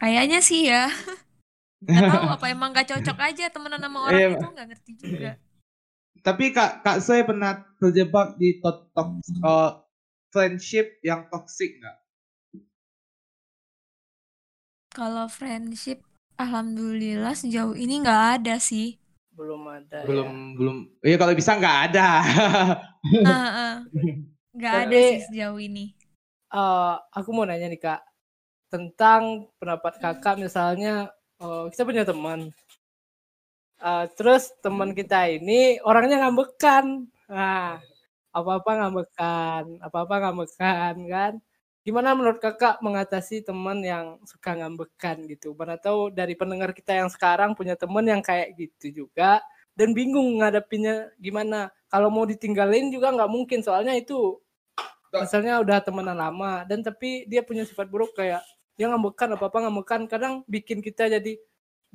Kayaknya 0.00 0.38
sih 0.42 0.60
ya. 0.68 0.84
Gak 1.84 2.02
tahu 2.08 2.24
apa 2.32 2.46
emang 2.48 2.72
gak 2.72 2.88
cocok 2.88 3.18
aja 3.28 3.44
temenan 3.52 3.80
sama 3.84 3.98
orang 4.08 4.24
Iya. 4.24 4.28
itu 4.40 4.46
nggak 4.56 4.66
ngerti 4.72 4.92
juga. 4.96 5.30
Tapi 6.24 6.44
kak 6.56 6.80
kak 6.80 6.98
saya 7.04 7.22
pernah 7.28 7.60
terjebak 7.76 8.40
di 8.40 8.56
to- 8.64 8.88
to- 8.96 9.20
eh, 9.44 9.70
friendship 10.32 10.86
yang 11.04 11.28
toxic 11.28 11.76
nggak? 11.76 11.96
Kalau 14.96 15.26
friendship, 15.28 15.98
alhamdulillah 16.40 17.34
sejauh 17.36 17.76
ini 17.76 17.94
nggak 18.00 18.22
ada 18.40 18.56
sih. 18.56 18.96
Belum 19.34 19.62
ada 19.66 19.98
Belum 20.06 20.30
ya. 20.30 20.56
belum. 20.56 20.76
Iya 21.02 21.16
kalau 21.18 21.34
bisa 21.34 21.52
nggak 21.58 21.78
ada. 21.90 22.08
Heeh. 23.02 23.74
Nggak 24.54 24.74
ada 24.86 24.96
sih 24.96 25.20
sejauh 25.26 25.58
ini. 25.58 25.90
Eh, 26.54 26.94
aku 27.10 27.34
mau 27.34 27.42
nanya 27.42 27.66
nih 27.66 27.82
kak 27.82 28.00
tentang 28.70 29.50
pendapat 29.58 29.98
kakak 29.98 30.38
misalnya 30.38 31.10
eh, 31.42 31.64
kita 31.74 31.82
punya 31.82 32.06
teman 32.06 32.54
Eh, 33.84 34.06
terus 34.16 34.48
teman 34.64 34.96
kita 34.96 35.28
ini 35.28 35.76
orangnya 35.84 36.24
ngambekan 36.24 37.04
nah 37.28 37.76
apa 38.32 38.50
apa 38.60 38.70
ngambekan 38.80 39.64
apa 39.84 39.98
apa 40.08 40.14
ngambekan 40.24 40.94
kan 41.04 41.32
gimana 41.84 42.16
menurut 42.16 42.40
kakak 42.40 42.80
mengatasi 42.80 43.44
teman 43.44 43.84
yang 43.84 44.16
suka 44.24 44.56
ngambekan 44.56 45.28
gitu? 45.28 45.52
Mana 45.52 45.76
tahu 45.76 46.08
dari 46.08 46.32
pendengar 46.32 46.72
kita 46.72 46.96
yang 46.96 47.12
sekarang 47.12 47.52
punya 47.52 47.76
teman 47.76 48.08
yang 48.08 48.24
kayak 48.24 48.56
gitu 48.56 49.04
juga 49.04 49.44
dan 49.76 49.92
bingung 49.92 50.40
ngadepinnya 50.40 51.12
gimana. 51.20 51.68
Kalau 51.92 52.08
mau 52.08 52.24
ditinggalin 52.24 52.88
juga 52.88 53.12
nggak 53.12 53.30
mungkin 53.30 53.60
soalnya 53.60 53.92
itu 53.94 54.40
misalnya 55.14 55.62
udah 55.62 55.78
temenan 55.78 56.18
lama 56.18 56.66
dan 56.66 56.82
tapi 56.82 57.22
dia 57.30 57.44
punya 57.46 57.62
sifat 57.62 57.86
buruk 57.86 58.18
kayak 58.18 58.42
dia 58.74 58.90
ngambekan 58.90 59.38
apa 59.38 59.46
apa 59.46 59.58
ngambekan 59.62 60.10
kadang 60.10 60.42
bikin 60.50 60.82
kita 60.82 61.06
jadi 61.06 61.38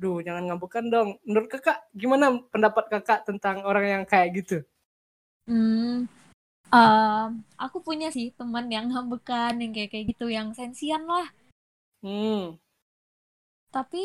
duh 0.00 0.24
jangan 0.24 0.48
ngambekan 0.48 0.88
dong. 0.88 1.08
Menurut 1.28 1.50
kakak 1.52 1.84
gimana 1.92 2.40
pendapat 2.48 2.88
kakak 2.88 3.28
tentang 3.28 3.66
orang 3.68 3.84
yang 4.00 4.04
kayak 4.08 4.32
gitu? 4.40 4.64
Hmm, 5.44 6.08
em, 6.72 7.28
aku 7.64 7.78
punya 7.86 8.08
sih 8.16 8.26
teman 8.38 8.66
yang 8.74 8.86
ngambekan 8.90 9.58
yang 9.62 9.72
kayak 9.76 9.90
kayak 9.92 10.06
gitu, 10.14 10.26
yang 10.30 10.48
sensian 10.56 11.02
lah. 11.06 11.28
hmm. 12.04 12.58
Tapi 13.74 14.02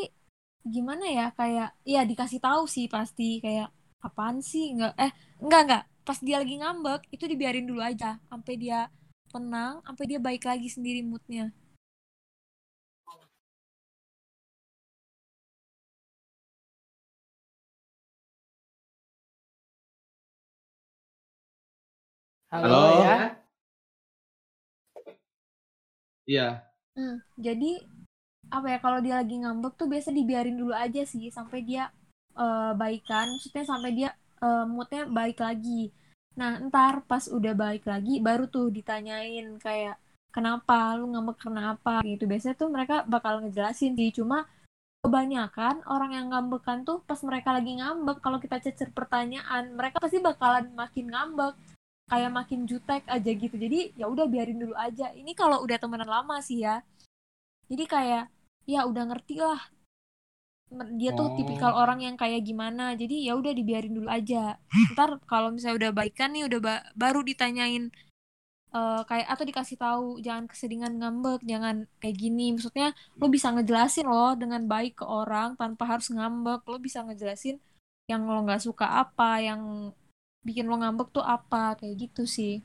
gimana 0.66 1.06
ya 1.10 1.26
kayak, 1.40 1.70
ya 1.86 2.02
dikasih 2.10 2.42
tahu 2.42 2.64
sih 2.66 2.86
pasti 2.90 3.42
kayak 3.44 3.70
apaan 4.02 4.42
sih? 4.42 4.74
Nggak 4.76 4.94
eh 4.98 5.12
nggak 5.42 5.62
nggak. 5.68 5.84
Pas 6.06 6.20
dia 6.22 6.38
lagi 6.42 6.56
ngambek 6.62 7.02
itu 7.16 7.26
dibiarin 7.26 7.66
dulu 7.66 7.82
aja 7.82 8.22
sampai 8.30 8.54
dia 8.62 8.80
tenang 9.34 9.84
sampai 9.84 10.06
dia 10.08 10.20
baik 10.22 10.48
lagi 10.48 10.70
sendiri 10.72 11.02
moodnya 11.04 11.52
halo, 22.56 22.72
Halo? 22.72 23.04
ya 23.04 23.18
Iya. 26.26 26.48
Hmm, 26.98 27.22
jadi 27.38 27.86
apa 28.50 28.68
ya 28.74 28.78
kalau 28.82 28.98
dia 28.98 29.22
lagi 29.22 29.36
ngambek 29.38 29.78
tuh 29.78 29.86
biasa 29.86 30.10
dibiarin 30.10 30.58
dulu 30.58 30.74
aja 30.74 31.06
sih 31.06 31.30
sampai 31.30 31.62
dia 31.62 31.94
eh, 32.34 32.72
baikan, 32.74 33.30
maksudnya 33.30 33.62
sampai 33.62 33.92
dia 33.94 34.10
eh, 34.42 34.66
moodnya 34.66 35.06
baik 35.06 35.38
lagi. 35.38 35.94
Nah 36.40 36.58
ntar 36.66 37.06
pas 37.06 37.30
udah 37.30 37.54
baik 37.54 37.86
lagi 37.86 38.18
baru 38.26 38.50
tuh 38.50 38.74
ditanyain 38.74 39.62
kayak 39.62 40.02
kenapa 40.34 40.98
lu 40.98 41.14
ngambek 41.14 41.38
karena 41.46 41.78
apa 41.78 42.02
gitu. 42.02 42.26
Biasanya 42.26 42.56
tuh 42.58 42.70
mereka 42.74 42.96
bakal 43.06 43.46
ngejelasin 43.46 43.94
sih. 43.94 44.10
Cuma 44.18 44.50
kebanyakan 45.06 45.86
orang 45.86 46.12
yang 46.18 46.28
ngambekan 46.34 46.82
tuh 46.90 47.06
pas 47.06 47.22
mereka 47.22 47.54
lagi 47.54 47.78
ngambek 47.78 48.18
kalau 48.26 48.42
kita 48.42 48.58
cecer 48.66 48.90
pertanyaan 48.90 49.78
mereka 49.78 50.02
pasti 50.02 50.18
bakalan 50.18 50.74
makin 50.74 51.14
ngambek 51.14 51.54
kayak 52.06 52.32
makin 52.32 52.70
jutek 52.70 53.04
aja 53.10 53.32
gitu. 53.34 53.56
Jadi 53.58 53.94
ya 53.98 54.06
udah 54.06 54.26
biarin 54.30 54.62
dulu 54.62 54.76
aja. 54.78 55.10
Ini 55.12 55.32
kalau 55.34 55.66
udah 55.66 55.78
temenan 55.82 56.10
lama 56.10 56.38
sih 56.42 56.62
ya. 56.62 56.82
Jadi 57.66 57.84
kayak 57.90 58.30
ya 58.70 58.86
udah 58.86 59.04
ngerti 59.10 59.42
lah. 59.42 59.62
Dia 60.98 61.14
tuh 61.14 61.30
Oh. 61.30 61.36
tipikal 61.38 61.74
orang 61.78 62.02
yang 62.02 62.16
kayak 62.18 62.42
gimana. 62.46 62.94
Jadi 62.98 63.26
ya 63.30 63.34
udah 63.38 63.54
dibiarin 63.54 63.94
dulu 63.94 64.10
aja. 64.10 64.58
Ntar 64.94 65.22
kalau 65.26 65.50
misalnya 65.54 65.90
udah 65.90 65.92
baikan 65.94 66.34
nih 66.34 66.46
udah 66.50 66.60
ba- 66.62 66.86
baru 66.94 67.22
ditanyain 67.26 67.90
eh, 68.76 69.02
kayak 69.08 69.28
atau 69.32 69.46
dikasih 69.48 69.78
tahu 69.80 70.08
jangan 70.20 70.46
keseringan 70.52 70.94
ngambek 71.00 71.42
jangan 71.48 71.88
kayak 72.04 72.18
gini. 72.20 72.54
Maksudnya 72.54 72.92
lo 73.18 73.26
bisa 73.32 73.50
ngejelasin 73.56 74.06
loh 74.06 74.36
dengan 74.36 74.68
baik 74.68 75.00
ke 75.00 75.06
orang 75.08 75.56
tanpa 75.56 75.88
harus 75.90 76.12
ngambek. 76.12 76.62
Lo 76.68 76.78
bisa 76.78 77.02
ngejelasin 77.08 77.58
yang 78.12 78.28
lo 78.30 78.44
nggak 78.46 78.62
suka 78.62 78.86
apa 79.02 79.40
yang 79.42 79.62
bikin 80.46 80.70
lo 80.70 80.78
ngambek 80.78 81.10
tuh 81.12 81.26
apa 81.26 81.76
kayak 81.80 81.96
gitu 82.08 82.24
sih 82.30 82.62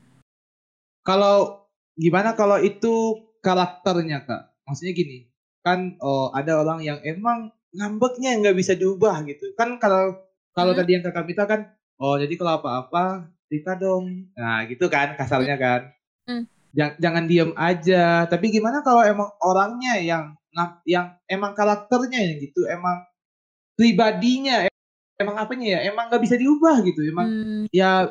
Kalau 1.01 1.65
gimana 1.97 2.37
kalau 2.37 2.61
itu 2.61 2.93
karakternya 3.41 4.21
kak? 4.27 4.53
Maksudnya 4.69 4.93
gini, 4.93 5.17
kan 5.65 5.97
oh, 6.01 6.29
ada 6.29 6.61
orang 6.61 6.85
yang 6.85 7.01
emang 7.01 7.49
ngambeknya 7.73 8.37
nggak 8.37 8.57
bisa 8.57 8.73
diubah 8.77 9.25
gitu. 9.25 9.53
Kan 9.57 9.81
kalau 9.81 10.13
kalau 10.53 10.71
Hmm. 10.75 10.79
tadi 10.83 10.89
yang 10.99 11.03
kakak 11.05 11.25
minta 11.25 11.43
kan, 11.49 11.61
oh 11.97 12.15
jadi 12.21 12.33
kalau 12.37 12.61
apa-apa 12.61 13.05
cerita 13.49 13.73
dong. 13.79 14.29
Nah, 14.37 14.63
gitu 14.69 14.85
kan 14.93 15.17
kasarnya 15.17 15.55
kan. 15.57 15.81
Hmm. 16.29 16.43
Jangan, 16.71 16.95
jangan 17.01 17.23
diem 17.27 17.51
aja. 17.57 18.03
Tapi 18.29 18.45
gimana 18.53 18.79
kalau 18.85 19.01
emang 19.03 19.29
orangnya 19.41 19.97
yang 19.99 20.23
yang 20.85 21.15
emang 21.27 21.55
karakternya 21.57 22.19
yang 22.21 22.37
gitu, 22.43 22.67
emang 22.69 23.01
pribadinya, 23.79 24.67
emang 25.21 25.37
apanya 25.37 25.67
ya, 25.77 25.79
emang 25.87 26.09
nggak 26.09 26.23
bisa 26.25 26.35
diubah 26.35 26.81
gitu. 26.81 27.01
Emang 27.05 27.27
Hmm, 27.29 27.63
ya 27.69 28.09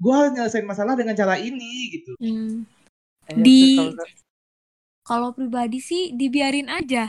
gue 0.00 0.12
harus 0.12 0.32
nyelesain 0.32 0.64
masalah 0.64 0.94
dengan 0.96 1.12
cara 1.12 1.36
ini 1.36 1.72
gitu. 1.92 2.12
hmm. 2.16 2.64
Kayaknya 3.26 3.44
Di- 3.44 3.76
kalau- 5.04 5.34
pribadi 5.34 5.78
sih 5.80 6.14
dibiarin 6.14 6.70
aja. 6.70 7.08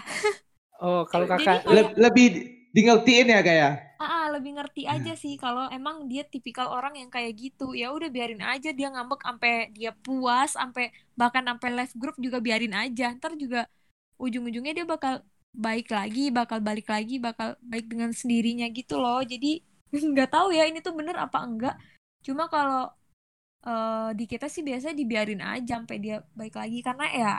oh 0.82 1.06
kalau 1.06 1.30
kakak 1.30 1.64
kayak- 1.64 1.66
Le- 1.70 1.93
lebih 1.99 2.28
di 2.72 2.82
ngertiin 2.88 3.28
ya 3.30 3.41
kayak. 3.43 3.74
Ah, 4.02 4.26
ah, 4.26 4.26
lebih 4.34 4.58
ngerti 4.58 4.89
aja 4.89 5.14
sih 5.14 5.38
kalau 5.38 5.70
emang 5.70 6.10
dia 6.10 6.26
tipikal 6.26 6.72
orang 6.74 6.97
yang 6.97 7.10
kayak 7.14 7.38
gitu. 7.38 7.78
Ya 7.78 7.93
udah 7.93 8.10
biarin 8.10 8.41
aja 8.41 8.74
dia 8.74 8.89
ngambek 8.89 9.22
sampai 9.22 9.70
dia 9.76 9.93
puas, 9.93 10.58
sampai 10.58 10.89
bahkan 11.14 11.45
sampai 11.45 11.70
live 11.70 11.93
group 11.99 12.18
juga 12.18 12.41
biarin 12.41 12.74
aja. 12.74 13.14
Ntar 13.14 13.38
juga 13.38 13.70
ujung-ujungnya 14.18 14.74
dia 14.74 14.86
bakal 14.89 15.22
baik 15.54 15.88
lagi, 15.91 16.32
bakal 16.32 16.60
balik 16.64 16.88
lagi, 16.89 17.20
bakal 17.20 17.56
baik 17.64 17.86
dengan 17.91 18.12
sendirinya 18.16 18.68
gitu 18.72 18.97
loh. 18.99 19.22
Jadi 19.24 19.62
nggak 20.14 20.30
tahu 20.32 20.56
ya 20.56 20.64
ini 20.70 20.80
tuh 20.84 20.93
bener 20.95 21.16
apa 21.20 21.38
enggak. 21.43 21.76
Cuma 22.26 22.47
kalau 22.47 22.89
eh, 23.66 24.10
di 24.20 24.26
kita 24.30 24.47
sih 24.52 24.64
biasanya 24.68 24.95
dibiarin 24.97 25.41
aja 25.43 25.80
sampai 25.82 25.97
dia 26.04 26.18
baik 26.39 26.56
lagi 26.62 26.80
karena 26.86 27.06
ya 27.12 27.34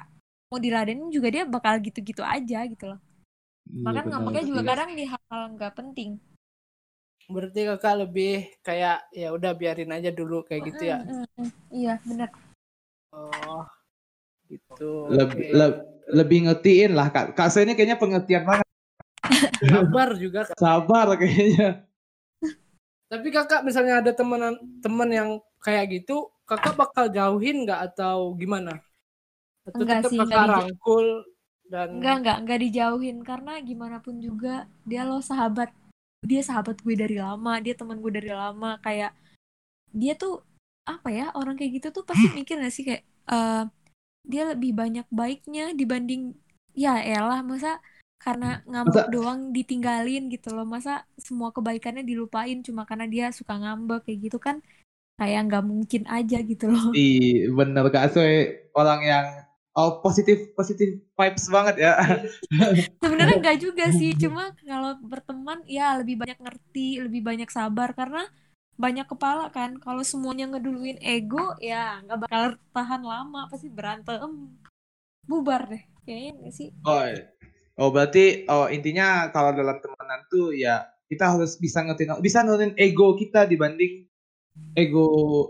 mau 0.52 0.60
diladenin 0.60 1.08
juga 1.12 1.28
dia 1.32 1.44
bakal 1.48 1.80
gitu-gitu 1.80 2.22
aja 2.24 2.58
gitu 2.68 2.84
loh. 2.92 3.00
Iya, 3.66 3.82
Bahkan 3.86 4.04
benar, 4.06 4.10
ngambeknya 4.10 4.44
juga 4.50 4.62
iya. 4.62 4.70
kadang 4.70 4.90
di 4.98 5.04
hal-hal 5.10 5.42
nggak 5.56 5.74
penting. 5.78 6.10
berarti 7.32 7.60
kakak 7.64 7.94
lebih 8.02 8.32
kayak 8.66 8.98
ya 9.14 9.28
udah 9.36 9.52
biarin 9.60 9.90
aja 9.96 10.10
dulu 10.12 10.44
kayak 10.44 10.62
gitu 10.74 10.82
ya. 10.92 10.98
Mm, 11.00 11.24
mm, 11.24 11.26
mm. 11.40 11.50
Iya, 11.72 11.92
benar. 12.04 12.30
Oh 13.12 13.81
gitu. 14.52 15.08
Lebih 15.08 15.48
Oke. 15.48 15.56
le- 15.56 15.82
lebih 16.12 16.38
ngertiin 16.50 16.92
lah 16.92 17.08
kak. 17.08 17.32
Kak 17.32 17.48
saya 17.48 17.64
ini 17.64 17.72
kayaknya 17.72 17.96
pengertian 17.96 18.44
banget. 18.44 18.66
sabar 19.62 20.10
juga 20.18 20.40
Kak. 20.50 20.56
Sabar 20.58 21.06
kayaknya. 21.16 21.86
Tapi 23.12 23.28
kakak 23.28 23.62
misalnya 23.62 24.00
ada 24.00 24.12
temenan 24.16 24.56
temen 24.80 25.10
yang 25.12 25.30
kayak 25.60 26.00
gitu, 26.00 26.32
kakak 26.48 26.74
bakal 26.74 27.12
jauhin 27.12 27.68
nggak 27.68 27.92
atau 27.92 28.32
gimana? 28.34 28.80
Atau 29.68 29.84
Enggak 29.84 30.08
tetap 30.08 30.10
sih, 30.10 30.18
kakak 30.24 30.46
rangkul 30.48 31.06
dan 31.68 31.88
Enggak, 32.00 32.16
enggak, 32.24 32.38
enggak 32.40 32.60
dijauhin 32.64 33.18
karena 33.20 33.52
gimana 33.60 33.96
pun 34.00 34.16
juga 34.16 34.64
dia 34.88 35.04
lo 35.04 35.20
sahabat. 35.20 35.70
Dia 36.24 36.40
sahabat 36.40 36.80
gue 36.80 36.94
dari 36.96 37.20
lama, 37.20 37.58
dia 37.60 37.74
teman 37.76 38.00
gue 38.00 38.12
dari 38.14 38.32
lama 38.32 38.80
kayak 38.80 39.12
dia 39.92 40.16
tuh 40.16 40.40
apa 40.88 41.12
ya 41.12 41.30
orang 41.36 41.54
kayak 41.54 41.78
gitu 41.78 41.88
tuh 41.94 42.02
pasti 42.02 42.26
mikir 42.32 42.58
gak 42.58 42.74
sih 42.74 42.82
kayak 42.82 43.02
eh, 43.06 43.62
dia 44.30 44.42
lebih 44.52 44.70
banyak 44.80 45.06
baiknya 45.10 45.74
dibanding 45.74 46.22
ya 46.72 46.98
elah 47.02 47.40
masa 47.44 47.78
karena 48.22 48.62
ngambek 48.70 49.04
Masa- 49.04 49.10
doang 49.10 49.40
ditinggalin 49.56 50.22
gitu 50.30 50.48
loh. 50.54 50.64
Masa 50.64 51.02
semua 51.18 51.50
kebaikannya 51.50 52.06
dilupain 52.06 52.58
cuma 52.66 52.82
karena 52.88 53.06
dia 53.10 53.26
suka 53.34 53.54
ngambek 53.58 54.06
kayak 54.06 54.18
gitu 54.30 54.38
kan 54.38 54.56
kayak 55.18 55.40
nggak 55.50 55.64
mungkin 55.66 56.02
aja 56.06 56.36
gitu 56.42 56.66
loh. 56.70 56.94
Ih, 56.94 57.50
bener 57.58 57.84
Kak 57.94 58.06
Soe 58.14 58.70
orang 58.78 59.00
yang 59.04 59.26
oh 59.76 60.00
positif 60.04 60.54
positif 60.58 60.88
vibes 61.18 61.46
banget 61.50 61.76
ya. 61.82 61.92
Sebenarnya 63.02 63.34
enggak 63.42 63.58
juga 63.58 63.84
sih, 63.90 64.14
cuma 64.22 64.54
kalau 64.62 64.94
berteman 65.02 65.58
ya 65.66 65.98
lebih 66.00 66.14
banyak 66.22 66.38
ngerti, 66.38 67.02
lebih 67.04 67.20
banyak 67.28 67.48
sabar. 67.50 67.90
Karena 67.98 68.22
banyak 68.82 69.06
kepala 69.06 69.46
kan. 69.54 69.78
Kalau 69.78 70.02
semuanya 70.02 70.50
ngeduluin 70.50 70.98
ego 70.98 71.54
ya 71.62 72.02
nggak 72.02 72.18
bakal 72.26 72.42
tahan 72.74 73.02
lama, 73.06 73.46
pasti 73.46 73.70
berantem. 73.70 74.58
Bubar 75.22 75.70
deh. 75.70 75.82
Kayaknya 76.02 76.50
sih? 76.50 76.74
Oh, 76.82 76.98
iya. 77.06 77.30
oh 77.78 77.94
berarti 77.94 78.42
oh 78.50 78.66
intinya 78.66 79.30
kalau 79.30 79.54
dalam 79.54 79.78
temenan 79.78 80.26
tuh 80.26 80.50
ya 80.50 80.82
kita 81.06 81.30
harus 81.38 81.56
bisa 81.62 81.80
ngertiin 81.86 82.18
bisa 82.18 82.42
nurunin 82.42 82.74
ego 82.74 83.14
kita 83.14 83.46
dibanding 83.46 84.04
ego 84.74 85.06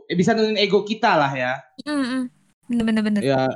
eh, 0.07 0.14
bisa 0.14 0.37
nurunin 0.37 0.61
ego 0.61 0.85
kita 0.85 1.16
lah 1.16 1.33
ya. 1.33 1.53
Mm-mm. 1.89 2.28
Bener-bener 2.68 3.03
bener. 3.03 3.22
Ya 3.24 3.49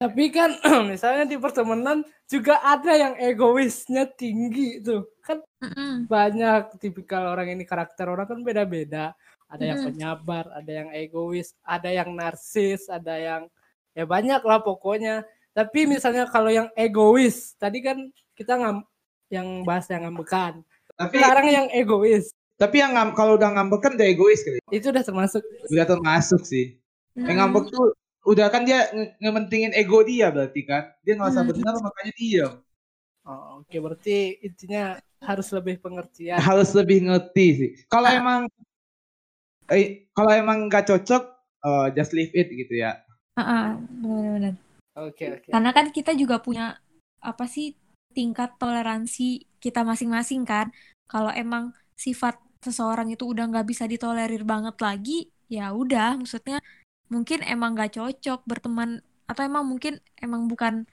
tapi 0.00 0.32
kan 0.32 0.56
misalnya 0.90 1.28
di 1.28 1.36
pertemanan 1.36 2.00
juga 2.24 2.56
ada 2.64 2.96
yang 2.96 3.14
egoisnya 3.20 4.08
tinggi 4.08 4.80
tuh. 4.80 5.04
Kan 5.20 5.44
Mm-mm. 5.60 6.08
banyak 6.08 6.80
tipikal 6.80 7.28
orang 7.36 7.52
ini 7.52 7.68
karakter 7.68 8.08
orang 8.08 8.24
kan 8.24 8.40
beda-beda. 8.40 9.12
Ada 9.52 9.76
yang 9.76 9.78
Mm-mm. 9.84 9.88
penyabar, 9.92 10.44
ada 10.56 10.72
yang 10.72 10.88
egois, 10.96 11.52
ada 11.60 11.92
yang 11.92 12.16
narsis, 12.16 12.88
ada 12.88 13.12
yang 13.20 13.42
ya 13.92 14.08
banyak 14.08 14.40
lah 14.40 14.64
pokoknya. 14.64 15.20
Tapi 15.52 15.84
misalnya 15.84 16.24
kalau 16.32 16.48
yang 16.48 16.72
egois, 16.72 17.52
tadi 17.60 17.84
kan 17.84 18.08
kita 18.32 18.56
ngam 18.56 18.80
yang 19.28 19.68
bahas 19.68 19.84
yang 19.92 20.08
ngambekan. 20.08 20.64
tapi 20.96 21.16
Sekarang 21.20 21.46
yang 21.48 21.66
egois 21.76 22.32
tapi 22.60 22.76
yang 22.76 22.92
ngam, 22.92 23.16
kalau 23.16 23.40
udah 23.40 23.56
ngambek 23.56 23.80
kan 23.80 23.92
udah 23.96 24.04
egois 24.04 24.44
kali. 24.44 24.60
itu 24.68 24.92
udah 24.92 25.00
termasuk 25.00 25.40
Udah 25.72 25.86
termasuk 25.88 26.44
sih. 26.44 26.76
Yang 27.16 27.24
Mm-mm. 27.24 27.36
ngambek 27.40 27.64
tuh 27.72 27.88
udah 28.26 28.46
kan 28.52 28.68
dia 28.68 28.88
nge- 28.92 29.16
ngementingin 29.18 29.72
ego 29.72 30.04
dia 30.04 30.28
berarti 30.28 30.60
kan. 30.66 30.92
Dia 31.04 31.16
ngerasa 31.16 31.40
Hmm. 31.44 31.50
benar 31.50 31.74
makanya 31.80 32.12
diam. 32.16 32.52
Oh, 33.24 33.60
oke 33.60 33.76
berarti 33.76 34.40
intinya 34.40 34.96
harus 35.20 35.48
lebih 35.52 35.76
pengertian. 35.84 36.40
harus 36.40 36.72
lebih 36.72 37.04
ngerti 37.04 37.46
sih. 37.56 37.70
Kalau 37.88 38.08
Ah. 38.08 38.16
emang 38.16 38.40
eh, 39.70 40.10
kalau 40.10 40.32
emang 40.34 40.66
nggak 40.66 40.88
cocok, 40.88 41.22
eh, 41.62 41.86
just 41.94 42.12
leave 42.16 42.32
it 42.34 42.48
gitu 42.50 42.74
ya. 42.80 42.98
Ah, 43.38 43.42
ah, 43.42 43.66
bener-bener. 43.78 44.54
Oke 44.98 45.24
oke. 45.30 45.48
Karena 45.54 45.70
kan 45.70 45.86
kita 45.94 46.12
juga 46.18 46.42
punya 46.42 46.76
apa 47.22 47.44
sih 47.46 47.76
tingkat 48.10 48.58
toleransi 48.58 49.46
kita 49.62 49.86
masing-masing 49.86 50.42
kan. 50.42 50.72
Kalau 51.06 51.30
emang 51.30 51.70
sifat 51.94 52.36
seseorang 52.60 53.08
itu 53.12 53.24
udah 53.24 53.46
nggak 53.48 53.68
bisa 53.68 53.86
ditolerir 53.86 54.42
banget 54.42 54.76
lagi, 54.82 55.18
ya 55.46 55.70
udah. 55.72 56.18
Maksudnya 56.18 56.58
mungkin 57.12 57.42
emang 57.42 57.74
nggak 57.74 57.98
cocok 57.98 58.40
berteman 58.46 58.90
atau 59.30 59.42
emang 59.46 59.64
mungkin 59.66 59.98
emang 60.18 60.46
bukan 60.50 60.86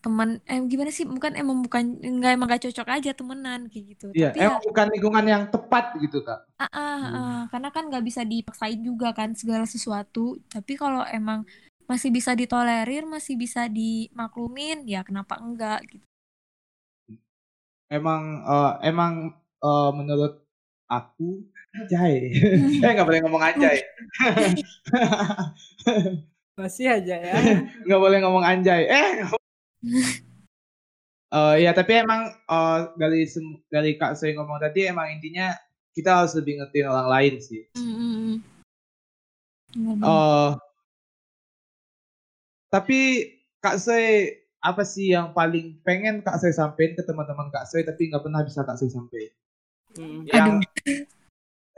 teman 0.00 0.40
eh 0.48 0.56
gimana 0.64 0.88
sih 0.88 1.04
bukan 1.04 1.36
emang 1.36 1.60
bukan 1.60 2.00
nggak 2.00 2.32
emang 2.32 2.48
nggak 2.48 2.64
cocok 2.64 2.88
aja 2.88 3.10
temenan 3.12 3.68
kayak 3.68 3.84
gitu. 3.96 4.06
Iya, 4.16 4.32
tapi 4.32 4.38
ya 4.40 4.46
emang 4.48 4.62
bukan 4.64 4.86
lingkungan 4.96 5.24
yang 5.28 5.42
tepat 5.52 5.84
gitu 6.00 6.24
kak. 6.24 6.40
ah, 6.60 6.68
ah, 6.72 7.00
ah, 7.20 7.38
karena 7.52 7.68
kan 7.68 7.84
nggak 7.88 8.04
bisa 8.08 8.22
dipaksain 8.24 8.80
juga 8.80 9.12
kan 9.12 9.36
segala 9.36 9.68
sesuatu. 9.68 10.40
Tapi 10.48 10.72
kalau 10.80 11.04
emang 11.04 11.44
masih 11.84 12.08
bisa 12.14 12.32
ditolerir 12.32 13.02
masih 13.04 13.34
bisa 13.36 13.66
dimaklumin 13.68 14.86
ya 14.88 15.04
kenapa 15.04 15.36
enggak 15.36 15.84
gitu. 15.90 16.06
Emang 17.92 18.22
eh, 18.46 18.72
emang 18.88 19.12
eh, 19.60 19.90
menurut 19.92 20.32
aku 20.88 21.44
anjay. 21.76 22.14
eh 22.82 22.90
nggak 22.94 23.06
boleh 23.06 23.20
ngomong 23.24 23.42
anjay. 23.42 23.78
Masih 26.60 26.92
aja 26.92 27.16
ya. 27.16 27.34
Nggak 27.88 28.00
boleh 28.04 28.18
ngomong 28.20 28.44
anjay. 28.44 28.84
Eh. 28.84 29.24
Eh 31.30 31.54
ya 31.64 31.72
tapi 31.72 32.04
emang 32.04 32.28
eh, 32.28 32.78
dari 33.00 33.24
dari 33.72 33.96
kak 33.96 34.18
saya 34.18 34.36
ngomong 34.36 34.60
tadi 34.60 34.84
emang 34.84 35.08
intinya 35.08 35.56
kita 35.96 36.20
harus 36.20 36.36
lebih 36.36 36.60
ngertiin 36.60 36.90
orang 36.90 37.08
lain 37.08 37.34
sih. 37.40 37.64
Mm, 37.80 37.94
mm, 37.96 38.12
mm. 38.12 38.36
Benar-benar. 39.72 40.04
Eh 40.04 40.50
tapi 42.70 43.26
Kak 43.58 43.82
Soy 43.82 44.30
apa 44.62 44.86
sih 44.86 45.10
yang 45.10 45.34
paling 45.34 45.82
pengen 45.82 46.22
Kak 46.22 46.38
Soy 46.38 46.54
sampein 46.54 46.94
ke 46.94 47.02
teman-teman 47.02 47.50
Kak 47.50 47.66
Soy 47.66 47.82
tapi 47.82 48.08
nggak 48.08 48.22
pernah 48.22 48.46
bisa 48.46 48.62
Kak 48.62 48.78
Soy 48.78 48.88
sampein? 48.88 49.34
Hmm. 49.98 50.22
Yang 50.30 50.62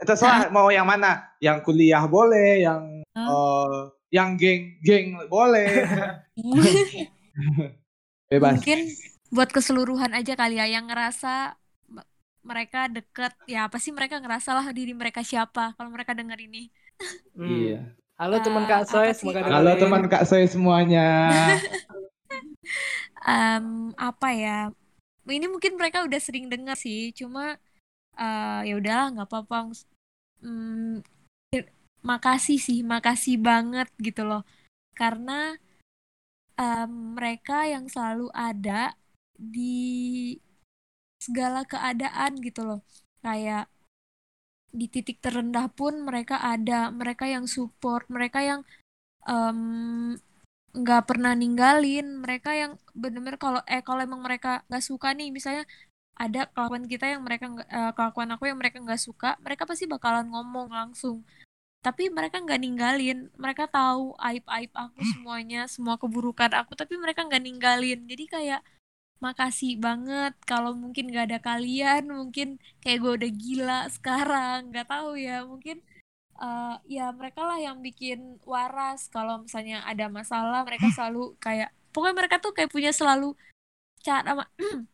terserah 0.03 0.47
mau 0.49 0.67
yang 0.67 0.83
mana? 0.83 1.31
Yang 1.37 1.57
kuliah 1.63 2.03
boleh, 2.05 2.61
yang 2.61 2.83
Hah? 3.11 3.27
eh, 3.27 3.79
yang 4.11 4.37
geng-geng 4.37 5.17
boleh, 5.25 5.85
bebas. 8.29 8.53
mungkin 8.53 8.79
buat 9.29 9.49
keseluruhan 9.49 10.13
aja 10.13 10.33
kali 10.33 10.57
ya 10.57 10.69
yang 10.69 10.85
ngerasa 10.85 11.57
mereka 12.43 12.85
deket 12.85 13.33
ya 13.45 13.65
apa 13.65 13.79
sih 13.79 13.89
mereka 13.89 14.19
ngerasa 14.19 14.53
lah 14.53 14.67
diri 14.69 14.93
mereka 14.93 15.23
siapa 15.23 15.73
kalau 15.73 15.89
mereka 15.89 16.13
denger 16.13 16.39
ini 16.39 16.69
Hmm. 17.33 17.49
Iya. 17.49 17.79
Halo 18.15 18.37
teman 18.39 18.63
Eh, 18.63 18.69
Kak 18.69 18.85
sih? 18.85 19.11
semoga 19.17 19.41
Halo 19.41 19.73
teman 19.75 20.05
Kak 20.05 20.23
Soy 20.23 20.45
semuanya. 20.45 21.25
Em, 23.23 23.65
apa 23.95 24.29
ya 24.29 24.69
ini 25.25 25.47
mungkin 25.47 25.73
mereka 25.73 26.03
udah 26.03 26.19
sering 26.19 26.47
dengar 26.47 26.75
sih 26.75 27.09
cuma 27.11 27.55
eh, 28.13 28.59
ya 28.63 28.73
udahlah 28.75 29.07
nggak 29.11 29.27
apa-apa 29.27 29.73
Hmm, 30.43 31.01
makasih 32.09 32.57
sih 32.67 32.79
makasih 32.91 33.35
banget 33.47 33.87
gitu 34.05 34.21
loh. 34.29 34.41
Karena 34.99 35.33
em, 36.57 36.91
mereka 37.17 37.57
yang 37.73 37.85
selalu 37.93 38.27
ada 38.33 38.81
di 39.37 39.73
segala 41.25 41.61
keadaan 41.71 42.31
gitu 42.45 42.61
loh. 42.69 42.79
Kayak 43.23 43.63
di 44.73 44.85
titik 44.93 45.17
terendah 45.21 45.69
pun 45.77 45.93
mereka 46.07 46.35
ada 46.41 46.89
mereka 46.89 47.25
yang 47.29 47.45
support 47.45 48.03
mereka 48.15 48.39
yang 48.49 48.61
em, 49.29 49.59
nggak 50.73 51.01
pernah 51.09 51.33
ninggalin 51.37 52.17
mereka 52.23 52.49
yang 52.61 52.71
bener-bener 52.97 53.37
kalau 53.37 53.61
eh 53.69 53.81
kalau 53.85 54.01
emang 54.07 54.21
mereka 54.25 54.65
nggak 54.69 54.83
suka 54.89 55.13
nih 55.17 55.29
misalnya 55.29 55.63
ada 56.13 56.45
kelakuan 56.53 56.85
kita 56.85 57.09
yang 57.09 57.21
mereka 57.25 57.49
eh, 57.65 57.91
kelakuan 57.97 58.29
aku 58.33 58.45
yang 58.49 58.59
mereka 58.61 58.77
nggak 58.77 59.01
suka 59.01 59.35
mereka 59.41 59.65
pasti 59.65 59.85
bakalan 59.89 60.29
ngomong 60.29 60.69
langsung. 60.69 61.25
Tapi 61.83 62.07
mereka 62.13 62.39
nggak 62.39 62.61
ninggalin. 62.63 63.19
Mereka 63.35 63.67
tahu 63.67 64.15
aib 64.21 64.45
aib 64.47 64.71
aku 64.73 64.99
semuanya 65.17 65.67
semua 65.67 65.95
keburukan 65.99 66.51
aku 66.55 66.77
tapi 66.77 66.95
mereka 67.01 67.25
nggak 67.27 67.43
ninggalin. 67.43 67.99
Jadi 68.07 68.25
kayak 68.29 68.61
makasih 69.23 69.79
banget 69.79 70.33
kalau 70.43 70.75
mungkin 70.75 71.09
nggak 71.11 71.25
ada 71.31 71.39
kalian 71.39 72.03
mungkin 72.11 72.59
kayak 72.83 72.99
gue 73.03 73.11
udah 73.19 73.31
gila 73.33 73.81
sekarang. 73.91 74.71
Nggak 74.71 74.87
tahu 74.93 75.17
ya 75.19 75.43
mungkin 75.43 75.81
eh, 76.41 76.75
ya 76.87 77.11
mereka 77.11 77.41
lah 77.45 77.59
yang 77.59 77.81
bikin 77.83 78.39
waras 78.45 79.09
kalau 79.11 79.43
misalnya 79.43 79.83
ada 79.89 80.05
masalah 80.11 80.61
mereka 80.67 80.87
selalu 80.95 81.35
kayak 81.41 81.69
pokoknya 81.93 82.15
mereka 82.25 82.35
tuh 82.43 82.51
kayak 82.55 82.71
punya 82.73 82.91
selalu 82.95 83.35
cara 84.03 84.31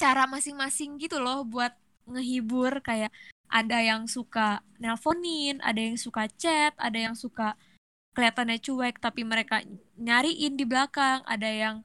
cara 0.00 0.24
masing-masing 0.24 0.96
gitu 0.96 1.20
loh 1.20 1.44
buat 1.44 1.76
ngehibur 2.08 2.80
kayak 2.80 3.12
ada 3.52 3.78
yang 3.84 4.08
suka 4.08 4.64
nelponin 4.80 5.60
ada 5.60 5.76
yang 5.76 6.00
suka 6.00 6.24
chat 6.40 6.72
ada 6.80 6.96
yang 6.96 7.12
suka 7.12 7.58
kelihatannya 8.16 8.58
cuek 8.64 8.96
tapi 8.98 9.22
mereka 9.22 9.60
nyariin 10.00 10.56
di 10.56 10.64
belakang 10.64 11.20
ada 11.28 11.46
yang 11.46 11.76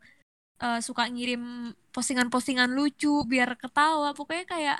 eh, 0.63 0.79
suka 0.79 1.03
ngirim 1.11 1.75
postingan-postingan 1.95 2.75
lucu 2.75 3.23
biar 3.23 3.55
ketawa. 3.55 4.11
Pokoknya 4.11 4.45
kayak 4.47 4.79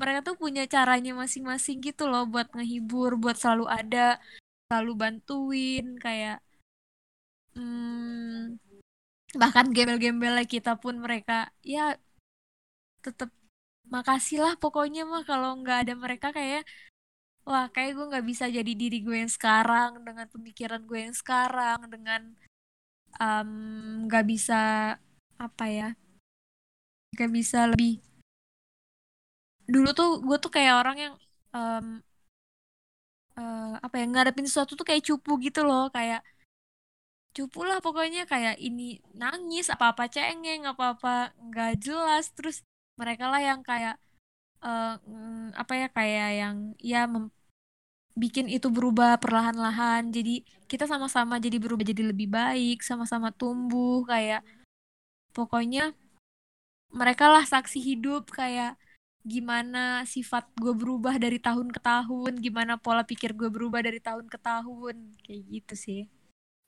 mereka 0.00 0.32
tuh 0.32 0.36
punya 0.40 0.64
caranya 0.66 1.12
masing-masing 1.14 1.78
gitu 1.84 2.08
loh 2.10 2.24
buat 2.26 2.48
ngehibur 2.56 3.20
buat 3.20 3.36
selalu 3.36 3.66
ada 3.68 4.18
selalu 4.66 4.92
bantuin 4.96 5.86
kayak 6.00 6.40
hmm, 7.54 8.56
bahkan 9.36 9.66
gembel-gembelnya 9.76 10.46
kita 10.48 10.80
pun 10.80 10.98
mereka 11.04 11.52
ya 11.60 12.00
tetap 13.00 13.30
makasih 13.94 14.38
lah 14.44 14.54
pokoknya 14.62 15.02
mah 15.08 15.22
kalau 15.26 15.50
nggak 15.60 15.78
ada 15.88 15.94
mereka 15.98 16.28
kayak 16.30 16.62
wah 17.48 17.66
kayak 17.74 17.96
gue 17.96 18.06
nggak 18.10 18.26
bisa 18.30 18.44
jadi 18.46 18.72
diri 18.76 18.98
gue 19.02 19.16
yang 19.26 19.32
sekarang 19.32 19.90
dengan 20.06 20.26
pemikiran 20.30 20.82
gue 20.86 20.98
yang 21.10 21.16
sekarang 21.16 21.78
dengan 21.90 22.22
em, 23.18 23.50
nggak 24.06 24.24
bisa 24.28 24.60
apa 25.40 25.64
ya 25.66 25.88
nggak 27.16 27.30
bisa 27.32 27.58
lebih 27.72 27.98
dulu 29.66 29.88
tuh 29.98 30.10
gue 30.26 30.36
tuh 30.44 30.52
kayak 30.52 30.74
orang 30.80 30.96
yang 30.98 31.14
em, 31.56 31.86
eh, 33.38 33.74
apa 33.86 33.94
ya 34.00 34.04
ngadepin 34.06 34.46
sesuatu 34.46 34.72
tuh 34.78 34.86
kayak 34.88 35.02
cupu 35.08 35.32
gitu 35.46 35.60
loh 35.66 35.88
kayak 35.90 36.20
cupu 37.30 37.62
lah 37.62 37.78
pokoknya 37.78 38.26
kayak 38.26 38.58
ini 38.58 38.98
nangis 39.14 39.70
apa-apa 39.70 40.10
cengeng 40.10 40.66
apa-apa 40.66 41.30
nggak 41.38 41.72
jelas 41.78 42.34
terus 42.34 42.66
mereka 43.00 43.24
lah 43.32 43.40
yang 43.40 43.60
kayak 43.64 43.96
eh, 44.64 44.94
mm, 45.08 45.56
apa 45.62 45.72
ya 45.80 45.88
kayak 45.96 46.28
yang 46.40 46.56
ya 46.92 47.00
mem- 47.12 47.32
bikin 48.22 48.46
itu 48.52 48.68
berubah 48.68 49.16
perlahan-lahan 49.22 50.12
jadi 50.12 50.44
kita 50.70 50.84
sama-sama 50.84 51.40
jadi 51.40 51.56
berubah 51.62 51.84
jadi 51.86 52.02
lebih 52.12 52.28
baik 52.28 52.84
sama-sama 52.84 53.32
tumbuh 53.32 54.04
kayak 54.04 54.44
pokoknya 55.32 55.94
mereka 56.90 57.30
lah 57.30 57.46
saksi 57.46 57.78
hidup 57.80 58.28
kayak 58.34 58.74
gimana 59.24 60.02
sifat 60.08 60.48
gue 60.56 60.72
berubah 60.72 61.20
dari 61.20 61.36
tahun 61.38 61.68
ke 61.70 61.80
tahun 61.80 62.40
gimana 62.40 62.80
pola 62.80 63.04
pikir 63.04 63.36
gue 63.36 63.52
berubah 63.52 63.80
dari 63.84 64.00
tahun 64.00 64.26
ke 64.26 64.38
tahun 64.40 64.96
kayak 65.24 65.42
gitu 65.48 65.74
sih 65.76 66.02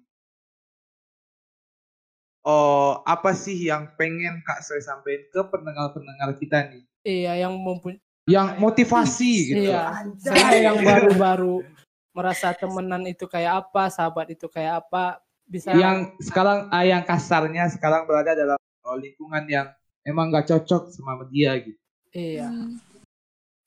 oh 2.48 3.04
apa 3.04 3.36
sih 3.36 3.68
yang 3.68 3.92
pengen 3.94 4.40
Kak 4.40 4.64
Soy 4.64 4.80
sampaikan 4.80 5.28
ke 5.28 5.40
pendengar-pendengar 5.52 6.32
kita 6.40 6.64
nih? 6.72 6.82
Iya, 7.04 7.44
yang 7.44 7.54
mempunyai 7.60 8.00
Yang 8.28 8.48
motivasi 8.60 9.32
gitu. 9.52 9.72
Iya, 9.72 10.04
saya 10.20 10.58
yang 10.60 10.80
baru-baru 10.80 11.64
merasa 12.12 12.52
temenan 12.52 13.04
itu 13.04 13.24
kayak 13.24 13.68
apa, 13.68 13.88
sahabat 13.88 14.32
itu 14.32 14.44
kayak 14.48 14.84
apa, 14.84 15.20
bisa 15.44 15.72
Yang 15.72 16.12
sekarang 16.20 16.68
ah, 16.68 16.84
yang 16.84 17.04
kasarnya 17.04 17.72
sekarang 17.72 18.04
berada 18.04 18.36
dalam 18.36 18.60
oh, 18.84 18.96
lingkungan 19.00 19.44
yang 19.48 19.68
emang 20.04 20.28
gak 20.28 20.44
cocok 20.48 20.92
sama 20.92 21.24
dia 21.28 21.56
gitu. 21.60 21.80
iya, 22.12 22.48
Hmm. 22.48 22.80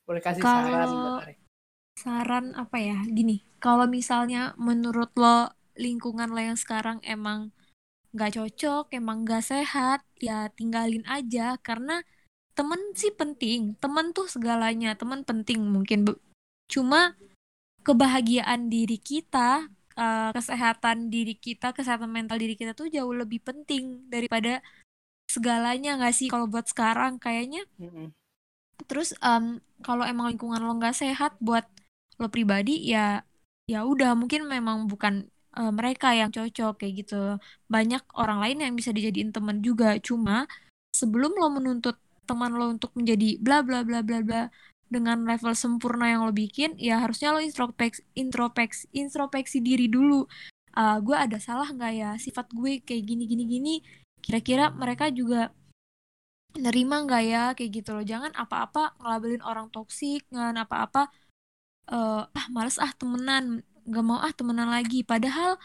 boleh 0.06 0.22
kasih 0.22 0.42
Kalau- 0.42 0.66
saran 0.66 0.90
saran 1.98 2.46
apa 2.58 2.78
ya 2.82 2.98
gini 3.06 3.46
kalau 3.62 3.86
misalnya 3.86 4.58
menurut 4.58 5.14
lo 5.14 5.54
lingkungan 5.78 6.34
lo 6.34 6.42
yang 6.42 6.58
sekarang 6.58 6.98
emang 7.06 7.54
nggak 8.12 8.32
cocok 8.38 8.86
emang 8.96 9.24
nggak 9.24 9.44
sehat 9.44 10.04
ya 10.20 10.52
tinggalin 10.54 11.04
aja. 11.08 11.56
Karena 11.60 12.04
temen 12.52 12.80
sih 13.00 13.16
penting 13.16 13.80
temen 13.80 14.12
tuh 14.12 14.28
segalanya 14.28 14.92
temen 15.00 15.24
penting 15.24 15.64
mungkin 15.72 16.04
cuma 16.68 17.16
kebahagiaan 17.88 18.68
diri 18.68 19.00
kita 19.00 19.72
eh, 19.96 20.30
kesehatan 20.36 21.08
diri 21.08 21.40
kita 21.40 21.72
kesehatan 21.72 22.12
mental 22.12 22.38
diri 22.38 22.60
kita 22.60 22.76
tuh 22.76 22.92
jauh 22.92 23.16
lebih 23.16 23.40
penting 23.42 24.06
daripada 24.12 24.60
segalanya 25.32 25.96
nggak 25.96 26.16
sih? 26.16 26.28
Kalau 26.28 26.52
buat 26.52 26.68
sekarang 26.68 27.16
kayaknya. 27.16 27.64
Terus 28.84 29.16
em, 29.24 29.64
kalau 29.80 30.04
emang 30.04 30.36
lingkungan 30.36 30.60
lo 30.60 30.76
nggak 30.76 30.98
sehat 31.00 31.40
buat 31.40 31.64
lo 32.20 32.28
pribadi 32.28 32.92
ya 32.92 33.24
ya 33.72 33.88
udah 33.88 34.20
mungkin 34.20 34.52
memang 34.52 34.92
bukan 34.92 35.31
eh, 35.58 35.72
mereka 35.72 36.14
yang 36.16 36.30
cocok 36.32 36.74
kayak 36.80 36.94
gitu. 37.06 37.22
Banyak 37.72 38.04
orang 38.18 38.40
lain 38.44 38.58
yang 38.64 38.74
bisa 38.80 38.92
dijadiin 38.96 39.32
teman 39.36 39.60
juga. 39.64 39.98
Cuma 40.00 40.48
sebelum 40.96 41.32
lo 41.40 41.48
menuntut 41.52 41.96
teman 42.28 42.52
lo 42.56 42.72
untuk 42.72 42.92
menjadi 42.96 43.40
bla 43.42 43.60
bla 43.66 43.84
bla 43.84 44.00
bla 44.06 44.20
bla 44.24 44.42
dengan 44.92 45.24
level 45.24 45.56
sempurna 45.56 46.12
yang 46.12 46.28
lo 46.28 46.34
bikin, 46.36 46.76
ya 46.76 47.00
harusnya 47.00 47.32
lo 47.32 47.40
introspeksi 47.40 48.04
introspeksi 48.16 48.92
introspeksi 48.92 49.58
diri 49.64 49.88
dulu. 49.88 50.28
Ah, 50.76 51.00
gue 51.00 51.16
ada 51.16 51.40
salah 51.40 51.68
nggak 51.72 51.94
ya 51.96 52.10
sifat 52.20 52.52
gue 52.52 52.84
kayak 52.84 53.04
gini 53.08 53.24
gini 53.28 53.44
gini. 53.48 53.74
Kira-kira 54.20 54.72
mereka 54.76 55.08
juga 55.12 55.52
nerima 56.60 56.96
nggak 57.08 57.24
ya 57.24 57.44
kayak 57.56 57.72
gitu 57.80 57.90
loh 57.96 58.04
jangan 58.04 58.32
apa-apa 58.36 59.00
ngelabelin 59.00 59.44
orang 59.44 59.72
toksik 59.72 60.28
jangan 60.28 60.68
apa-apa 60.68 61.08
eh, 61.88 62.24
ah 62.28 62.46
males 62.52 62.76
ah 62.76 62.92
temenan 63.00 63.64
nggak 63.92 64.06
mau 64.08 64.20
ah 64.24 64.32
temenan 64.32 64.72
lagi. 64.72 65.04
Padahal 65.04 65.60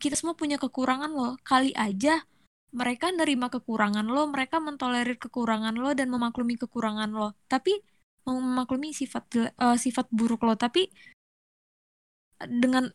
kita 0.00 0.16
semua 0.16 0.34
punya 0.36 0.56
kekurangan 0.56 1.12
loh. 1.12 1.36
Kali 1.44 1.72
aja 1.76 2.24
mereka 2.74 3.08
nerima 3.14 3.48
kekurangan 3.48 4.04
lo 4.08 4.28
mereka 4.28 4.60
mentolerir 4.60 5.16
kekurangan 5.16 5.74
lo 5.76 5.92
dan 5.96 6.08
memaklumi 6.12 6.56
kekurangan 6.60 7.10
lo. 7.12 7.36
Tapi 7.48 7.76
memaklumi 8.26 8.90
sifat 8.96 9.24
eh, 9.38 9.78
sifat 9.78 10.08
buruk 10.10 10.42
lo 10.48 10.58
tapi 10.58 10.90
dengan 12.42 12.90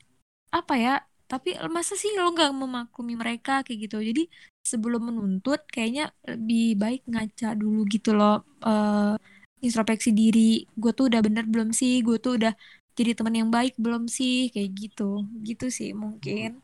apa 0.52 0.76
ya 0.78 0.96
tapi 1.32 1.56
masa 1.72 1.96
sih 1.96 2.12
lo 2.20 2.28
nggak 2.36 2.52
memaklumi 2.52 3.16
mereka 3.16 3.64
kayak 3.64 3.88
gitu. 3.88 4.04
Jadi 4.04 4.28
sebelum 4.62 5.10
menuntut 5.10 5.64
kayaknya 5.72 6.12
lebih 6.28 6.76
baik 6.76 7.02
ngaca 7.08 7.56
dulu 7.56 7.88
gitu 7.88 8.12
loh 8.18 8.44
eh 8.68 9.16
introspeksi 9.62 10.12
diri. 10.12 10.66
Gue 10.76 10.92
tuh 10.98 11.08
udah 11.10 11.22
bener 11.24 11.46
belum 11.48 11.70
sih? 11.72 12.02
Gue 12.04 12.18
tuh 12.20 12.36
udah 12.42 12.54
jadi 12.98 13.12
teman 13.18 13.36
yang 13.36 13.50
baik 13.50 13.76
belum 13.80 14.08
sih 14.12 14.52
kayak 14.52 14.72
gitu 14.76 15.24
gitu 15.44 15.68
sih 15.72 15.92
mungkin 15.96 16.60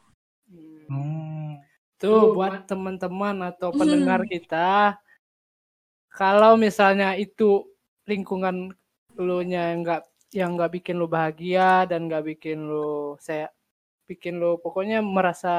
Hmm. 0.48 0.88
Hmm. 0.88 1.60
Tuh 2.00 2.32
buat 2.32 2.70
teman-teman 2.70 3.52
atau 3.52 3.74
pendengar 3.74 4.24
kita, 4.30 4.96
kalau 6.14 6.54
misalnya 6.56 7.18
itu 7.18 7.68
lingkungan 8.08 8.72
lu 9.18 9.42
nya 9.44 9.74
yang 9.74 9.82
nggak 9.84 10.04
yang 10.32 10.50
nggak 10.56 10.72
bikin 10.78 10.96
lu 11.02 11.10
bahagia 11.10 11.84
dan 11.90 12.06
nggak 12.06 12.38
bikin 12.38 12.70
lu 12.70 13.18
saya 13.18 13.50
bikin 14.08 14.40
lu 14.40 14.56
pokoknya 14.62 15.04
merasa 15.04 15.56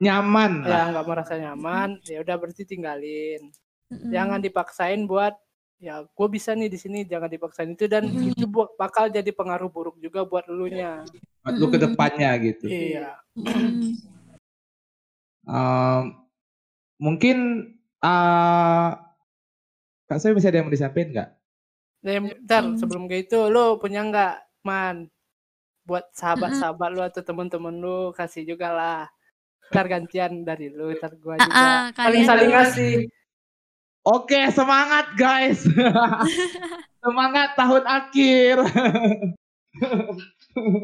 Nyaman 0.00 0.64
ya 0.64 0.70
lah. 0.70 0.84
nggak 0.94 1.06
merasa 1.10 1.34
nyaman, 1.36 2.00
ya 2.06 2.24
udah 2.24 2.36
berarti 2.40 2.62
tinggalin. 2.64 3.52
Mm-mm. 3.92 4.08
Jangan 4.08 4.40
dipaksain 4.40 5.04
buat 5.04 5.36
ya 5.82 6.06
gue 6.06 6.28
bisa 6.30 6.54
nih 6.56 6.70
di 6.70 6.78
sini 6.80 7.04
jangan 7.04 7.28
dipaksain 7.28 7.74
itu 7.74 7.84
dan 7.90 8.08
Mm-mm. 8.08 8.32
itu 8.32 8.46
bu- 8.48 8.72
bakal 8.78 9.10
jadi 9.10 9.28
pengaruh 9.34 9.68
buruk 9.68 9.98
juga 10.00 10.24
buat 10.24 10.46
lu 10.48 10.70
nya. 10.70 11.04
Buat 11.44 11.54
lu 11.60 11.66
ke 11.68 11.78
depannya 11.82 12.30
gitu. 12.40 12.66
Iya. 12.70 13.20
Um, 15.44 16.24
mungkin 16.96 17.36
uh, 18.00 18.96
Kak 20.08 20.20
saya 20.20 20.32
bisa 20.36 20.48
ada 20.48 20.60
yang 20.60 20.68
mau 20.68 20.74
disampaikan 20.76 21.10
nggak? 21.12 21.30
Nih, 22.04 22.16
bentar, 22.20 22.62
Hmm. 22.64 22.76
sebelum 22.76 23.08
ke 23.08 23.24
itu, 23.24 23.48
lu 23.48 23.80
punya 23.80 24.04
nggak, 24.04 24.34
Man? 24.60 25.08
Buat 25.88 26.12
sahabat-sahabat 26.12 26.90
lu 26.92 27.00
atau 27.00 27.24
temen-temen 27.24 27.72
lu, 27.80 28.12
kasih 28.12 28.44
juga 28.44 28.68
lah. 28.72 29.02
Ntar 29.72 29.88
gantian 29.88 30.44
dari 30.44 30.68
lu, 30.68 30.92
ntar 30.96 31.16
gua 31.16 31.40
juga. 31.40 31.48
Ah, 31.48 31.56
ah, 31.56 31.84
Saling 31.96 32.04
kalian 32.04 32.24
saling 32.28 32.48
dulu. 32.48 32.56
ngasih. 32.60 32.92
Oke, 34.04 34.36
semangat 34.52 35.16
guys. 35.16 35.64
semangat 37.04 37.56
tahun 37.56 37.88
akhir. 37.88 38.60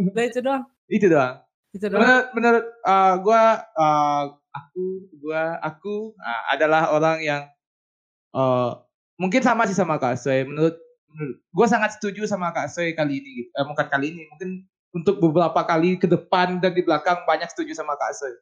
Udah 0.09 0.25
itu 0.25 0.41
doang. 0.41 0.65
Itu 0.89 1.07
doang. 1.13 1.45
Itu 1.69 1.85
doang. 1.93 2.01
Menurut 2.01 2.27
menurut 2.33 2.67
uh, 2.81 3.15
gua 3.21 3.61
uh, 3.77 4.25
aku 4.57 4.85
gua 5.21 5.61
aku 5.61 6.17
uh, 6.17 6.43
adalah 6.49 6.97
orang 6.97 7.21
yang 7.21 7.43
uh, 8.33 8.81
mungkin 9.21 9.45
sama 9.45 9.69
sih 9.69 9.77
sama 9.77 10.01
Kak 10.01 10.17
Soy. 10.17 10.49
Menurut 10.49 10.81
menurut 11.13 11.37
gua 11.53 11.69
sangat 11.69 12.01
setuju 12.01 12.25
sama 12.25 12.57
Kak 12.57 12.73
Soy 12.73 12.97
kali 12.97 13.21
ini 13.21 13.45
gitu. 13.45 13.53
Eh, 13.53 13.67
bukan 13.69 13.85
kali 13.93 14.17
ini, 14.17 14.25
mungkin 14.33 14.65
untuk 14.97 15.21
beberapa 15.21 15.61
kali 15.69 16.01
ke 16.01 16.09
depan 16.09 16.57
dan 16.57 16.73
di 16.73 16.81
belakang 16.81 17.21
banyak 17.29 17.53
setuju 17.53 17.77
sama 17.77 18.01
Kak 18.01 18.17
Soy. 18.17 18.33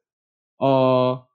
Oh, 0.63 1.27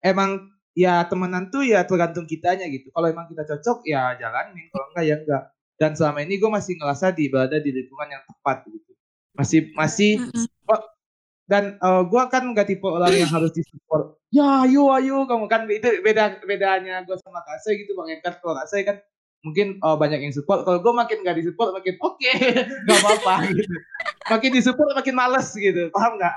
emang 0.00 0.48
ya 0.74 1.02
temenan 1.06 1.50
tuh 1.50 1.66
ya 1.66 1.82
tergantung 1.86 2.26
kitanya 2.26 2.66
gitu. 2.70 2.90
Kalau 2.94 3.06
emang 3.10 3.26
kita 3.30 3.42
cocok 3.46 3.86
ya 3.86 4.14
jalanin, 4.18 4.66
kalau 4.70 4.86
enggak 4.94 5.04
ya 5.06 5.16
enggak. 5.18 5.42
Dan 5.80 5.90
selama 5.96 6.18
ini 6.20 6.36
gue 6.36 6.50
masih 6.52 6.76
ngerasa 6.76 7.06
di 7.16 7.24
berada 7.32 7.56
di 7.56 7.70
lingkungan 7.72 8.08
yang 8.12 8.22
tepat 8.28 8.68
gitu. 8.68 8.92
Masih 9.32 9.60
masih 9.72 10.10
oh, 10.68 10.82
dan 11.48 11.80
uh, 11.80 12.04
gue 12.04 12.22
kan 12.28 12.44
nggak 12.52 12.68
tipe 12.68 12.84
orang 12.86 13.16
yang 13.16 13.30
harus 13.30 13.50
disupport. 13.56 14.14
Ya 14.30 14.62
ayo 14.68 14.92
ayo 14.94 15.26
kamu 15.26 15.50
kan 15.50 15.66
itu 15.66 16.04
beda 16.06 16.38
bedanya 16.46 17.02
gue 17.02 17.16
sama 17.18 17.42
Kak 17.42 17.58
Soy 17.66 17.82
gitu 17.82 17.98
Bang 17.98 18.06
Ekat 18.12 18.38
kalau 18.38 18.54
Kak 18.54 18.68
Soy 18.70 18.86
kan 18.86 19.02
mungkin 19.40 19.80
oh, 19.80 19.96
banyak 19.96 20.20
yang 20.20 20.34
support. 20.36 20.62
Kalau 20.68 20.78
gue 20.84 20.92
makin 20.92 21.24
gak 21.24 21.36
disupport 21.40 21.74
makin 21.74 21.96
oke 21.98 22.16
okay, 22.20 22.68
gak 22.86 22.98
apa-apa 23.00 23.34
gitu. 23.56 23.74
Makin 24.30 24.50
disupport 24.52 24.90
makin 24.94 25.14
males 25.16 25.48
gitu. 25.56 25.88
Paham 25.90 26.20
nggak? 26.20 26.34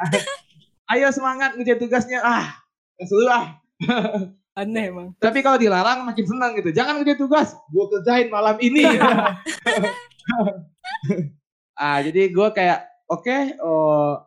Ayo 0.95 1.11
semangat 1.11 1.55
ngerjain 1.55 1.79
tugasnya. 1.79 2.19
Ah, 2.23 2.63
seru 3.03 3.27
ah. 3.27 3.62
Aneh 4.59 4.93
emang. 4.93 5.17
Tapi 5.17 5.41
kalau 5.41 5.57
dilarang 5.57 6.05
makin 6.05 6.25
senang 6.29 6.53
gitu. 6.61 6.69
Jangan 6.69 7.01
ngerjain 7.01 7.17
tugas, 7.17 7.57
gue 7.73 7.85
kerjain 7.89 8.29
malam 8.29 8.57
ini. 8.61 8.85
ah, 11.81 11.97
jadi 12.05 12.29
gue 12.29 12.47
kayak 12.53 12.85
oke, 13.09 13.25
okay, 13.25 13.57
oh, 13.57 14.21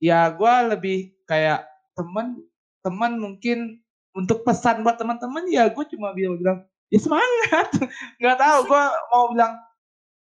ya 0.00 0.32
gue 0.32 0.54
lebih 0.72 1.12
kayak 1.28 1.68
temen 1.92 2.40
teman 2.84 3.16
mungkin 3.16 3.80
untuk 4.14 4.46
pesan 4.46 4.86
buat 4.86 5.00
teman-teman 5.00 5.48
ya 5.50 5.72
gue 5.72 5.84
cuma 5.90 6.12
bilang 6.14 6.36
bilang 6.38 6.58
ya 6.92 7.00
semangat 7.00 7.68
nggak 8.22 8.38
tahu 8.38 8.58
gue 8.68 8.82
mau 9.10 9.24
bilang 9.32 9.52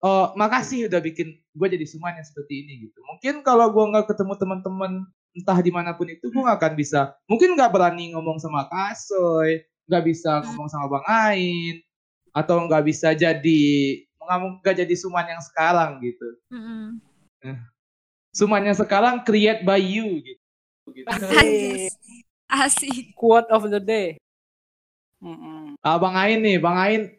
oh 0.02 0.32
makasih 0.34 0.88
udah 0.88 1.04
bikin 1.04 1.36
gue 1.38 1.68
jadi 1.68 1.86
semuanya 1.86 2.24
seperti 2.26 2.66
ini 2.66 2.90
gitu 2.90 3.00
mungkin 3.06 3.46
kalau 3.46 3.70
gue 3.70 3.84
nggak 3.94 4.10
ketemu 4.10 4.34
teman-teman 4.40 4.92
entah 5.36 5.60
di 5.60 5.70
mana 5.70 5.92
pun 5.92 6.08
itu 6.08 6.32
gue 6.32 6.42
gak 6.42 6.58
akan 6.64 6.74
bisa 6.80 7.12
mungkin 7.28 7.60
nggak 7.60 7.70
berani 7.70 8.16
ngomong 8.16 8.40
sama 8.40 8.66
Kasoy 8.72 9.68
nggak 9.86 10.04
bisa 10.08 10.42
ngomong 10.48 10.72
sama 10.72 10.88
Bang 10.88 11.06
Ain 11.06 11.84
atau 12.32 12.64
nggak 12.64 12.84
bisa 12.88 13.12
jadi 13.12 13.64
nggak 14.64 14.76
jadi 14.82 14.96
Suman 14.96 15.28
yang 15.28 15.44
sekarang 15.44 16.00
gitu 16.02 16.30
mm-hmm. 16.50 16.88
Suman 18.36 18.64
yang 18.68 18.76
sekarang 18.76 19.24
create 19.24 19.64
by 19.64 19.80
you 19.80 20.20
gitu, 20.20 20.44
gitu. 20.92 21.08
Asik. 22.52 23.16
Quote 23.16 23.50
of 23.50 23.66
the 23.72 23.80
day. 23.80 24.20
Mm-mm. 25.24 25.80
Ah, 25.80 25.98
Bang 25.98 26.14
Ain 26.14 26.44
nih, 26.44 26.60
Bang 26.60 26.78
Ain 26.78 27.16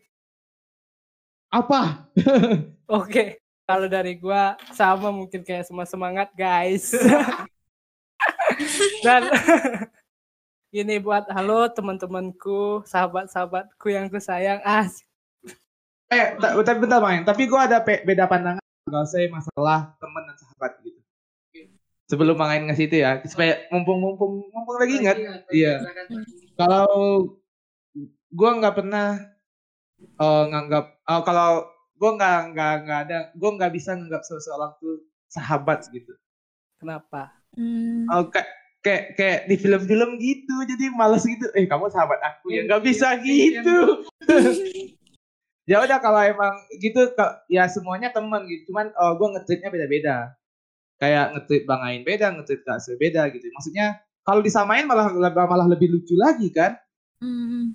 apa? 1.51 2.05
Oke, 2.21 2.71
okay. 2.87 3.27
kalau 3.64 3.89
dari 3.89 4.14
gua 4.21 4.61
sama 4.77 5.09
mungkin 5.11 5.41
kayak 5.43 5.67
semua 5.67 5.89
semangat 5.89 6.31
guys. 6.37 6.93
Dan 9.05 9.23
ini 10.81 10.97
buat 11.01 11.29
halo 11.33 11.69
teman-temanku, 11.73 12.85
sahabat-sahabatku 12.85 13.87
yang 13.89 14.09
ku 14.13 14.21
sayang. 14.21 14.61
Ah. 14.65 14.87
Eh, 16.13 16.39
tapi 16.41 16.79
bentar 16.79 17.03
main. 17.03 17.27
Tapi 17.27 17.51
gue 17.51 17.61
ada 17.61 17.83
beda 17.83 18.31
pandangan 18.31 18.63
kalau 18.87 19.03
saya 19.11 19.27
masalah 19.27 19.99
teman 19.99 20.23
dan 20.31 20.37
sahabat 20.39 20.73
gitu. 20.87 21.01
Sebelum 22.07 22.39
main 22.39 22.63
ngasih 22.71 22.87
itu 22.87 23.03
ya, 23.03 23.19
supaya 23.27 23.67
mumpung-mumpung 23.75 24.47
mumpung 24.55 24.77
lagi 24.79 24.95
ingat. 25.03 25.17
Iya. 25.51 25.83
Kalau 26.55 26.87
gue 28.07 28.51
nggak 28.63 28.77
pernah 28.79 29.19
uh, 30.21 30.45
nganggap 30.47 30.85
uh, 31.09 31.23
kalau 31.25 31.67
gue 31.97 32.11
nggak 32.21 32.41
nggak 32.53 32.75
nggak 32.85 33.01
ada 33.09 33.19
gue 33.33 33.51
nggak 33.57 33.73
bisa 33.73 33.97
nganggap 33.97 34.23
seseorang 34.23 34.77
tuh 34.77 35.01
sahabat 35.33 35.89
gitu 35.89 36.13
kenapa 36.77 37.33
Hmm. 37.57 38.05
Oh, 38.13 38.29
kayak 38.29 38.49
kayak 38.85 39.05
kayak 39.19 39.41
di 39.51 39.57
film-film 39.59 40.21
gitu 40.21 40.55
jadi 40.69 40.93
males 40.95 41.25
gitu. 41.27 41.49
Eh 41.57 41.67
kamu 41.67 41.91
sahabat 41.91 42.21
aku 42.23 42.53
ya 42.53 42.69
nggak 42.69 42.85
bisa 42.85 43.19
gitu. 43.25 44.07
ya 45.71 45.83
udah 45.83 45.99
kalau 45.99 46.23
emang 46.23 46.55
gitu 46.79 47.11
ya 47.51 47.67
semuanya 47.67 48.13
teman 48.15 48.47
gitu. 48.47 48.71
Cuman 48.73 48.93
oh, 48.95 49.17
gue 49.19 49.29
ngetweetnya 49.37 49.71
beda-beda. 49.73 50.17
Kayak 50.97 51.37
ngetweet 51.37 51.65
bang 51.69 51.83
Ain 51.85 52.03
beda 52.07 52.27
ngetweet 52.37 52.63
kak 52.63 52.79
Sue 52.81 52.97
beda 52.97 53.29
gitu. 53.33 53.49
Maksudnya 53.53 54.01
kalau 54.23 54.41
disamain 54.41 54.87
malah 54.87 55.13
malah 55.35 55.67
lebih 55.69 55.93
lucu 55.93 56.15
lagi 56.17 56.53
kan? 56.53 56.77
Hmm. 57.17 57.73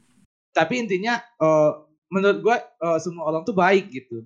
tapi 0.54 0.78
intinya 0.78 1.18
uh, 1.42 1.82
menurut 2.14 2.46
gue 2.46 2.58
uh, 2.86 3.02
semua 3.02 3.26
orang 3.26 3.42
tuh 3.42 3.58
baik 3.58 3.90
gitu. 3.90 4.22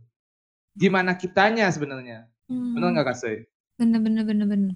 Gimana 0.75 1.15
kitanya 1.15 1.71
sebenarnya? 1.71 2.27
Hmm. 2.45 2.77
benar 2.77 2.93
nggak 2.93 3.07
kak 3.09 3.17
Sue 3.17 3.47
bener 3.75 3.99
bener 3.99 4.23
bener 4.23 4.47
bener 4.47 4.75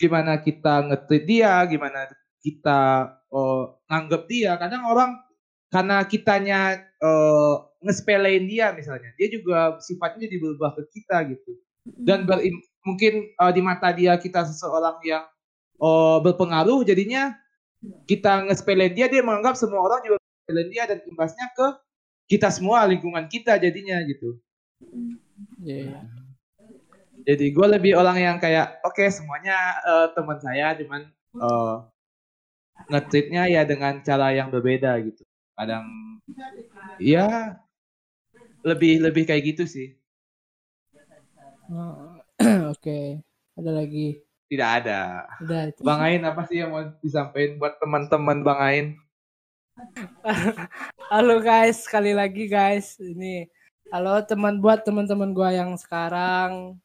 gimana 0.00 0.42
kita 0.42 0.90
ngetweet 0.90 1.24
dia, 1.26 1.62
gimana 1.66 2.10
kita 2.42 3.10
uh, 3.30 3.74
nganggep 3.88 4.22
dia. 4.28 4.58
Kadang 4.58 4.84
orang 4.86 5.16
karena 5.70 6.06
kitanya 6.06 6.60
uh, 7.02 7.66
ngespelein 7.82 8.46
dia 8.46 8.70
misalnya, 8.72 9.10
dia 9.18 9.28
juga 9.32 9.78
sifatnya 9.82 10.26
jadi 10.28 10.36
berubah 10.38 10.76
ke 10.78 10.82
kita 10.94 11.16
gitu. 11.34 11.52
Dan 11.84 12.24
berim, 12.24 12.62
mungkin 12.86 13.34
uh, 13.36 13.52
di 13.52 13.60
mata 13.60 13.92
dia 13.92 14.16
kita 14.16 14.46
seseorang 14.48 14.96
yang 15.04 15.24
uh, 15.82 16.18
berpengaruh, 16.22 16.86
jadinya 16.86 17.34
kita 18.08 18.48
ngespelein 18.48 18.96
dia, 18.96 19.06
dia 19.10 19.20
menganggap 19.20 19.58
semua 19.58 19.84
orang 19.84 20.00
juga 20.06 20.16
ngespelein 20.16 20.70
dia 20.72 20.84
dan 20.88 20.98
imbasnya 21.04 21.46
ke 21.52 21.66
kita 22.24 22.48
semua 22.48 22.88
lingkungan 22.88 23.28
kita 23.28 23.60
jadinya 23.60 24.00
gitu. 24.08 24.40
Yeah. 25.60 26.08
Jadi 27.24 27.56
gue 27.56 27.66
lebih 27.66 27.96
orang 27.96 28.20
yang 28.20 28.36
kayak 28.36 28.84
oke 28.84 29.00
okay, 29.00 29.08
semuanya 29.08 29.56
uh, 29.80 30.06
teman 30.12 30.36
saya 30.44 30.76
cuman 30.76 31.08
uh, 31.40 31.88
ngetweetnya 32.92 33.48
ya 33.48 33.64
dengan 33.64 34.04
cara 34.04 34.36
yang 34.36 34.52
berbeda 34.52 34.92
gitu. 35.00 35.24
Kadang 35.56 35.88
ya 37.00 37.56
lebih 38.60 39.00
lebih 39.00 39.24
kayak 39.24 39.56
gitu 39.56 39.64
sih. 39.64 39.96
Oh, 41.72 42.20
oke, 42.76 42.76
okay. 42.76 43.24
ada 43.56 43.72
lagi? 43.72 44.20
Tidak 44.52 44.70
ada. 44.84 45.24
Udah, 45.40 45.72
Bang 45.80 46.04
Ain 46.04 46.20
apa 46.28 46.44
sih 46.44 46.60
yang 46.60 46.76
mau 46.76 46.84
disampaikan 47.00 47.56
buat 47.56 47.80
teman-teman 47.80 48.44
Bang 48.44 48.60
Ain? 48.60 48.86
Halo 51.12 51.40
guys, 51.40 51.88
sekali 51.88 52.12
lagi 52.12 52.52
guys. 52.52 53.00
Ini 53.00 53.48
halo 53.88 54.20
teman 54.26 54.60
buat 54.60 54.84
teman-teman 54.84 55.32
gua 55.32 55.54
yang 55.54 55.72
sekarang 55.80 56.76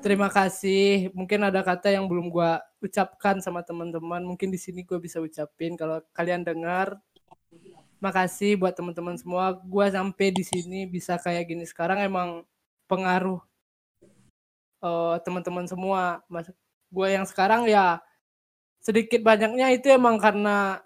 Terima 0.00 0.32
kasih. 0.32 1.12
Mungkin 1.12 1.44
ada 1.44 1.60
kata 1.60 1.92
yang 1.92 2.08
belum 2.08 2.32
gue 2.32 2.50
ucapkan 2.80 3.44
sama 3.44 3.60
teman-teman. 3.60 4.24
Mungkin 4.24 4.48
di 4.48 4.56
sini 4.56 4.80
gue 4.86 4.96
bisa 4.96 5.20
ucapin. 5.20 5.76
Kalau 5.76 6.00
kalian 6.16 6.40
dengar, 6.40 6.96
makasih 8.00 8.56
buat 8.56 8.72
teman-teman 8.72 9.20
semua. 9.20 9.52
Gue 9.60 9.92
sampai 9.92 10.32
di 10.32 10.42
sini 10.42 10.88
bisa 10.88 11.20
kayak 11.20 11.52
gini 11.52 11.68
sekarang 11.68 12.00
emang 12.00 12.42
pengaruh 12.88 13.38
uh, 14.80 15.20
teman-teman 15.20 15.68
semua. 15.68 16.24
Mas, 16.26 16.48
gue 16.88 17.08
yang 17.12 17.28
sekarang 17.28 17.68
ya 17.68 18.00
sedikit 18.82 19.22
banyaknya 19.22 19.70
itu 19.70 19.86
emang 19.92 20.18
karena 20.18 20.82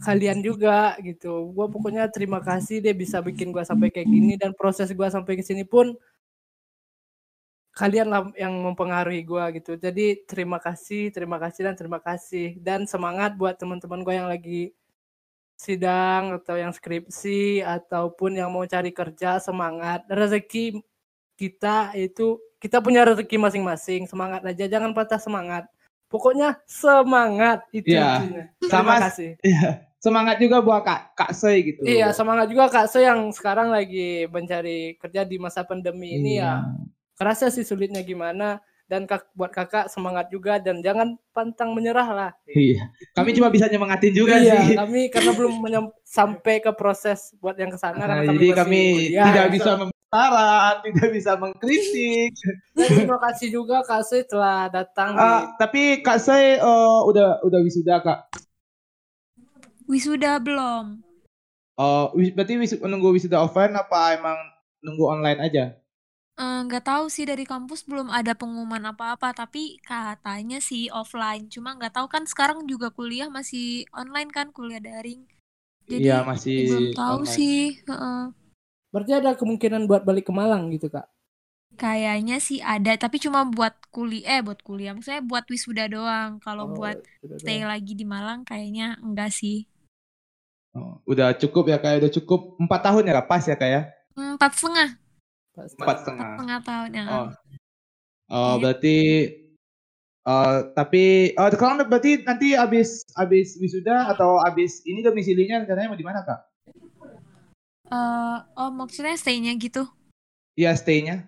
kalian 0.00 0.40
juga 0.40 0.96
gitu. 1.04 1.52
Gue 1.52 1.66
pokoknya 1.68 2.08
terima 2.08 2.40
kasih 2.40 2.80
dia 2.80 2.96
bisa 2.96 3.20
bikin 3.20 3.52
gue 3.52 3.62
sampai 3.66 3.92
kayak 3.92 4.08
gini 4.08 4.34
dan 4.40 4.56
proses 4.56 4.88
gue 4.94 5.08
sampai 5.10 5.36
ke 5.36 5.44
sini 5.44 5.66
pun 5.66 5.92
kalian 7.78 8.10
lah 8.10 8.26
yang 8.34 8.50
mempengaruhi 8.58 9.22
gue 9.22 9.62
gitu. 9.62 9.78
Jadi 9.78 10.26
terima 10.26 10.58
kasih, 10.58 11.14
terima 11.14 11.38
kasih 11.38 11.70
dan 11.70 11.74
terima 11.78 12.02
kasih. 12.02 12.58
Dan 12.58 12.90
semangat 12.90 13.38
buat 13.38 13.54
teman-teman 13.54 14.02
gue 14.02 14.14
yang 14.18 14.26
lagi 14.26 14.74
sidang 15.54 16.42
atau 16.42 16.58
yang 16.58 16.74
skripsi 16.74 17.62
ataupun 17.62 18.34
yang 18.34 18.50
mau 18.50 18.66
cari 18.66 18.90
kerja 18.90 19.38
semangat. 19.38 20.02
Rezeki 20.10 20.82
kita 21.38 21.94
itu 21.94 22.42
kita 22.58 22.82
punya 22.82 23.06
rezeki 23.06 23.38
masing-masing. 23.38 24.10
Semangat 24.10 24.42
aja 24.42 24.66
jangan 24.66 24.90
patah 24.90 25.22
semangat. 25.22 25.70
Pokoknya 26.10 26.58
semangat 26.66 27.62
itu 27.70 27.94
ya, 27.94 28.26
sama 28.66 28.98
kasih. 29.06 29.38
ya, 29.54 29.86
semangat 30.02 30.42
juga 30.42 30.58
buat 30.58 30.82
kak 30.82 31.14
kak 31.14 31.30
Soy 31.30 31.62
gitu. 31.62 31.86
Iya 31.86 32.10
semangat 32.10 32.50
juga 32.50 32.66
kak 32.66 32.90
Soy 32.90 33.06
yang 33.06 33.30
sekarang 33.30 33.70
lagi 33.70 34.26
mencari 34.26 34.98
kerja 34.98 35.22
di 35.22 35.38
masa 35.38 35.62
pandemi 35.62 36.18
ini 36.18 36.42
ya. 36.42 36.66
Iya 36.66 36.97
kerasa 37.18 37.50
sih 37.50 37.66
sulitnya 37.66 38.00
gimana 38.06 38.62
dan 38.88 39.04
kak, 39.04 39.28
buat 39.36 39.52
kakak 39.52 39.92
semangat 39.92 40.32
juga 40.32 40.56
dan 40.56 40.80
jangan 40.80 41.20
pantang 41.36 41.76
menyerah 41.76 42.08
lah. 42.08 42.30
Iya. 42.48 42.88
Kami 43.12 43.36
cuma 43.36 43.52
bisa 43.52 43.68
nyemangatin 43.68 44.16
juga 44.16 44.40
iya, 44.40 44.64
sih. 44.64 44.80
kami 44.80 45.12
karena 45.12 45.36
belum 45.36 45.60
sampai 46.08 46.64
ke 46.64 46.72
proses 46.72 47.36
buat 47.36 47.52
yang 47.60 47.68
ke 47.68 47.76
sana 47.76 48.00
Nah, 48.00 48.24
karena 48.24 48.32
jadi 48.32 48.48
kami 48.56 48.80
kuliah. 49.12 49.26
tidak 49.28 49.46
bisa 49.52 49.70
memberi 49.76 50.06
saran, 50.08 50.74
tidak 50.88 51.08
bisa 51.12 51.32
mengkritik. 51.36 52.32
Dan 52.72 52.88
terima 52.96 53.18
kasih 53.28 53.48
juga 53.52 53.84
Kak 53.84 54.02
Soy 54.08 54.24
telah 54.24 54.72
datang 54.72 55.12
di 55.12 55.20
Ah, 55.20 55.52
tapi 55.60 56.00
Kak 56.00 56.18
Soy 56.22 56.56
eh, 56.56 56.98
udah 57.04 57.44
udah 57.44 57.60
wisuda 57.60 58.00
Kak. 58.00 58.18
Wisuda 59.84 60.40
belum. 60.40 61.04
Oh, 61.78 62.10
wis- 62.16 62.32
berarti 62.32 62.56
wis, 62.58 62.72
nunggu 62.74 63.14
wisuda 63.14 63.38
offline 63.38 63.76
apa 63.76 64.16
emang 64.16 64.38
nunggu 64.80 65.04
online 65.12 65.40
aja? 65.44 65.77
Eh, 66.42 66.58
nggak 66.66 66.84
tahu 66.90 67.04
sih 67.14 67.24
dari 67.30 67.44
kampus 67.52 67.80
belum 67.90 68.08
ada 68.18 68.32
pengumuman 68.40 68.84
apa-apa 68.92 69.28
tapi 69.40 69.62
katanya 69.90 70.58
sih 70.68 70.82
offline 71.00 71.44
cuma 71.54 71.68
nggak 71.76 71.92
tahu 71.96 72.06
kan 72.14 72.22
sekarang 72.32 72.58
juga 72.72 72.88
kuliah 72.98 73.28
masih 73.38 73.64
online 74.00 74.30
kan 74.36 74.46
kuliah 74.56 74.78
daring 74.88 75.20
jadi 75.92 76.06
Iya, 76.06 76.16
masih 76.28 76.58
belum 76.66 76.84
tahu 76.98 77.18
online. 77.18 77.36
sih 77.36 77.54
heeh. 77.88 78.20
Berarti 78.92 79.12
ada 79.18 79.32
kemungkinan 79.40 79.82
buat 79.88 80.02
balik 80.08 80.24
ke 80.28 80.32
Malang 80.38 80.62
gitu 80.74 80.86
Kak. 80.94 81.06
kayaknya 81.82 82.36
sih 82.48 82.58
ada 82.74 82.92
tapi 83.02 83.16
cuma 83.24 83.40
buat 83.56 83.74
kuliah 83.94 84.26
eh 84.36 84.40
buat 84.46 84.60
kuliah 84.68 84.92
maksudnya 84.94 85.22
buat 85.30 85.44
wisuda 85.52 85.84
doang 85.94 86.30
kalau 86.46 86.64
Oh, 86.64 86.76
buat 86.76 86.98
sudah 87.22 87.38
stay 87.40 87.60
doang. 87.60 87.66
lagi 87.70 87.92
di 88.00 88.04
Malang 88.14 88.40
kayaknya 88.48 88.86
enggak 89.06 89.30
sih 89.40 89.56
Oh, 90.78 90.92
udah 91.12 91.28
cukup 91.40 91.64
ya 91.72 91.76
kayak 91.82 91.98
udah 92.00 92.12
cukup 92.16 92.40
empat 92.62 92.80
tahun 92.86 93.08
ya 93.08 93.12
Kak? 93.20 93.26
pas 93.30 93.44
ya 93.50 93.56
kayak 93.62 93.82
Hmm, 94.16 94.36
empat 94.36 94.52
setengah. 94.58 94.88
Empat 95.66 95.96
setengah. 96.04 96.28
setengah 96.36 96.58
tahun 96.62 96.90
ya 96.94 97.04
Oh, 97.08 97.26
oh 98.30 98.54
Iya. 98.54 98.60
berarti 98.62 98.96
eh 100.28 100.56
tapi 100.76 101.32
oh 101.40 101.48
sekarang 101.48 101.88
berarti 101.88 102.20
nanti 102.22 102.52
abis 102.52 103.00
abis 103.16 103.56
wisuda 103.56 104.12
atau 104.12 104.36
abis 104.44 104.84
ini 104.84 105.00
domisilinya 105.00 105.64
rencananya 105.64 105.88
mau 105.88 105.96
di 105.98 106.04
mana 106.06 106.20
Kak? 106.22 106.40
Eh, 107.88 108.36
oh 108.60 108.70
maksudnya 108.70 109.16
stay-nya 109.16 109.56
gitu 109.56 109.88
Iya 110.58 110.74
stay-nya. 110.74 111.24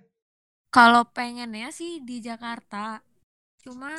Kalau 0.74 1.06
pengennya 1.06 1.70
sih 1.70 2.02
di 2.02 2.18
Jakarta, 2.18 2.98
cuma 3.62 3.94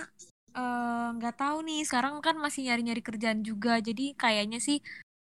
eh, 0.52 1.08
nggak 1.16 1.36
tahu 1.40 1.64
nih. 1.64 1.88
Sekarang 1.88 2.20
kan 2.20 2.36
masih 2.36 2.68
nyari-nyari 2.68 3.00
kerjaan 3.00 3.40
juga, 3.42 3.80
jadi 3.80 4.12
kayaknya 4.16 4.60
sih 4.60 4.84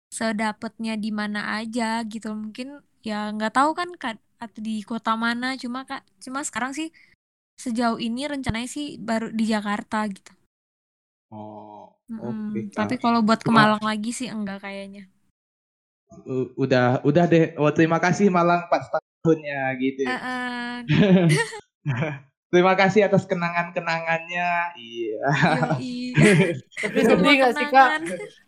sedapatnya 0.09 0.97
di 0.97 1.13
mana 1.13 1.61
aja 1.61 2.01
gitu. 2.09 2.33
Mungkin 2.33 2.81
ya 3.05 3.29
nggak 3.33 3.53
tahu 3.53 3.71
kan 3.77 3.89
Kak, 4.01 4.17
atau 4.45 4.59
di 4.59 4.83
kota 4.83 5.15
mana. 5.15 5.55
Cuma 5.55 5.87
kak, 5.87 6.03
cuma 6.19 6.43
sekarang 6.43 6.75
sih 6.75 6.91
sejauh 7.57 8.01
ini 8.01 8.27
rencananya 8.27 8.69
sih 8.69 8.97
baru 8.99 9.29
di 9.31 9.45
Jakarta 9.47 10.03
gitu. 10.09 10.33
Oh, 11.33 11.89
oke 12.09 12.69
Tapi 12.75 13.01
kalau 13.01 13.25
buat 13.25 13.41
ke 13.41 13.49
Malang 13.49 13.81
lagi 13.81 14.13
sih 14.13 14.29
enggak 14.29 14.61
kayaknya. 14.61 15.09
U- 16.29 16.53
udah 16.59 17.01
udah 17.01 17.25
deh. 17.25 17.57
Oh, 17.57 17.73
terima 17.73 17.97
kasih 17.97 18.29
Malang 18.29 18.69
4 18.69 18.93
tahunnya 18.93 19.73
gitu. 19.81 20.05
Eh, 20.05 20.13
eh, 20.13 20.75
terima 22.53 22.77
kasih 22.77 23.09
atas 23.09 23.25
kenangan-kenangannya. 23.25 24.77
Iya. 24.77 25.25
yoi. 25.57 26.13
Tapi 26.83 26.99
Semua 27.01 27.17
sedih 27.17 27.33
nggak 27.41 27.53
sih 27.57 27.65
Kak? 27.65 27.71
kenangan. 27.71 28.03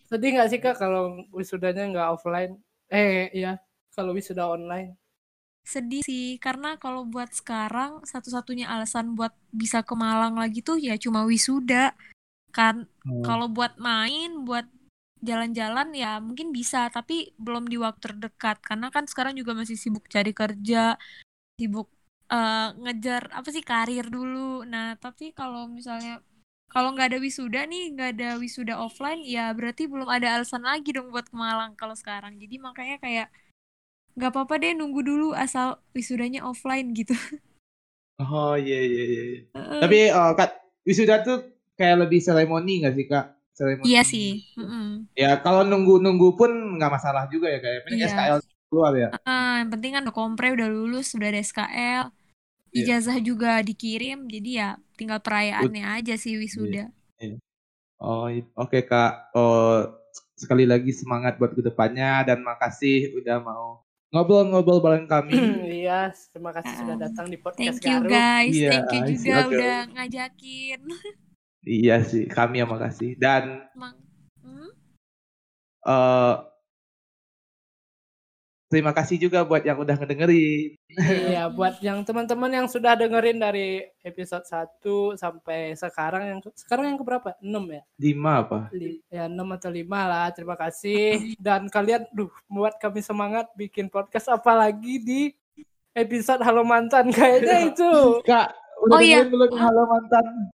Sedih 0.06 0.30
nggak 0.38 0.50
sih 0.54 0.60
Kak 0.62 0.76
kalau 0.78 1.04
wisudanya 1.34 1.84
nggak 1.90 2.10
offline? 2.14 2.54
Eh 2.94 3.34
iya, 3.34 3.58
kalau 3.98 4.14
wisuda 4.14 4.46
online. 4.46 4.94
Sedih 5.66 6.06
sih, 6.06 6.38
karena 6.38 6.78
kalau 6.78 7.10
buat 7.10 7.34
sekarang 7.34 8.06
satu-satunya 8.06 8.70
alasan 8.70 9.18
buat 9.18 9.34
bisa 9.50 9.82
ke 9.82 9.98
Malang 9.98 10.38
lagi 10.38 10.62
tuh 10.62 10.78
ya 10.78 10.94
cuma 11.02 11.26
wisuda. 11.26 11.98
Kan 12.54 12.86
Hmm. 13.06 13.22
kalau 13.26 13.50
buat 13.50 13.78
main, 13.82 14.46
buat 14.46 14.66
jalan-jalan 15.26 15.94
ya 15.98 16.22
mungkin 16.22 16.54
bisa, 16.54 16.90
tapi 16.94 17.34
belum 17.42 17.66
di 17.66 17.78
waktu 17.82 18.14
terdekat. 18.14 18.62
Karena 18.62 18.94
kan 18.94 19.10
sekarang 19.10 19.34
juga 19.38 19.58
masih 19.58 19.78
sibuk 19.78 20.06
cari 20.10 20.32
kerja, 20.38 20.98
sibuk 21.58 21.90
eh, 22.30 22.70
ngejar 22.82 23.30
apa 23.34 23.50
sih 23.54 23.62
karir 23.66 24.10
dulu. 24.10 24.66
Nah, 24.66 24.98
tapi 24.98 25.34
kalau 25.34 25.70
misalnya 25.70 26.22
kalau 26.70 26.94
nggak 26.94 27.14
ada 27.14 27.20
wisuda 27.22 27.66
nih, 27.70 27.94
nggak 27.94 28.10
ada 28.18 28.30
wisuda 28.42 28.74
offline, 28.82 29.22
ya 29.26 29.54
berarti 29.58 29.86
belum 29.86 30.10
ada 30.10 30.28
alasan 30.42 30.66
lagi 30.66 30.90
dong 30.94 31.10
buat 31.14 31.30
ke 31.30 31.36
Malang 31.38 31.74
kalau 31.78 31.94
sekarang. 31.98 32.38
Jadi 32.42 32.56
makanya 32.62 32.98
kayak 33.02 33.28
nggak 34.16 34.32
apa-apa 34.32 34.54
deh 34.64 34.72
nunggu 34.76 35.02
dulu 35.04 35.28
asal 35.36 35.80
wisudanya 35.92 36.42
offline 36.48 36.96
gitu. 36.96 37.14
Oh 38.16 38.56
iya 38.56 38.80
iya 38.80 39.04
iya. 39.12 39.24
Heeh. 39.56 39.80
Tapi 39.84 39.98
eh, 40.08 40.32
Kak 40.40 40.50
wisuda 40.88 41.16
tuh 41.28 41.38
kayak 41.76 42.08
lebih 42.08 42.20
seremoni 42.24 42.80
nggak 42.80 42.96
sih 42.96 43.06
Kak? 43.12 43.26
Seremoni. 43.52 43.88
Iya 43.92 44.02
sih. 44.08 44.30
Mm-mm. 44.56 45.12
Ya 45.16 45.40
kalau 45.44 45.68
nunggu-nunggu 45.68 46.36
pun 46.40 46.52
nggak 46.80 46.92
masalah 46.96 47.28
juga 47.28 47.48
ya 47.52 47.60
kayak 47.60 47.80
penting 47.88 48.00
Iya. 48.04 48.08
SKL 48.12 48.40
keluar 48.72 48.92
ya. 48.96 49.10
Ah, 49.24 49.64
yang 49.64 49.70
penting 49.72 49.92
kan 49.96 50.02
udah 50.08 50.16
kompre, 50.16 50.48
udah 50.56 50.68
lulus, 50.68 51.12
udah 51.16 51.28
ada 51.32 51.40
SKL, 51.40 52.06
Iya. 52.72 53.00
ijazah 53.00 53.18
juga 53.24 53.64
dikirim, 53.64 54.28
jadi 54.28 54.50
ya 54.52 54.70
tinggal 55.00 55.20
perayaannya 55.24 55.84
aja 56.00 56.16
sih 56.20 56.36
wisuda. 56.40 56.92
Oh 58.00 58.28
i- 58.28 58.44
oke 58.60 58.80
Kak. 58.88 59.32
Oh 59.36 59.88
sekali 60.36 60.68
lagi 60.68 60.92
semangat 60.92 61.40
buat 61.40 61.56
ke 61.56 61.64
depannya 61.64 62.28
dan 62.28 62.44
makasih 62.44 63.16
udah 63.16 63.40
mau 63.40 63.85
ngobrol-ngobrol 64.16 64.80
bareng 64.80 65.12
kami. 65.12 65.36
iya, 65.84 66.08
terima 66.32 66.56
kasih 66.56 66.72
sudah 66.80 66.96
Ah, 66.96 67.02
datang 67.04 67.28
di 67.28 67.36
podcast 67.36 67.84
Thank 67.84 67.92
you 67.92 68.00
guys, 68.08 68.56
Iya, 68.56 68.72
thank 68.88 69.12
you 69.12 69.20
juga 69.20 69.36
Oke. 69.44 69.52
udah 69.60 69.78
ngajakin. 69.92 70.80
iya 71.84 71.96
sih, 72.00 72.24
kami 72.24 72.64
yang 72.64 72.72
makasih. 72.72 73.20
Dan 73.20 73.68
Emang, 73.76 74.00
hmm? 74.40 74.72
eh 75.84 76.36
terima 78.76 78.92
kasih 78.92 79.16
juga 79.16 79.48
buat 79.48 79.64
yang 79.64 79.80
udah 79.80 79.96
ngedengerin. 79.96 80.76
Iya, 80.92 81.48
buat 81.48 81.80
yang 81.80 82.04
teman-teman 82.04 82.52
yang 82.52 82.68
sudah 82.68 83.00
dengerin 83.00 83.40
dari 83.40 83.88
episode 84.04 84.44
1 84.44 84.84
sampai 85.16 85.72
sekarang 85.74 86.24
yang 86.28 86.40
sekarang 86.52 86.92
yang 86.92 87.00
keberapa? 87.00 87.32
6 87.40 87.48
ya? 87.72 87.82
Lima 87.96 88.44
apa? 88.44 88.60
Li- 88.76 89.00
ya 89.08 89.32
6 89.32 89.40
atau 89.56 89.72
5 89.72 89.88
lah. 89.88 90.28
Terima 90.36 90.60
kasih 90.60 91.40
dan 91.40 91.72
kalian 91.72 92.04
duh 92.12 92.28
membuat 92.52 92.76
kami 92.78 93.00
semangat 93.00 93.48
bikin 93.56 93.88
podcast 93.88 94.28
apalagi 94.28 95.00
di 95.00 95.22
episode 95.96 96.44
Halo 96.44 96.68
Mantan 96.68 97.08
kayaknya 97.10 97.64
itu. 97.72 98.20
Kak, 98.28 98.52
udah 98.84 98.92
Oh, 98.92 99.00
iya. 99.00 99.24
belum 99.24 99.56
halo 99.56 99.88
mantan? 99.88 100.52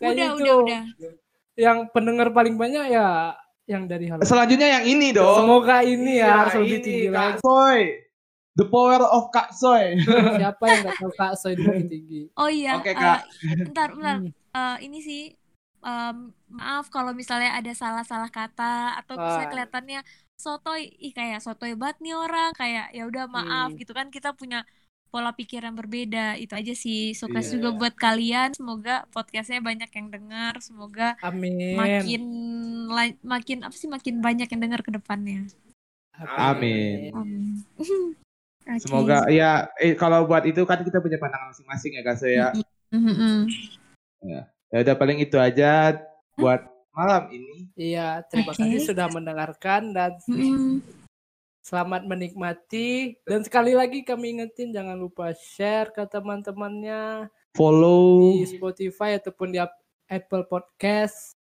Kayaknya 0.00 0.24
Udah, 0.24 0.32
itu 0.32 0.40
udah, 0.40 0.56
udah. 0.64 1.12
yang 1.58 1.78
pendengar 1.90 2.30
paling 2.30 2.54
banyak 2.54 2.88
ya 2.88 3.34
yang 3.68 3.84
dari 3.84 4.08
Halo. 4.08 4.24
Selanjutnya 4.24 4.80
yang 4.80 4.84
ini 4.88 5.12
dong. 5.12 5.44
Semoga 5.44 5.84
ini 5.84 6.18
ya 6.18 6.48
harus 6.48 6.56
lebih 6.56 6.80
tinggi 6.80 7.06
Kak 7.06 7.14
lagi. 7.14 7.38
Soy. 7.44 7.80
The 8.58 8.66
power 8.66 8.98
of 9.04 9.30
Kak 9.30 9.52
Soy. 9.52 10.00
Siapa 10.40 10.64
yang 10.66 10.78
nggak 10.82 10.96
tahu 10.98 11.12
Kak 11.14 11.32
Soy 11.36 11.52
lebih 11.54 11.84
tinggi? 11.86 12.20
Oh 12.34 12.48
iya, 12.48 12.80
Oke, 12.80 12.90
eh, 12.90 12.96
Kak. 12.96 13.20
bentar, 13.68 13.88
bentar. 13.92 14.16
Hmm. 14.18 14.32
Eh, 14.32 14.76
ini 14.88 14.98
sih, 14.98 15.22
em, 15.78 16.16
maaf 16.48 16.88
kalau 16.88 17.12
misalnya 17.12 17.54
ada 17.54 17.70
salah-salah 17.70 18.32
kata 18.32 18.98
atau 18.98 19.14
misalnya 19.14 19.46
Wah. 19.46 19.52
kelihatannya 19.52 20.00
sotoy, 20.34 20.88
ih 20.98 21.12
kayak 21.12 21.38
sotoy 21.38 21.76
banget 21.76 22.02
nih 22.02 22.14
orang, 22.16 22.50
kayak 22.56 22.90
ya 22.90 23.04
udah 23.04 23.28
maaf 23.28 23.70
Hmm. 23.70 23.78
gitu 23.78 23.92
kan 23.92 24.08
kita 24.08 24.32
punya 24.32 24.64
pola 25.08 25.32
pikir 25.32 25.64
yang 25.64 25.74
berbeda, 25.74 26.36
itu 26.36 26.52
aja 26.52 26.74
sih. 26.76 27.12
Sukses 27.12 27.48
Iya. 27.48 27.52
juga 27.56 27.68
buat 27.74 27.94
kalian, 27.96 28.52
semoga 28.52 29.08
podcastnya 29.08 29.60
banyak 29.60 29.88
yang 29.88 30.08
dengar, 30.12 30.60
semoga 30.60 31.16
Amin. 31.24 31.76
makin 31.76 32.22
makin 33.20 33.58
apa 33.64 33.74
sih 33.74 33.88
makin 33.88 34.20
banyak 34.20 34.48
yang 34.48 34.60
dengar 34.60 34.80
ke 34.84 34.92
depannya. 34.92 35.48
Amin. 36.36 37.12
Amin. 37.14 37.64
Oke. 38.68 38.84
Semoga 38.84 39.24
ya 39.32 39.72
eh, 39.80 39.96
kalau 39.96 40.28
buat 40.28 40.44
itu 40.44 40.60
kan 40.68 40.84
kita 40.84 41.00
punya 41.00 41.16
pandangan 41.16 41.56
masing-masing 41.56 41.92
ya 41.96 42.02
Kak 42.04 42.20
ya. 42.28 42.48
Mhm. 42.92 43.48
Ya 44.68 44.78
udah 44.84 44.96
paling 45.00 45.24
itu 45.24 45.40
aja 45.40 45.96
buat 46.36 46.68
malam 46.92 47.32
ini. 47.32 47.72
Iya, 47.78 48.20
terima 48.28 48.52
Oke. 48.52 48.60
kasih 48.60 48.92
sudah 48.92 49.08
mendengarkan 49.08 49.96
dan 49.96 50.20
Mhm. 50.28 50.84
Selamat 51.68 52.08
menikmati. 52.08 53.20
Dan 53.28 53.44
sekali 53.44 53.76
lagi 53.76 54.00
kami 54.00 54.40
ingetin 54.40 54.72
jangan 54.72 54.96
lupa 54.96 55.36
share 55.36 55.92
ke 55.92 56.00
teman-temannya 56.08 57.28
Follow 57.52 58.40
di 58.40 58.48
Spotify 58.48 59.20
ataupun 59.20 59.52
di 59.52 59.60
Ap- 59.60 59.76
Apple 60.08 60.48
Podcast. 60.48 61.36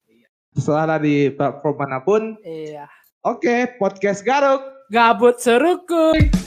terserah 0.51 0.97
di 0.99 1.29
platform 1.31 1.75
mana 1.79 2.01
pun. 2.03 2.33
Iya. 2.43 2.89
Oke, 3.23 3.77
podcast 3.77 4.25
Garuk. 4.25 4.59
Gabut 4.89 5.37
serukui. 5.37 6.46